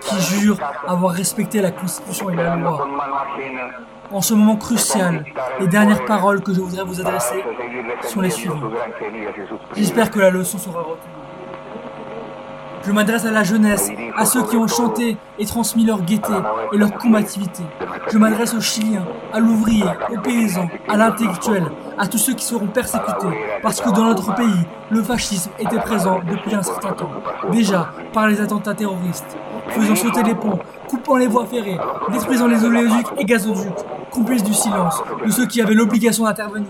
qui 0.00 0.20
jure 0.20 0.58
avoir 0.86 1.12
respecté 1.12 1.60
la 1.60 1.70
Constitution 1.70 2.30
et 2.30 2.36
la 2.36 2.56
loi. 2.56 2.86
En 4.10 4.22
ce 4.22 4.34
moment 4.34 4.56
crucial, 4.56 5.24
les 5.60 5.66
dernières 5.66 6.04
paroles 6.06 6.40
que 6.42 6.54
je 6.54 6.60
voudrais 6.60 6.84
vous 6.84 7.00
adresser 7.00 7.44
sont 8.02 8.20
les 8.20 8.30
suivantes. 8.30 8.72
J'espère 9.76 10.10
que 10.10 10.18
la 10.18 10.30
leçon 10.30 10.58
sera 10.58 10.80
retenue. 10.80 11.17
Je 12.82 12.92
m'adresse 12.92 13.24
à 13.24 13.30
la 13.30 13.42
jeunesse, 13.42 13.90
à 14.16 14.24
ceux 14.24 14.42
qui 14.44 14.56
ont 14.56 14.66
chanté 14.66 15.16
et 15.38 15.46
transmis 15.46 15.84
leur 15.84 16.02
gaieté 16.02 16.32
et 16.72 16.78
leur 16.78 16.92
combativité. 16.94 17.62
Je 18.10 18.18
m'adresse 18.18 18.54
aux 18.54 18.60
Chiliens, 18.60 19.04
à 19.32 19.40
l'ouvrier, 19.40 19.84
aux 20.10 20.20
paysans, 20.20 20.68
à 20.88 20.96
l'intellectuel, 20.96 21.64
à 21.98 22.06
tous 22.06 22.18
ceux 22.18 22.34
qui 22.34 22.44
seront 22.44 22.66
persécutés, 22.66 23.60
parce 23.62 23.80
que 23.80 23.90
dans 23.90 24.04
notre 24.04 24.34
pays, 24.34 24.66
le 24.90 25.02
fascisme 25.02 25.50
était 25.58 25.80
présent 25.80 26.20
depuis 26.30 26.54
un 26.54 26.62
certain 26.62 26.92
temps, 26.92 27.10
déjà 27.50 27.90
par 28.12 28.28
les 28.28 28.40
attentats 28.40 28.74
terroristes, 28.74 29.36
faisant 29.70 29.96
sauter 29.96 30.22
les 30.22 30.34
ponts, 30.34 30.58
coupant 30.88 31.16
les 31.16 31.26
voies 31.26 31.46
ferrées, 31.46 31.78
détruisant 32.10 32.46
les 32.46 32.64
oléoducs 32.64 33.08
et 33.18 33.24
gazoducs, 33.24 33.84
complices 34.10 34.44
du 34.44 34.54
silence 34.54 35.02
de 35.24 35.30
ceux 35.30 35.46
qui 35.46 35.60
avaient 35.60 35.74
l'obligation 35.74 36.24
d'intervenir. 36.24 36.68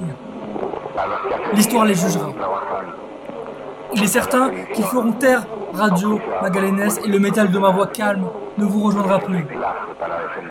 L'histoire 1.55 1.85
les 1.85 1.95
jugera. 1.95 2.33
Il 3.95 4.03
est 4.03 4.09
certain 4.09 4.51
qu'ils 4.75 4.85
feront 4.85 5.13
taire 5.13 5.47
Radio, 5.75 6.19
Magalénès 6.43 6.99
et 7.05 7.09
le 7.09 7.19
métal 7.19 7.51
de 7.51 7.59
ma 7.59 7.71
voix 7.71 7.87
calme 7.87 8.27
ne 8.57 8.65
vous 8.65 8.83
rejoindra 8.83 9.19
plus. 9.19 9.47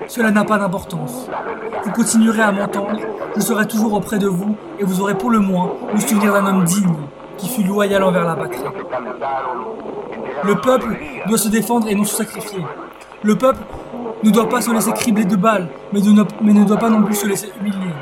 Cela 0.08 0.32
n'a 0.32 0.44
pas 0.44 0.58
d'importance. 0.58 1.30
Vous 1.84 1.92
continuerez 1.92 2.42
à 2.42 2.52
m'entendre, 2.52 3.00
je 3.36 3.42
serai 3.42 3.68
toujours 3.68 3.94
auprès 3.94 4.20
de 4.20 4.28
vous 4.28 4.56
et 4.80 4.84
vous 4.84 5.02
aurez 5.02 5.16
pour 5.16 5.32
le 5.32 5.40
moins 5.40 5.72
le 5.94 6.00
souvenir 6.00 6.34
d'un 6.34 6.46
homme 6.46 6.64
digne 6.64 6.96
qui 7.38 7.50
fut 7.50 7.64
loyal 7.64 8.04
envers 8.04 8.26
la 8.26 8.36
patrie. 8.36 8.64
Le 10.44 10.56
peuple 10.56 10.98
doit 11.28 11.38
se 11.38 11.50
défendre 11.50 11.88
et 11.88 11.96
non 11.96 12.04
se 12.04 12.16
sacrifier. 12.16 12.64
Le 13.24 13.36
peuple 13.36 13.60
ne 14.24 14.30
doit 14.30 14.50
pas 14.50 14.62
se 14.62 14.72
laisser 14.72 14.92
cribler 14.94 15.26
de 15.26 15.36
balles, 15.36 15.68
mais, 15.92 16.02
ne, 16.02 16.24
mais 16.42 16.54
ne 16.54 16.64
doit 16.64 16.78
pas 16.78 16.90
non 16.90 17.04
plus 17.04 17.16
se 17.16 17.28
laisser 17.28 17.52
humilier. 17.60 17.94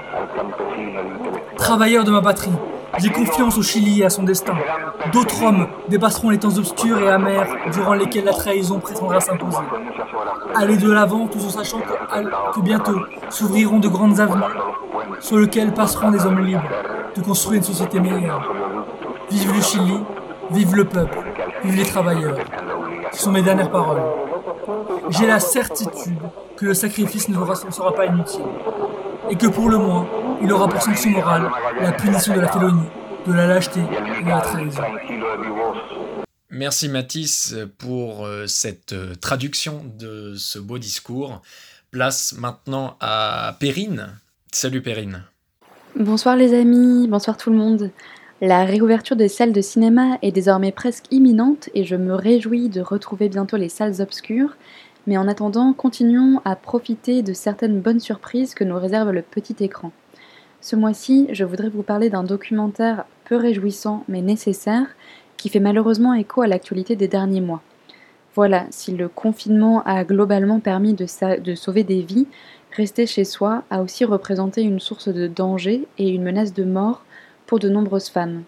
Travailleurs 1.55 2.03
de 2.03 2.11
ma 2.11 2.21
patrie, 2.21 2.51
j'ai 2.97 3.09
confiance 3.09 3.57
au 3.57 3.61
Chili 3.61 4.01
et 4.01 4.05
à 4.05 4.09
son 4.09 4.23
destin. 4.23 4.55
D'autres 5.11 5.43
hommes 5.43 5.67
dépasseront 5.89 6.29
les 6.29 6.37
temps 6.37 6.57
obscurs 6.57 6.99
et 6.99 7.09
amers 7.09 7.47
durant 7.71 7.93
lesquels 7.93 8.25
la 8.25 8.33
trahison 8.33 8.79
prétendra 8.79 9.19
s'imposer. 9.19 9.57
Allez 10.53 10.77
de 10.77 10.91
l'avant 10.91 11.27
tout 11.27 11.39
en 11.39 11.49
sachant 11.49 11.79
que, 11.79 12.53
que 12.55 12.61
bientôt 12.61 12.99
s'ouvriront 13.29 13.79
de 13.79 13.87
grandes 13.87 14.19
avenues 14.19 14.43
sur 15.19 15.37
lesquelles 15.37 15.73
passeront 15.73 16.11
des 16.11 16.25
hommes 16.25 16.39
libres 16.39 16.63
de 17.15 17.21
construire 17.21 17.57
une 17.57 17.63
société 17.63 17.99
meilleure. 17.99 18.53
Vive 19.29 19.55
le 19.55 19.61
Chili, 19.61 19.99
vive 20.51 20.75
le 20.75 20.85
peuple, 20.85 21.17
vive 21.63 21.75
les 21.75 21.85
travailleurs. 21.85 22.37
Ce 23.11 23.23
sont 23.23 23.31
mes 23.31 23.41
dernières 23.41 23.71
paroles. 23.71 24.01
J'ai 25.09 25.27
la 25.27 25.39
certitude 25.39 26.19
que 26.55 26.65
le 26.65 26.73
sacrifice 26.73 27.29
ne 27.29 27.35
sera 27.71 27.93
pas 27.93 28.05
inutile 28.05 28.41
et 29.29 29.35
que 29.35 29.47
pour 29.47 29.69
le 29.69 29.77
moins, 29.77 30.05
il 30.41 30.51
aura 30.51 30.67
pour 30.67 30.81
sanction 30.81 31.11
morale 31.11 31.49
la 31.79 31.91
punition 31.91 32.35
de 32.35 32.39
la 32.39 32.51
félonie, 32.51 32.87
de 33.27 33.33
la 33.33 33.47
lâcheté 33.47 33.79
et 33.79 34.23
de 34.23 34.29
la 34.29 34.41
trahison. 34.41 34.83
Merci 36.49 36.89
Mathis 36.89 37.55
pour 37.77 38.25
euh, 38.25 38.47
cette 38.47 38.93
euh, 38.93 39.15
traduction 39.15 39.81
de 39.99 40.35
ce 40.37 40.57
beau 40.57 40.77
discours. 40.77 41.41
Place 41.91 42.35
maintenant 42.37 42.95
à 43.01 43.57
Perrine. 43.59 44.09
Salut 44.51 44.81
Perrine. 44.81 45.23
Bonsoir 45.97 46.35
les 46.35 46.53
amis, 46.53 47.07
bonsoir 47.07 47.35
tout 47.37 47.49
le 47.49 47.57
monde. 47.57 47.91
La 48.41 48.65
réouverture 48.65 49.15
des 49.15 49.27
salles 49.27 49.53
de 49.53 49.61
cinéma 49.61 50.17
est 50.21 50.31
désormais 50.31 50.71
presque 50.71 51.05
imminente 51.11 51.69
et 51.73 51.83
je 51.83 51.95
me 51.95 52.13
réjouis 52.13 52.69
de 52.69 52.81
retrouver 52.81 53.29
bientôt 53.29 53.57
les 53.57 53.69
salles 53.69 54.01
obscures 54.01 54.55
mais 55.07 55.17
en 55.17 55.27
attendant, 55.27 55.73
continuons 55.73 56.41
à 56.45 56.55
profiter 56.55 57.21
de 57.21 57.33
certaines 57.33 57.79
bonnes 57.79 57.99
surprises 57.99 58.55
que 58.55 58.63
nous 58.63 58.77
réserve 58.77 59.11
le 59.11 59.21
petit 59.21 59.55
écran. 59.59 59.91
Ce 60.65 60.75
mois-ci, 60.75 61.27
je 61.31 61.43
voudrais 61.43 61.69
vous 61.69 61.83
parler 61.83 62.09
d'un 62.09 62.23
documentaire 62.23 63.05
peu 63.25 63.35
réjouissant 63.35 64.03
mais 64.07 64.23
nécessaire 64.23 64.87
qui 65.37 65.49
fait 65.49 65.59
malheureusement 65.59 66.15
écho 66.15 66.41
à 66.41 66.47
l'actualité 66.47 66.95
des 66.95 67.07
derniers 67.07 67.39
mois. 67.39 67.61
Voilà, 68.33 68.65
si 68.71 68.91
le 68.91 69.07
confinement 69.07 69.83
a 69.83 70.03
globalement 70.03 70.59
permis 70.59 70.95
de, 70.95 71.05
sauver 71.53 71.83
des 71.83 72.01
vies, 72.01 72.25
rester 72.75 73.05
chez 73.05 73.25
soi 73.25 73.61
a 73.69 73.83
aussi 73.83 74.05
représenté 74.05 74.63
une 74.63 74.79
source 74.79 75.07
de 75.07 75.27
danger 75.27 75.87
et 75.99 76.09
une 76.09 76.23
menace 76.23 76.55
de 76.55 76.63
mort 76.63 77.03
pour 77.45 77.59
de 77.59 77.69
nombreuses 77.69 78.09
femmes. 78.09 78.41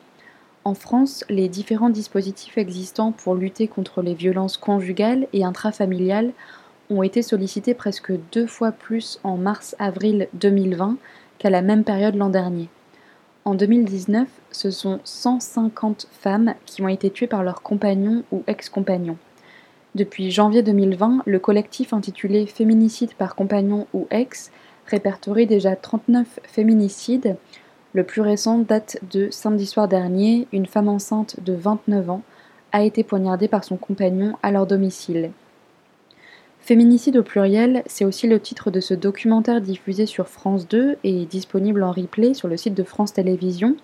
En 0.65 0.74
France, 0.74 1.24
les 1.30 1.49
différents 1.49 1.91
dispositifs 1.91 2.57
existants 2.57 3.11
pour 3.11 3.36
lutter 3.36 3.68
contre 3.68 4.01
les 4.01 4.15
violences 4.15 4.57
conjugales 4.57 5.28
et 5.34 5.45
intrafamiliales 5.45 6.32
ont 6.89 7.03
été 7.03 7.22
sollicités 7.22 7.76
presque 7.76 8.11
deux 8.32 8.47
fois 8.47 8.72
plus 8.72 9.20
en 9.24 9.38
mars-avril 9.38 10.30
2020 10.34 10.97
qu'à 11.39 11.49
la 11.49 11.61
même 11.61 11.83
période 11.83 12.15
l'an 12.15 12.29
dernier. 12.29 12.69
En 13.45 13.55
2019, 13.55 14.27
ce 14.51 14.71
sont 14.71 14.99
150 15.03 16.07
femmes 16.11 16.53
qui 16.65 16.81
ont 16.81 16.89
été 16.89 17.09
tuées 17.09 17.27
par 17.27 17.43
leurs 17.43 17.61
compagnons 17.61 18.23
ou 18.31 18.43
ex-compagnons. 18.47 19.17
Depuis 19.95 20.31
janvier 20.31 20.63
2020, 20.63 21.23
le 21.25 21.39
collectif 21.39 21.93
intitulé 21.93 22.45
Féminicide 22.45 23.13
par 23.13 23.35
compagnon 23.35 23.88
ou 23.93 24.05
ex 24.11 24.51
répertorie 24.85 25.47
déjà 25.47 25.75
39 25.75 26.39
féminicides. 26.43 27.38
Le 27.93 28.03
plus 28.03 28.21
récent 28.21 28.59
date 28.59 28.99
de 29.11 29.29
samedi 29.31 29.65
soir 29.65 29.88
dernier, 29.88 30.47
une 30.51 30.65
femme 30.65 30.89
enceinte 30.89 31.38
de 31.43 31.53
29 31.53 32.09
ans 32.09 32.21
a 32.71 32.83
été 32.83 33.03
poignardée 33.03 33.47
par 33.47 33.63
son 33.63 33.77
compagnon 33.77 34.35
à 34.43 34.51
leur 34.51 34.67
domicile. 34.67 35.31
Féminicide 36.68 37.15
au 37.15 37.24
pluriel, 37.24 37.82
c'est 37.86 38.03
aussi 38.03 38.28
le 38.28 38.41
titre 38.41 38.72
de 38.72 38.82
ce 38.82 38.93
documentaire 38.93 39.61
diffusé 39.61 40.05
sur 40.05 40.28
France 40.28 40.68
2 40.68 40.97
et 41.05 41.26
disponible 41.26 41.82
en 41.82 41.93
replay 41.93 42.34
sur 42.34 42.49
le 42.49 42.57
site 42.57 42.74
de 42.74 42.84
France 42.84 43.13
Télévisions. 43.13 43.78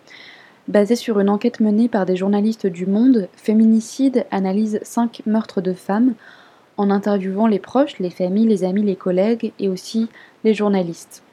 Basé 0.67 0.97
sur 0.97 1.21
une 1.21 1.29
enquête 1.29 1.61
menée 1.61 1.87
par 1.87 2.05
des 2.05 2.17
journalistes 2.17 2.67
du 2.67 2.85
Monde, 2.85 3.29
Féminicide 3.37 4.25
analyse 4.31 4.81
cinq 4.83 5.21
meurtres 5.25 5.61
de 5.61 5.71
femmes 5.71 6.13
en 6.75 6.89
interviewant 6.89 7.47
les 7.47 7.59
proches, 7.59 7.99
les 7.99 8.09
familles, 8.09 8.49
les 8.49 8.65
amis, 8.65 8.83
les 8.83 8.97
collègues 8.97 9.53
et 9.59 9.69
aussi 9.69 10.09
les 10.43 10.53
journalistes. 10.53 11.23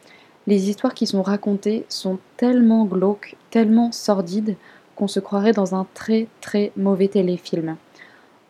Les 0.47 0.71
histoires 0.71 0.95
qui 0.95 1.09
sont 1.09 1.23
racontées 1.23 1.85
sont 1.89 2.21
tellement 2.37 2.85
glauques, 2.85 3.35
tellement 3.51 3.91
sordides 3.91 4.55
qu'on 4.95 5.09
se 5.09 5.19
croirait 5.19 5.51
dans 5.51 5.75
un 5.75 5.85
très 5.95 6.29
très 6.41 6.71
mauvais 6.77 7.09
téléfilm. 7.09 7.75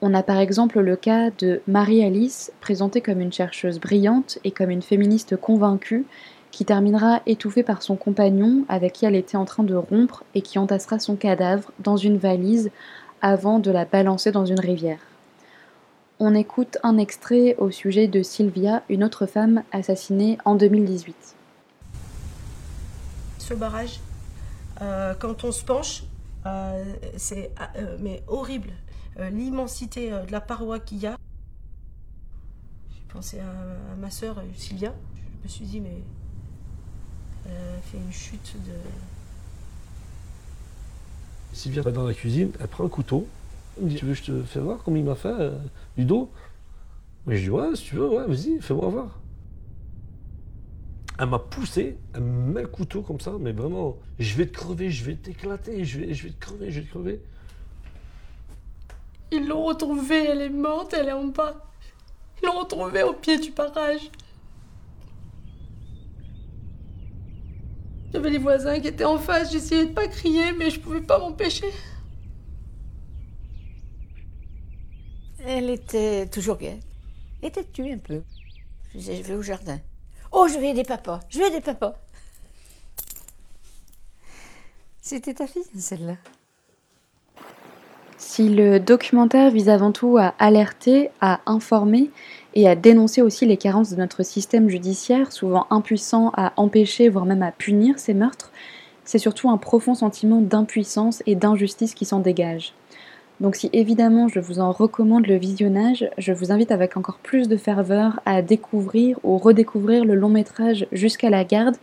On 0.03 0.14
a 0.14 0.22
par 0.22 0.38
exemple 0.38 0.80
le 0.80 0.96
cas 0.96 1.30
de 1.30 1.61
Marie-Alice, 1.66 2.53
présentée 2.62 3.03
comme 3.03 3.20
une 3.20 3.32
chercheuse 3.32 3.78
brillante 3.78 4.38
et 4.44 4.51
comme 4.51 4.70
une 4.70 4.80
féministe 4.80 5.36
convaincue, 5.36 6.07
qui 6.51 6.64
terminera 6.64 7.20
étouffée 7.26 7.62
par 7.62 7.82
son 7.82 7.96
compagnon 7.96 8.64
avec 8.68 8.94
qui 8.94 9.05
elle 9.05 9.14
était 9.14 9.36
en 9.36 9.44
train 9.44 9.62
de 9.62 9.74
rompre 9.74 10.24
et 10.34 10.40
qui 10.40 10.59
entassera 10.59 10.98
son 10.98 11.16
cadavre 11.16 11.70
dans 11.80 11.98
une 11.98 12.16
valise 12.16 12.70
avant 13.20 13.59
de 13.59 13.70
la 13.70 13.84
balancer 13.84 14.32
dans 14.32 14.46
une 14.46 14.59
rivière. 14.59 15.01
On 16.18 16.34
écoute 16.34 16.78
un 16.82 16.98
extrait 16.98 17.55
au 17.59 17.70
sujet 17.70 18.09
de 18.09 18.22
Sylvia, 18.22 18.82
une 18.88 19.05
autre 19.05 19.26
femme 19.26 19.62
assassinée 19.70 20.38
en 20.44 20.55
2018. 20.55 21.14
Ce 23.38 23.55
barrage, 23.55 24.01
euh, 24.80 25.14
quand 25.18 25.44
on 25.44 25.53
se 25.53 25.64
penche, 25.64 26.05
euh, 26.46 26.84
c'est 27.16 27.51
euh, 27.76 28.16
horrible. 28.28 28.70
Euh, 29.20 29.28
l'immensité 29.28 30.12
euh, 30.12 30.24
de 30.24 30.32
la 30.32 30.40
paroi 30.40 30.80
qu'il 30.80 30.98
y 30.98 31.06
a. 31.06 31.18
J'ai 32.90 33.02
pensé 33.12 33.38
à, 33.40 33.96
ma 33.96 34.10
sœur 34.10 34.38
euh, 34.38 34.42
Sylvia. 34.56 34.94
Je 35.38 35.44
me 35.44 35.48
suis 35.48 35.66
dit, 35.66 35.80
mais 35.80 36.02
elle 37.44 37.78
a 37.78 37.82
fait 37.82 37.98
une 37.98 38.12
chute 38.12 38.56
de. 38.66 38.72
Sylvia 41.52 41.82
va 41.82 41.90
dans 41.90 42.06
la 42.06 42.14
cuisine, 42.14 42.52
elle 42.60 42.68
prend 42.68 42.84
un 42.84 42.88
couteau. 42.88 43.26
Elle 43.76 43.84
me 43.84 43.88
dit, 43.90 43.96
tu 43.96 44.06
veux 44.06 44.12
que 44.12 44.18
je 44.18 44.24
te 44.24 44.42
fais 44.42 44.60
voir 44.60 44.82
comme 44.82 44.96
il 44.96 45.04
m'a 45.04 45.16
fait 45.16 45.52
du 45.96 46.04
dos? 46.04 46.30
Mais 47.26 47.36
je 47.36 47.44
dis, 47.44 47.50
ouais, 47.50 47.74
si 47.74 47.84
tu 47.84 47.96
veux, 47.96 48.08
ouais, 48.08 48.26
vas-y, 48.26 48.60
fais-moi 48.60 48.88
voir. 48.88 49.18
Elle 51.18 51.28
m'a 51.28 51.38
poussé, 51.38 51.98
elle 52.14 52.22
me 52.22 52.52
met 52.52 52.62
le 52.62 52.68
couteau 52.68 53.02
comme 53.02 53.20
ça, 53.20 53.32
mais 53.38 53.52
vraiment, 53.52 53.98
je 54.18 54.36
vais 54.36 54.46
te 54.46 54.52
crever, 54.52 54.90
je 54.90 55.04
vais 55.04 55.16
t'éclater, 55.16 55.84
je 55.84 55.98
vais, 55.98 56.14
je 56.14 56.28
vais 56.28 56.32
te 56.32 56.38
crever, 56.38 56.70
je 56.70 56.80
vais 56.80 56.86
te 56.86 56.90
crever. 56.90 57.20
Ils 59.33 59.47
l'ont 59.47 59.64
retrouvée, 59.64 60.24
elle 60.26 60.41
est 60.43 60.49
morte, 60.49 60.93
elle 60.93 61.09
est 61.09 61.12
en 61.12 61.24
bas. 61.24 61.55
Ils 62.43 62.47
l'ont 62.47 62.59
retrouvée 62.61 63.03
au 63.03 63.12
pied 63.12 63.39
du 63.39 63.51
barrage. 63.53 64.11
J'avais 68.12 68.31
les 68.31 68.39
voisins 68.39 68.81
qui 68.81 68.89
étaient 68.89 69.05
en 69.05 69.18
face, 69.18 69.53
j'essayais 69.53 69.87
de 69.87 69.93
pas 69.93 70.09
crier, 70.09 70.53
mais 70.53 70.70
je 70.70 70.81
pouvais 70.81 71.01
pas 71.01 71.20
m'empêcher. 71.20 71.70
Elle 75.45 75.70
était 75.70 76.26
toujours 76.26 76.59
gaie. 76.59 76.81
Était 77.43 77.64
tue 77.64 77.93
un 77.93 77.99
peu? 77.99 78.22
Je 78.93 78.99
disais, 78.99 79.16
je 79.16 79.22
vais 79.22 79.35
au 79.35 79.43
jardin. 79.43 79.78
Oh, 80.33 80.49
je 80.49 80.59
vais 80.59 80.74
des 80.74 80.83
papas, 80.83 81.20
je 81.28 81.39
vais 81.39 81.51
des 81.51 81.61
papas. 81.61 81.95
C'était 85.01 85.35
ta 85.35 85.47
fille, 85.47 85.62
celle-là. 85.76 86.16
Si 88.20 88.50
le 88.50 88.78
documentaire 88.78 89.50
vise 89.50 89.70
avant 89.70 89.92
tout 89.92 90.18
à 90.18 90.34
alerter, 90.38 91.08
à 91.22 91.40
informer 91.46 92.10
et 92.54 92.68
à 92.68 92.76
dénoncer 92.76 93.22
aussi 93.22 93.46
les 93.46 93.56
carences 93.56 93.90
de 93.90 93.96
notre 93.96 94.22
système 94.24 94.68
judiciaire, 94.68 95.32
souvent 95.32 95.66
impuissant 95.70 96.30
à 96.36 96.52
empêcher, 96.56 97.08
voire 97.08 97.24
même 97.24 97.42
à 97.42 97.50
punir 97.50 97.98
ces 97.98 98.12
meurtres, 98.12 98.52
c'est 99.06 99.18
surtout 99.18 99.48
un 99.48 99.56
profond 99.56 99.94
sentiment 99.94 100.42
d'impuissance 100.42 101.22
et 101.24 101.34
d'injustice 101.34 101.94
qui 101.94 102.04
s'en 102.04 102.20
dégage. 102.20 102.74
Donc 103.41 103.57
si 103.57 103.70
évidemment 103.72 104.28
je 104.28 104.38
vous 104.38 104.61
en 104.61 104.70
recommande 104.70 105.26
le 105.26 105.36
visionnage, 105.36 106.09
je 106.18 106.32
vous 106.32 106.53
invite 106.53 106.70
avec 106.70 106.99
encore 106.99 107.16
plus 107.16 107.49
de 107.49 107.57
ferveur 107.57 108.20
à 108.26 108.43
découvrir 108.43 109.18
ou 109.24 109.38
redécouvrir 109.38 110.05
le 110.05 110.14
long 110.14 110.28
métrage 110.28 110.86
Jusqu'à 110.93 111.30
la 111.30 111.45
garde, 111.45 111.76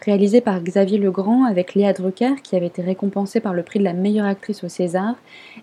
réalisé 0.00 0.40
par 0.40 0.60
Xavier 0.62 0.96
Legrand 0.96 1.44
avec 1.44 1.74
Léa 1.74 1.92
Drucker 1.92 2.36
qui 2.42 2.56
avait 2.56 2.68
été 2.68 2.80
récompensée 2.80 3.40
par 3.40 3.52
le 3.52 3.62
prix 3.62 3.78
de 3.78 3.84
la 3.84 3.92
meilleure 3.92 4.26
actrice 4.26 4.64
au 4.64 4.68
César, 4.68 5.14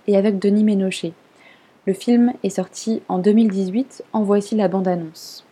et 0.07 0.15
avec 0.15 0.37
Denis 0.37 0.63
Ménochet. 0.63 1.13
Le 1.87 1.93
film 1.93 2.33
est 2.43 2.49
sorti 2.49 3.01
en 3.07 3.17
2018, 3.17 4.03
en 4.13 4.23
voici 4.23 4.55
la 4.55 4.67
bande-annonce. 4.67 5.45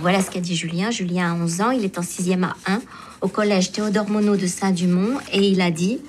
Voilà 0.00 0.20
ce 0.20 0.30
qu'a 0.30 0.40
dit 0.40 0.56
Julien. 0.56 0.90
Julien 0.90 1.32
a 1.32 1.34
11 1.36 1.60
ans, 1.60 1.70
il 1.70 1.84
est 1.84 1.98
en 1.98 2.02
6e 2.02 2.42
à 2.42 2.56
1 2.66 2.80
au 3.20 3.28
collège 3.28 3.70
Théodore 3.70 4.10
Monod 4.10 4.40
de 4.40 4.46
Saint-Dumont 4.46 5.18
et 5.32 5.46
il 5.46 5.60
a 5.60 5.70
dit 5.70 6.00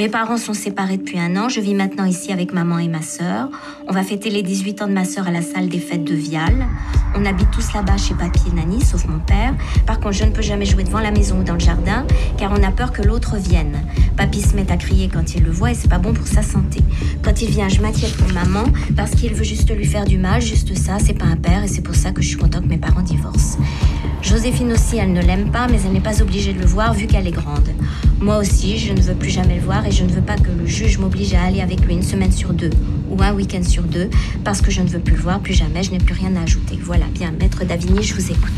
mes 0.00 0.08
parents 0.08 0.38
sont 0.38 0.54
séparés 0.54 0.96
depuis 0.96 1.18
un 1.18 1.36
an. 1.36 1.50
Je 1.50 1.60
vis 1.60 1.74
maintenant 1.74 2.06
ici 2.06 2.32
avec 2.32 2.54
maman 2.54 2.78
et 2.78 2.88
ma 2.88 3.02
sœur. 3.02 3.50
On 3.86 3.92
va 3.92 4.02
fêter 4.02 4.30
les 4.30 4.42
18 4.42 4.80
ans 4.80 4.86
de 4.86 4.94
ma 4.94 5.04
sœur 5.04 5.28
à 5.28 5.30
la 5.30 5.42
salle 5.42 5.68
des 5.68 5.78
fêtes 5.78 6.04
de 6.04 6.14
Vial. 6.14 6.66
On 7.14 7.26
habite 7.26 7.50
tous 7.50 7.74
là-bas 7.74 7.98
chez 7.98 8.14
papy 8.14 8.40
et 8.50 8.54
Nani, 8.56 8.82
sauf 8.82 9.06
mon 9.06 9.18
père. 9.18 9.54
Par 9.84 10.00
contre, 10.00 10.12
je 10.12 10.24
ne 10.24 10.30
peux 10.30 10.40
jamais 10.40 10.64
jouer 10.64 10.84
devant 10.84 11.00
la 11.00 11.10
maison 11.10 11.40
ou 11.40 11.42
dans 11.42 11.52
le 11.52 11.60
jardin, 11.60 12.06
car 12.38 12.50
on 12.50 12.62
a 12.62 12.70
peur 12.70 12.92
que 12.92 13.02
l'autre 13.02 13.36
vienne. 13.36 13.76
Papy 14.16 14.40
se 14.40 14.56
met 14.56 14.72
à 14.72 14.78
crier 14.78 15.10
quand 15.12 15.34
il 15.34 15.42
le 15.42 15.50
voit 15.50 15.72
et 15.72 15.74
c'est 15.74 15.90
pas 15.90 15.98
bon 15.98 16.14
pour 16.14 16.26
sa 16.26 16.40
santé. 16.40 16.80
Quand 17.22 17.42
il 17.42 17.50
vient, 17.50 17.68
je 17.68 17.82
m'inquiète 17.82 18.16
pour 18.16 18.32
maman, 18.32 18.64
parce 18.96 19.10
qu'il 19.10 19.34
veut 19.34 19.44
juste 19.44 19.70
lui 19.76 19.84
faire 19.84 20.06
du 20.06 20.16
mal, 20.16 20.40
juste 20.40 20.74
ça, 20.78 20.96
c'est 20.98 21.12
pas 21.12 21.26
un 21.26 21.36
père, 21.36 21.64
et 21.64 21.68
c'est 21.68 21.82
pour 21.82 21.94
ça 21.94 22.10
que 22.12 22.22
je 22.22 22.28
suis 22.28 22.36
contente 22.38 22.62
que 22.62 22.68
mes 22.68 22.78
parents 22.78 23.02
divorcent. 23.02 23.58
Joséphine 24.22 24.72
aussi, 24.72 24.96
elle 24.96 25.12
ne 25.12 25.20
l'aime 25.20 25.50
pas, 25.50 25.66
mais 25.68 25.78
elle 25.84 25.92
n'est 25.92 26.00
pas 26.00 26.22
obligée 26.22 26.54
de 26.54 26.60
le 26.60 26.66
voir 26.66 26.94
vu 26.94 27.06
qu'elle 27.06 27.26
est 27.26 27.32
grande. 27.32 27.68
Moi 28.20 28.36
aussi, 28.36 28.76
je 28.76 28.92
ne 28.92 29.00
veux 29.00 29.14
plus 29.14 29.30
jamais 29.30 29.56
le 29.56 29.62
voir 29.62 29.86
je 29.90 30.04
ne 30.04 30.10
veux 30.10 30.22
pas 30.22 30.36
que 30.36 30.50
le 30.50 30.66
juge 30.66 30.98
m'oblige 30.98 31.34
à 31.34 31.42
aller 31.42 31.60
avec 31.60 31.80
lui 31.80 31.94
une 31.94 32.02
semaine 32.02 32.32
sur 32.32 32.52
deux 32.52 32.70
ou 33.10 33.20
un 33.22 33.32
week-end 33.32 33.62
sur 33.62 33.82
deux 33.82 34.08
parce 34.44 34.60
que 34.60 34.70
je 34.70 34.80
ne 34.82 34.88
veux 34.88 35.00
plus 35.00 35.16
le 35.16 35.22
voir 35.22 35.40
plus 35.40 35.54
jamais, 35.54 35.82
je 35.82 35.90
n'ai 35.90 35.98
plus 35.98 36.14
rien 36.14 36.34
à 36.36 36.42
ajouter. 36.42 36.78
Voilà, 36.82 37.06
bien, 37.06 37.32
maître 37.32 37.64
Davigny, 37.64 38.02
je 38.02 38.14
vous 38.14 38.30
écoute. 38.30 38.52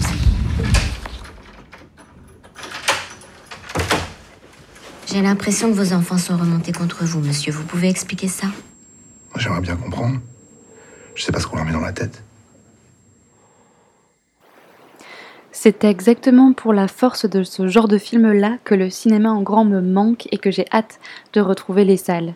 J'ai 5.06 5.20
l'impression 5.20 5.70
que 5.70 5.76
vos 5.76 5.92
enfants 5.92 6.18
sont 6.18 6.36
remontés 6.36 6.72
contre 6.72 7.04
vous, 7.04 7.20
monsieur. 7.20 7.52
Vous 7.52 7.64
pouvez 7.64 7.88
expliquer 7.88 8.28
ça? 8.28 8.46
J'aimerais 9.36 9.60
bien 9.60 9.76
comprendre. 9.76 10.20
Je 11.14 11.22
sais 11.22 11.32
pas 11.32 11.40
ce 11.40 11.46
qu'on 11.46 11.56
leur 11.56 11.66
met 11.66 11.72
dans 11.72 11.80
la 11.80 11.92
tête. 11.92 12.22
C'est 15.64 15.84
exactement 15.84 16.52
pour 16.52 16.72
la 16.72 16.88
force 16.88 17.24
de 17.24 17.44
ce 17.44 17.68
genre 17.68 17.86
de 17.86 17.96
film-là 17.96 18.58
que 18.64 18.74
le 18.74 18.90
cinéma 18.90 19.30
en 19.30 19.42
grand 19.42 19.64
me 19.64 19.80
manque 19.80 20.26
et 20.32 20.38
que 20.38 20.50
j'ai 20.50 20.66
hâte 20.72 20.98
de 21.34 21.40
retrouver 21.40 21.84
les 21.84 21.96
salles. 21.96 22.34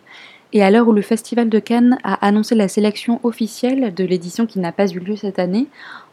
Et 0.53 0.63
à 0.63 0.71
l'heure 0.71 0.87
où 0.87 0.93
le 0.93 1.01
Festival 1.01 1.49
de 1.49 1.59
Cannes 1.59 1.97
a 2.05 2.25
annoncé 2.25 2.55
la 2.55 2.69
sélection 2.69 3.19
officielle 3.23 3.93
de 3.93 4.05
l'édition 4.05 4.45
qui 4.45 4.59
n'a 4.59 4.71
pas 4.71 4.87
eu 4.87 4.99
lieu 4.99 5.17
cette 5.17 5.39
année, 5.39 5.67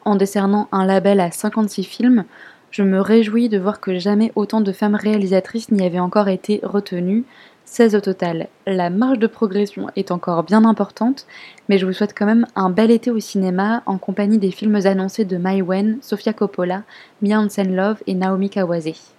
en 0.04 0.16
décernant 0.16 0.66
un 0.72 0.84
label 0.84 1.20
à 1.20 1.30
56 1.30 1.84
films, 1.84 2.24
je 2.72 2.82
me 2.82 3.00
réjouis 3.00 3.48
de 3.48 3.58
voir 3.60 3.78
que 3.78 3.96
jamais 3.96 4.32
autant 4.34 4.60
de 4.60 4.72
femmes 4.72 4.96
réalisatrices 4.96 5.70
n'y 5.70 5.86
avaient 5.86 6.00
encore 6.00 6.28
été 6.28 6.58
retenues, 6.64 7.22
16 7.64 7.94
au 7.96 8.00
total. 8.00 8.48
La 8.66 8.90
marge 8.90 9.18
de 9.18 9.26
progression 9.26 9.88
est 9.96 10.10
encore 10.10 10.42
bien 10.42 10.64
importante, 10.64 11.26
mais 11.68 11.78
je 11.78 11.86
vous 11.86 11.92
souhaite 11.92 12.14
quand 12.16 12.26
même 12.26 12.46
un 12.56 12.70
bel 12.70 12.90
été 12.90 13.10
au 13.10 13.20
cinéma 13.20 13.82
en 13.86 13.98
compagnie 13.98 14.38
des 14.38 14.50
films 14.50 14.80
annoncés 14.84 15.24
de 15.24 15.36
Mai 15.36 15.62
Wen, 15.62 15.98
Sofia 16.00 16.32
Coppola, 16.32 16.82
Mia 17.22 17.40
Hansen-Love 17.40 18.02
et 18.06 18.14
Naomi 18.14 18.50
Kawase. 18.50 19.14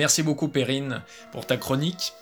Merci 0.00 0.22
beaucoup 0.22 0.48
Perrine 0.48 1.02
pour 1.30 1.46
ta 1.46 1.58
chronique. 1.58 2.14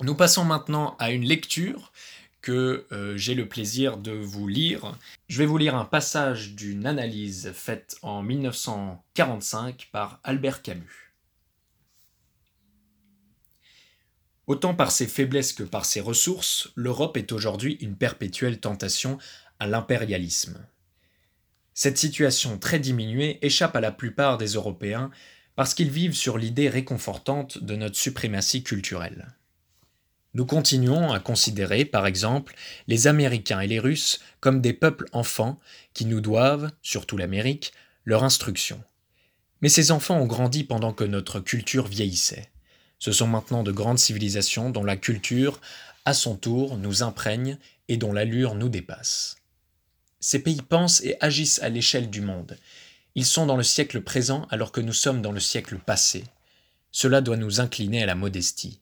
Nous 0.00 0.14
passons 0.14 0.42
maintenant 0.42 0.96
à 0.98 1.10
une 1.10 1.26
lecture 1.26 1.92
que 2.40 2.86
euh, 2.92 3.14
j'ai 3.18 3.34
le 3.34 3.46
plaisir 3.46 3.98
de 3.98 4.12
vous 4.12 4.48
lire. 4.48 4.96
Je 5.28 5.36
vais 5.36 5.44
vous 5.44 5.58
lire 5.58 5.74
un 5.74 5.84
passage 5.84 6.54
d'une 6.54 6.86
analyse 6.86 7.52
faite 7.52 7.98
en 8.00 8.22
1945 8.22 9.90
par 9.92 10.18
Albert 10.24 10.62
Camus. 10.62 11.12
Autant 14.46 14.72
par 14.72 14.90
ses 14.90 15.06
faiblesses 15.06 15.52
que 15.52 15.62
par 15.62 15.84
ses 15.84 16.00
ressources, 16.00 16.70
l'Europe 16.74 17.18
est 17.18 17.32
aujourd'hui 17.32 17.76
une 17.82 17.96
perpétuelle 17.96 18.60
tentation 18.60 19.18
à 19.58 19.66
l'impérialisme. 19.66 20.66
Cette 21.74 21.98
situation 21.98 22.56
très 22.56 22.78
diminuée 22.78 23.38
échappe 23.42 23.76
à 23.76 23.82
la 23.82 23.92
plupart 23.92 24.38
des 24.38 24.54
Européens 24.54 25.10
parce 25.60 25.74
qu'ils 25.74 25.90
vivent 25.90 26.16
sur 26.16 26.38
l'idée 26.38 26.70
réconfortante 26.70 27.62
de 27.62 27.76
notre 27.76 27.96
suprématie 27.96 28.62
culturelle. 28.62 29.26
Nous 30.32 30.46
continuons 30.46 31.12
à 31.12 31.20
considérer, 31.20 31.84
par 31.84 32.06
exemple, 32.06 32.54
les 32.88 33.08
Américains 33.08 33.60
et 33.60 33.66
les 33.66 33.78
Russes 33.78 34.20
comme 34.40 34.62
des 34.62 34.72
peuples 34.72 35.04
enfants 35.12 35.60
qui 35.92 36.06
nous 36.06 36.22
doivent, 36.22 36.70
surtout 36.80 37.18
l'Amérique, 37.18 37.74
leur 38.06 38.24
instruction. 38.24 38.82
Mais 39.60 39.68
ces 39.68 39.90
enfants 39.90 40.18
ont 40.18 40.26
grandi 40.26 40.64
pendant 40.64 40.94
que 40.94 41.04
notre 41.04 41.40
culture 41.40 41.88
vieillissait. 41.88 42.48
Ce 42.98 43.12
sont 43.12 43.26
maintenant 43.26 43.62
de 43.62 43.70
grandes 43.70 43.98
civilisations 43.98 44.70
dont 44.70 44.82
la 44.84 44.96
culture, 44.96 45.60
à 46.06 46.14
son 46.14 46.36
tour, 46.36 46.78
nous 46.78 47.02
imprègne 47.02 47.58
et 47.88 47.98
dont 47.98 48.14
l'allure 48.14 48.54
nous 48.54 48.70
dépasse. 48.70 49.36
Ces 50.20 50.42
pays 50.42 50.62
pensent 50.62 51.02
et 51.02 51.18
agissent 51.20 51.62
à 51.62 51.68
l'échelle 51.68 52.08
du 52.08 52.22
monde. 52.22 52.56
Ils 53.14 53.26
sont 53.26 53.46
dans 53.46 53.56
le 53.56 53.62
siècle 53.62 54.00
présent 54.02 54.46
alors 54.50 54.72
que 54.72 54.80
nous 54.80 54.92
sommes 54.92 55.22
dans 55.22 55.32
le 55.32 55.40
siècle 55.40 55.78
passé. 55.78 56.24
Cela 56.92 57.20
doit 57.20 57.36
nous 57.36 57.60
incliner 57.60 58.02
à 58.02 58.06
la 58.06 58.14
modestie. 58.14 58.80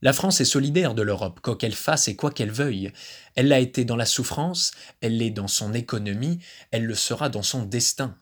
La 0.00 0.12
France 0.12 0.40
est 0.40 0.44
solidaire 0.44 0.94
de 0.94 1.02
l'Europe, 1.02 1.40
quoi 1.40 1.56
qu'elle 1.56 1.74
fasse 1.74 2.06
et 2.08 2.14
quoi 2.14 2.30
qu'elle 2.30 2.52
veuille. 2.52 2.92
Elle 3.34 3.48
l'a 3.48 3.58
été 3.58 3.84
dans 3.84 3.96
la 3.96 4.06
souffrance, 4.06 4.70
elle 5.00 5.16
l'est 5.16 5.30
dans 5.30 5.48
son 5.48 5.74
économie, 5.74 6.38
elle 6.70 6.84
le 6.84 6.94
sera 6.94 7.28
dans 7.28 7.42
son 7.42 7.62
destin. 7.64 8.16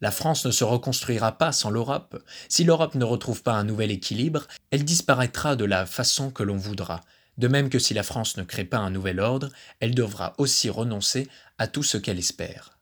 La 0.00 0.12
France 0.12 0.46
ne 0.46 0.50
se 0.50 0.64
reconstruira 0.64 1.36
pas 1.36 1.52
sans 1.52 1.68
l'Europe. 1.68 2.22
Si 2.48 2.64
l'Europe 2.64 2.94
ne 2.94 3.04
retrouve 3.04 3.42
pas 3.42 3.52
un 3.52 3.64
nouvel 3.64 3.90
équilibre, 3.90 4.46
elle 4.70 4.84
disparaîtra 4.84 5.56
de 5.56 5.66
la 5.66 5.84
façon 5.84 6.30
que 6.30 6.42
l'on 6.42 6.56
voudra. 6.56 7.02
De 7.36 7.48
même 7.48 7.68
que 7.68 7.78
si 7.78 7.92
la 7.92 8.02
France 8.02 8.38
ne 8.38 8.42
crée 8.42 8.64
pas 8.64 8.78
un 8.78 8.90
nouvel 8.90 9.20
ordre, 9.20 9.50
elle 9.80 9.94
devra 9.94 10.34
aussi 10.38 10.70
renoncer 10.70 11.28
à 11.58 11.66
tout 11.66 11.82
ce 11.82 11.98
qu'elle 11.98 12.18
espère. 12.18 12.79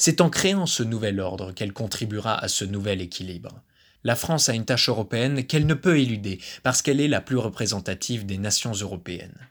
C'est 0.00 0.20
en 0.20 0.30
créant 0.30 0.66
ce 0.66 0.82
nouvel 0.82 1.20
ordre 1.20 1.52
qu'elle 1.52 1.72
contribuera 1.72 2.34
à 2.34 2.48
ce 2.48 2.64
nouvel 2.64 3.00
équilibre 3.00 3.62
la 4.04 4.16
France 4.16 4.48
a 4.48 4.54
une 4.54 4.64
tâche 4.64 4.88
européenne 4.88 5.46
qu'elle 5.46 5.66
ne 5.66 5.74
peut 5.74 5.98
éluder 5.98 6.40
parce 6.62 6.82
qu'elle 6.82 7.00
est 7.00 7.08
la 7.08 7.20
plus 7.20 7.36
représentative 7.36 8.26
des 8.26 8.38
nations 8.38 8.72
européennes. 8.72 9.48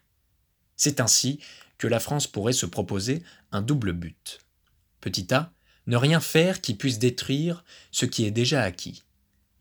C'est 0.76 1.00
ainsi 1.00 1.40
que 1.78 1.88
la 1.88 2.00
France 2.00 2.28
pourrait 2.28 2.54
se 2.54 2.66
proposer 2.66 3.24
un 3.52 3.62
double 3.62 3.94
but. 3.94 4.40
Petit 5.02 5.34
a, 5.34 5.52
ne 5.88 5.98
rien 5.98 6.20
faire 6.20 6.62
qui 6.62 6.74
puisse 6.74 7.00
détruire 7.00 7.64
ce 7.92 8.06
qui 8.06 8.26
est 8.26 8.32
déjà 8.32 8.62
acquis. 8.64 9.04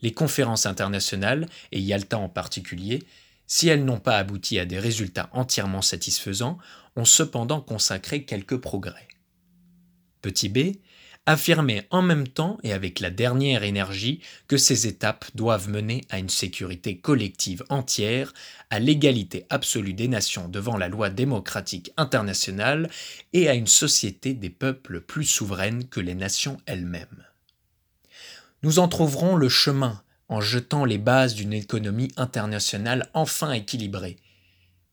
Les 0.01 0.13
conférences 0.13 0.67
internationales, 0.67 1.49
et 1.73 1.81
Yalta 1.81 2.19
en 2.19 2.29
particulier, 2.29 3.03
si 3.47 3.69
elles 3.69 3.85
n'ont 3.85 4.01
pas 4.01 4.19
abouti 4.19 4.59
à 4.59 4.65
des 4.65 4.79
résultats 4.79 5.31
entièrement 5.33 5.83
satisfaisants, 5.83 6.59
ont 6.97 7.05
cependant 7.05 7.61
consacré 7.61 8.25
quelques 8.25 8.59
progrès. 8.59 9.08
Petit 10.23 10.49
b, 10.49 10.77
affirmer 11.29 11.83
en 11.91 12.01
même 12.01 12.27
temps 12.27 12.59
et 12.63 12.73
avec 12.73 13.01
la 13.01 13.11
dernière 13.11 13.63
énergie 13.63 14.21
que 14.47 14.57
ces 14.57 14.87
étapes 14.87 15.27
doivent 15.35 15.69
mener 15.69 16.07
à 16.09 16.19
une 16.19 16.31
sécurité 16.31 16.97
collective 16.97 17.65
entière, 17.69 18.33
à 18.71 18.79
l'égalité 18.79 19.45
absolue 19.51 19.93
des 19.93 20.09
nations 20.09 20.49
devant 20.49 20.79
la 20.79 20.89
loi 20.89 21.11
démocratique 21.11 21.93
internationale 21.99 22.89
et 23.35 23.47
à 23.49 23.55
une 23.55 23.67
société 23.67 24.33
des 24.33 24.49
peuples 24.49 25.03
plus 25.03 25.27
souveraine 25.27 25.87
que 25.87 26.01
les 26.01 26.15
nations 26.15 26.57
elles-mêmes. 26.65 27.27
Nous 28.63 28.79
en 28.79 28.89
trouverons 28.89 29.37
le 29.37 29.51
chemin 29.51 30.03
en 30.31 30.41
jetant 30.41 30.87
les 30.87 30.99
bases 30.99 31.35
d'une 31.35 31.53
économie 31.53 32.11
internationale 32.17 33.11
enfin 33.13 33.53
équilibrée, 33.53 34.17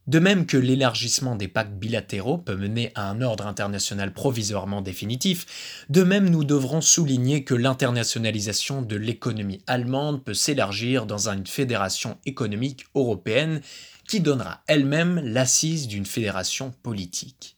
de 0.08 0.20
même 0.20 0.46
que 0.46 0.58
l'élargissement 0.58 1.36
des 1.36 1.48
pactes 1.48 1.74
bilatéraux 1.74 2.38
peut 2.38 2.56
mener 2.56 2.92
à 2.96 3.10
un 3.10 3.22
ordre 3.22 3.48
international 3.48 4.14
provisoirement 4.14 4.82
définitif, 4.82 5.46
de 5.90 6.04
même 6.04 6.30
nous 6.30 6.44
devrons 6.44 6.82
souligner 6.82 7.44
que 7.44 7.56
l'internationalisation 7.56 8.82
de 8.82 8.96
l'économie 8.96 9.64
allemande 9.68 10.24
peut 10.24 10.34
s'élargir 10.34 11.06
dans 11.06 11.30
une 11.30 11.48
fédération 11.48 12.18
économique 12.26 12.86
européenne 12.94 13.62
qui 14.08 14.20
donnera 14.20 14.62
elle-même 14.68 15.20
l'assise 15.24 15.88
d'une 15.88 16.06
fédération 16.06 16.74
politique. 16.84 17.58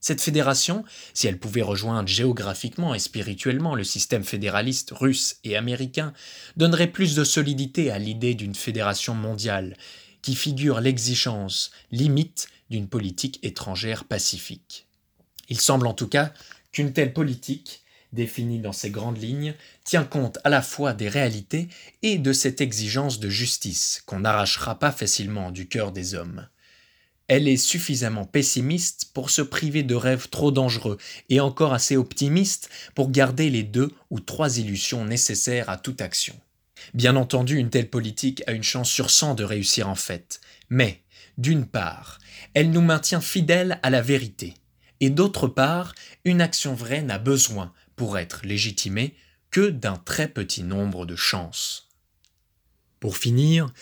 Cette 0.00 0.22
fédération, 0.22 0.84
si 1.14 1.26
elle 1.26 1.38
pouvait 1.38 1.62
rejoindre 1.62 2.08
géographiquement 2.08 2.94
et 2.94 3.00
spirituellement 3.00 3.74
le 3.74 3.82
système 3.82 4.22
fédéraliste 4.22 4.92
russe 4.92 5.38
et 5.42 5.56
américain, 5.56 6.12
donnerait 6.56 6.86
plus 6.86 7.16
de 7.16 7.24
solidité 7.24 7.90
à 7.90 7.98
l'idée 7.98 8.34
d'une 8.34 8.54
fédération 8.54 9.14
mondiale 9.14 9.74
qui 10.26 10.34
figure 10.34 10.80
l'exigence 10.80 11.70
limite 11.92 12.48
d'une 12.68 12.88
politique 12.88 13.38
étrangère 13.44 14.02
pacifique. 14.02 14.88
Il 15.48 15.60
semble 15.60 15.86
en 15.86 15.94
tout 15.94 16.08
cas 16.08 16.32
qu'une 16.72 16.92
telle 16.92 17.12
politique, 17.12 17.84
définie 18.12 18.58
dans 18.58 18.72
ses 18.72 18.90
grandes 18.90 19.22
lignes, 19.22 19.54
tient 19.84 20.02
compte 20.02 20.40
à 20.42 20.48
la 20.48 20.62
fois 20.62 20.94
des 20.94 21.08
réalités 21.08 21.68
et 22.02 22.18
de 22.18 22.32
cette 22.32 22.60
exigence 22.60 23.20
de 23.20 23.28
justice 23.28 24.02
qu'on 24.04 24.18
n'arrachera 24.18 24.80
pas 24.80 24.90
facilement 24.90 25.52
du 25.52 25.68
cœur 25.68 25.92
des 25.92 26.16
hommes. 26.16 26.48
Elle 27.28 27.46
est 27.46 27.56
suffisamment 27.56 28.24
pessimiste 28.24 29.12
pour 29.14 29.30
se 29.30 29.42
priver 29.42 29.84
de 29.84 29.94
rêves 29.94 30.28
trop 30.28 30.50
dangereux 30.50 30.98
et 31.28 31.38
encore 31.38 31.72
assez 31.72 31.96
optimiste 31.96 32.68
pour 32.96 33.12
garder 33.12 33.48
les 33.48 33.62
deux 33.62 33.92
ou 34.10 34.18
trois 34.18 34.58
illusions 34.58 35.04
nécessaires 35.04 35.70
à 35.70 35.76
toute 35.76 36.00
action. 36.00 36.34
Bien 36.94 37.16
entendu, 37.16 37.56
une 37.56 37.70
telle 37.70 37.90
politique 37.90 38.42
a 38.46 38.52
une 38.52 38.62
chance 38.62 38.90
sur 38.90 39.10
cent 39.10 39.34
de 39.34 39.44
réussir 39.44 39.88
en 39.88 39.94
fait, 39.94 40.40
mais, 40.70 41.02
d'une 41.38 41.66
part, 41.66 42.18
elle 42.54 42.70
nous 42.70 42.80
maintient 42.80 43.20
fidèles 43.20 43.78
à 43.82 43.90
la 43.90 44.02
vérité, 44.02 44.54
et 45.00 45.10
d'autre 45.10 45.48
part, 45.48 45.94
une 46.24 46.40
action 46.40 46.74
vraie 46.74 47.02
n'a 47.02 47.18
besoin, 47.18 47.72
pour 47.96 48.18
être 48.18 48.44
légitimée, 48.44 49.14
que 49.50 49.68
d'un 49.70 49.96
très 49.96 50.28
petit 50.28 50.62
nombre 50.62 51.06
de 51.06 51.16
chances. 51.16 51.88
Pour 53.00 53.16
finir, 53.16 53.72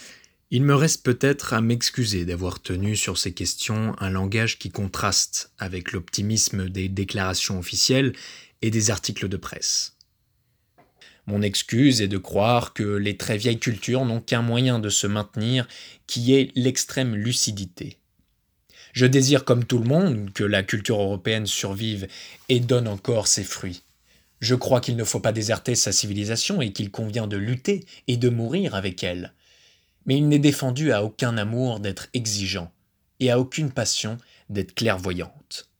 il 0.51 0.63
me 0.63 0.75
reste 0.75 1.05
peut-être 1.05 1.53
à 1.53 1.61
m'excuser 1.61 2.25
d'avoir 2.25 2.63
tenu 2.63 2.97
sur 2.97 3.19
ces 3.19 3.33
questions 3.33 3.97
un 3.99 4.11
langage 4.11 4.59
qui 4.59 4.71
contraste 4.71 5.53
avec 5.59 5.93
l'optimisme 5.93 6.69
des 6.69 6.89
déclarations 6.89 7.59
officielles 7.59 8.13
et 8.63 8.71
des 8.71 8.91
articles 8.91 9.29
de 9.29 9.37
presse. 9.37 9.94
Mon 11.27 11.41
excuse 11.41 12.03
est 12.03 12.09
de 12.09 12.18
croire 12.18 12.75
que 12.75 12.83
les 12.83 13.16
très 13.16 13.39
vieilles 13.39 13.59
cultures 13.59 14.05
n'ont 14.05 14.20
qu'un 14.20 14.43
moyen 14.43 14.79
de 14.79 14.91
se 14.91 15.07
maintenir, 15.07 15.66
qui 16.07 16.35
est 16.35 16.51
l'extrême 16.55 17.14
lucidité. 17.14 17.99
Je 18.93 19.07
désire 19.07 19.45
comme 19.45 19.64
tout 19.64 19.79
le 19.79 19.89
monde 19.89 20.33
que 20.35 20.45
la 20.45 20.62
culture 20.62 21.01
européenne 21.01 21.47
survive 21.47 22.07
et 22.49 22.61
donne 22.61 22.87
encore 22.87 23.27
ses 23.27 23.43
fruits. 23.43 23.83
Je 24.41 24.55
crois 24.55 24.81
qu'il 24.81 24.97
ne 24.97 25.05
faut 25.05 25.20
pas 25.20 25.33
déserter 25.33 25.75
sa 25.75 25.91
civilisation 25.91 26.61
et 26.61 26.72
qu'il 26.72 26.91
convient 26.91 27.27
de 27.27 27.37
lutter 27.37 27.87
et 28.07 28.16
de 28.16 28.29
mourir 28.29 28.75
avec 28.75 29.03
elle. 29.03 29.33
Mais 30.07 30.18
il 30.18 30.29
n'est 30.29 30.39
défendu 30.39 30.93
à 30.93 31.03
aucun 31.03 31.39
amour 31.39 31.81
d'être 31.81 32.09
exigeant 32.12 32.70
et 33.20 33.31
à 33.31 33.41
aucune 33.41 33.72
passion 33.72 34.18
d'être 34.51 34.75
clairvoyante. 34.75 35.70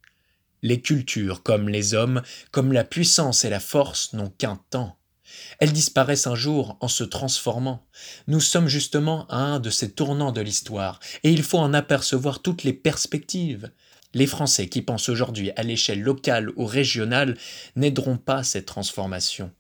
Les 0.62 0.80
cultures, 0.80 1.42
comme 1.42 1.68
les 1.68 1.92
hommes, 1.92 2.22
comme 2.51 2.72
la 2.72 2.84
puissance 2.84 3.45
et 3.45 3.51
la 3.51 3.61
force, 3.61 4.14
n'ont 4.14 4.30
qu'un 4.30 4.59
temps. 4.70 4.97
Elles 5.59 5.72
disparaissent 5.72 6.26
un 6.26 6.35
jour 6.35 6.76
en 6.80 6.89
se 6.89 7.05
transformant. 7.05 7.87
Nous 8.26 8.41
sommes 8.41 8.68
justement 8.68 9.26
à 9.28 9.37
un 9.37 9.61
de 9.61 9.70
ces 9.70 9.93
tournants 9.93 10.32
de 10.32 10.41
l'histoire, 10.41 11.01
et 11.22 11.30
il 11.30 11.43
faut 11.43 11.59
en 11.59 11.74
apercevoir 11.74 12.43
toutes 12.43 12.64
les 12.64 12.72
perspectives. 12.72 13.70
Les 14.14 14.26
Français 14.26 14.68
qui 14.68 14.82
pensent 14.82 15.09
aujourd'hui 15.09 15.51
à 15.57 15.62
l'échelle 15.62 16.01
locale 16.01 16.51
ou 16.57 16.66
régionale 16.66 17.37
n'aideront 17.76 18.16
pas 18.16 18.45
cette 18.45 18.66
transformation. 18.66 19.51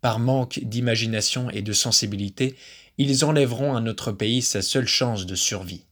Par 0.00 0.18
manque 0.18 0.60
d'imagination 0.62 1.50
et 1.50 1.62
de 1.62 1.72
sensibilité, 1.72 2.56
ils 2.98 3.24
enlèveront 3.24 3.74
à 3.74 3.80
notre 3.80 4.12
pays 4.12 4.42
sa 4.42 4.62
seule 4.62 4.86
chance 4.86 5.26
de 5.26 5.34
survie. 5.34 5.86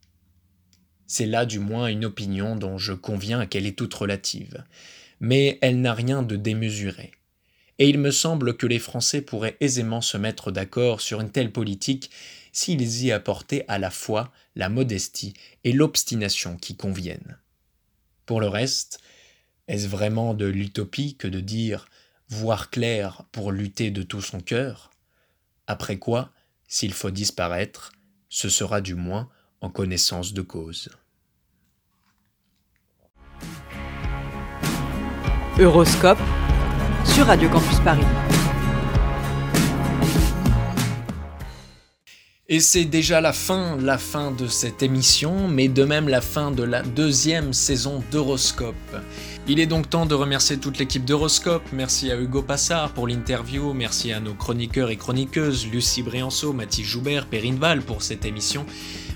C'est 1.07 1.27
là 1.27 1.45
du 1.45 1.59
moins 1.59 1.89
une 1.89 2.05
opinion 2.05 2.57
dont 2.57 2.79
je 2.79 2.93
conviens 2.93 3.47
qu'elle 3.47 3.67
est 3.67 3.77
toute 3.77 3.95
relative, 3.95 4.65
mais 5.21 5.59
elle 5.61 5.81
n'a 5.81 5.95
rien 5.95 6.23
de 6.23 6.37
démesuré 6.37 7.13
et 7.83 7.89
il 7.89 7.99
me 7.99 8.13
semble 8.13 8.57
que 8.57 8.69
les 8.69 8.79
Français 8.79 9.23
pourraient 9.23 9.57
aisément 9.59 10.01
se 10.01 10.17
mettre 10.17 10.53
d'accord 10.53 11.01
sur 11.01 11.21
une 11.21 11.33
telle 11.33 11.51
politique 11.51 12.13
s'ils 12.53 13.03
y 13.03 13.11
apportaient 13.11 13.65
à 13.67 13.81
la 13.81 13.91
fois 13.91 14.31
la 14.55 14.69
modestie 14.69 15.35
et 15.65 15.73
l'obstination 15.73 16.57
qui 16.57 16.77
conviennent. 16.77 17.39
Pour 18.25 18.41
le 18.41 18.47
reste, 18.47 19.01
est-ce 19.67 19.89
vraiment 19.89 20.33
de 20.33 20.47
l'utopie 20.47 21.17
que 21.17 21.27
de 21.27 21.41
dire 21.41 21.87
voir 22.29 22.71
clair 22.71 23.25
pour 23.33 23.51
lutter 23.51 23.91
de 23.91 24.05
tout 24.05 24.23
son 24.23 24.39
cœur 24.39 24.93
Après 25.67 25.99
quoi, 25.99 26.31
S'il 26.69 26.93
faut 26.93 27.11
disparaître, 27.11 27.91
ce 28.29 28.49
sera 28.49 28.81
du 28.81 28.95
moins 28.95 29.29
en 29.61 29.71
connaissance 29.71 30.35
de 30.35 30.43
cause. 30.43 30.89
Euroscope 35.59 36.21
sur 37.15 37.27
Radio 37.27 37.49
Campus 37.51 37.79
Paris. 37.81 38.05
Et 42.49 42.61
c'est 42.61 42.85
déjà 42.85 43.21
la 43.21 43.33
fin, 43.33 43.77
la 43.79 43.99
fin 43.99 44.31
de 44.31 44.47
cette 44.47 44.83
émission, 44.83 45.49
mais 45.49 45.69
de 45.69 45.85
même 45.85 46.09
la 46.09 46.21
fin 46.21 46.51
de 46.51 46.63
la 46.63 46.83
deuxième 46.83 47.53
saison 47.53 48.03
d'Horoscope. 48.11 48.75
Il 49.49 49.59
est 49.59 49.67
donc 49.67 49.91
temps 49.91 50.07
de 50.07 50.15
remercier 50.15 50.59
toute 50.59 50.79
l'équipe 50.79 51.05
d'Horoscope. 51.05 51.65
Merci 51.73 52.11
à 52.11 52.17
Hugo 52.17 52.43
Passard 52.43 52.93
pour 52.93 53.09
l'interview, 53.09 53.73
merci 53.73 54.13
à 54.13 54.21
nos 54.21 54.35
chroniqueurs 54.35 54.91
et 54.91 54.97
chroniqueuses, 54.97 55.67
Lucie 55.67 56.03
Brianceau, 56.03 56.53
Mathilde 56.53 56.87
Joubert, 56.89 57.27
Perrine 57.27 57.57
Val 57.57 57.83
pour 57.83 58.03
cette 58.03 58.25
émission, 58.25 58.65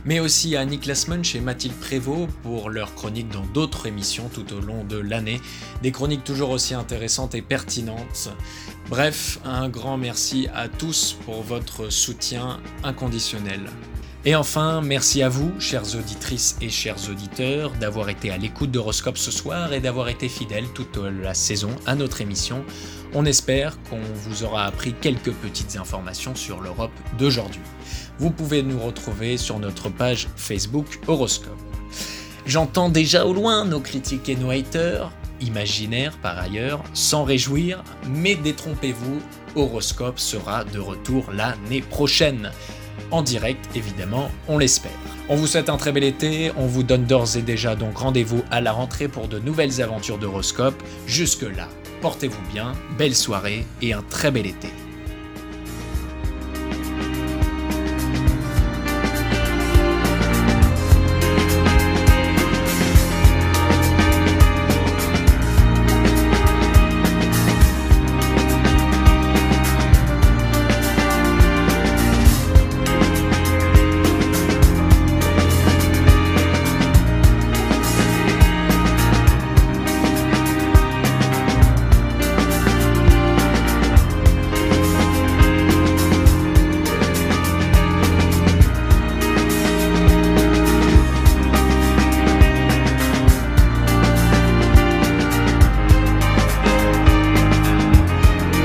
mais 0.07 0.21
aussi 0.21 0.57
à 0.57 0.65
Niklas 0.65 1.07
Munch 1.09 1.35
et 1.35 1.41
Mathilde 1.41 1.75
Prévost 1.75 2.29
pour 2.43 2.71
leurs 2.71 2.95
chroniques 2.95 3.29
dans 3.29 3.45
d'autres 3.45 3.87
émissions 3.87 4.31
tout 4.33 4.55
au 4.55 4.61
long 4.61 4.85
de 4.85 4.97
l'année. 4.97 5.41
Des 5.83 5.91
chroniques 5.91 6.25
toujours 6.25 6.51
aussi 6.51 6.75
intéressantes 6.75 7.35
et 7.35 7.43
pertinentes. 7.43 8.31
Bref, 8.89 9.41
un 9.45 9.69
grand 9.69 9.99
merci 9.99 10.49
à 10.55 10.69
tous 10.69 11.19
pour 11.25 11.43
votre 11.43 11.91
soutien 11.91 12.61
inconditionnel. 12.85 13.69
Et 14.25 14.35
enfin, 14.35 14.81
merci 14.81 15.23
à 15.23 15.29
vous, 15.29 15.53
chères 15.61 15.95
auditrices 15.95 16.57
et 16.61 16.69
chers 16.69 17.09
auditeurs, 17.09 17.71
d'avoir 17.81 18.09
été 18.09 18.31
à 18.31 18.37
l'écoute 18.37 18.73
d'Horoscope 18.73 19.19
ce 19.19 19.31
soir 19.31 19.73
et 19.73 19.79
d'avoir 19.81 20.09
été 20.09 20.29
fidèles 20.29 20.67
toute 20.75 20.97
la 20.97 21.33
saison 21.33 21.71
à 21.87 21.95
notre 21.95 22.21
émission. 22.21 22.65
On 23.15 23.25
espère 23.25 23.79
qu'on 23.89 24.01
vous 24.15 24.43
aura 24.43 24.65
appris 24.67 24.95
quelques 24.95 25.33
petites 25.33 25.77
informations 25.77 26.35
sur 26.35 26.61
l'Europe 26.61 26.91
d'aujourd'hui. 27.19 27.61
Vous 28.19 28.31
pouvez 28.31 28.63
nous 28.63 28.79
retrouver 28.79 29.37
sur 29.37 29.59
notre 29.59 29.91
page 29.91 30.29
Facebook 30.37 31.01
Horoscope. 31.07 31.61
J'entends 32.47 32.89
déjà 32.89 33.27
au 33.27 33.35
loin 33.35 33.65
nos 33.65 33.81
critiques 33.81 34.29
et 34.29 34.37
nos 34.37 34.51
haters, 34.51 35.13
imaginaires 35.41 36.17
par 36.19 36.39
ailleurs, 36.39 36.83
sans 36.95 37.25
réjouir, 37.25 37.83
mais 38.09 38.35
détrompez-vous, 38.35 39.21
Horoscope 39.55 40.19
sera 40.19 40.65
de 40.65 40.79
retour 40.79 41.31
l'année 41.33 41.83
prochaine. 41.83 42.53
En 43.11 43.23
direct, 43.23 43.69
évidemment, 43.75 44.31
on 44.49 44.59
l'espère. 44.59 44.93
On 45.29 45.37
vous 45.37 45.47
souhaite 45.47 45.69
un 45.69 45.77
très 45.77 45.93
bel 45.93 46.05
été, 46.05 46.53
on 46.57 46.67
vous 46.67 46.83
donne 46.85 47.05
d'ores 47.05 47.37
et 47.37 47.43
déjà 47.43 47.77
donc 47.77 47.99
rendez-vous 47.99 48.43
à 48.51 48.61
la 48.61 48.73
rentrée 48.73 49.09
pour 49.09 49.29
de 49.29 49.39
nouvelles 49.39 49.83
aventures 49.83 50.19
d'Horoscope. 50.19 50.83
Jusque-là, 51.07 51.69
portez-vous 52.01 52.43
bien, 52.53 52.73
belle 52.97 53.15
soirée 53.15 53.67
et 53.83 53.93
un 53.93 54.03
très 54.03 54.31
bel 54.31 54.47
été. 54.47 54.69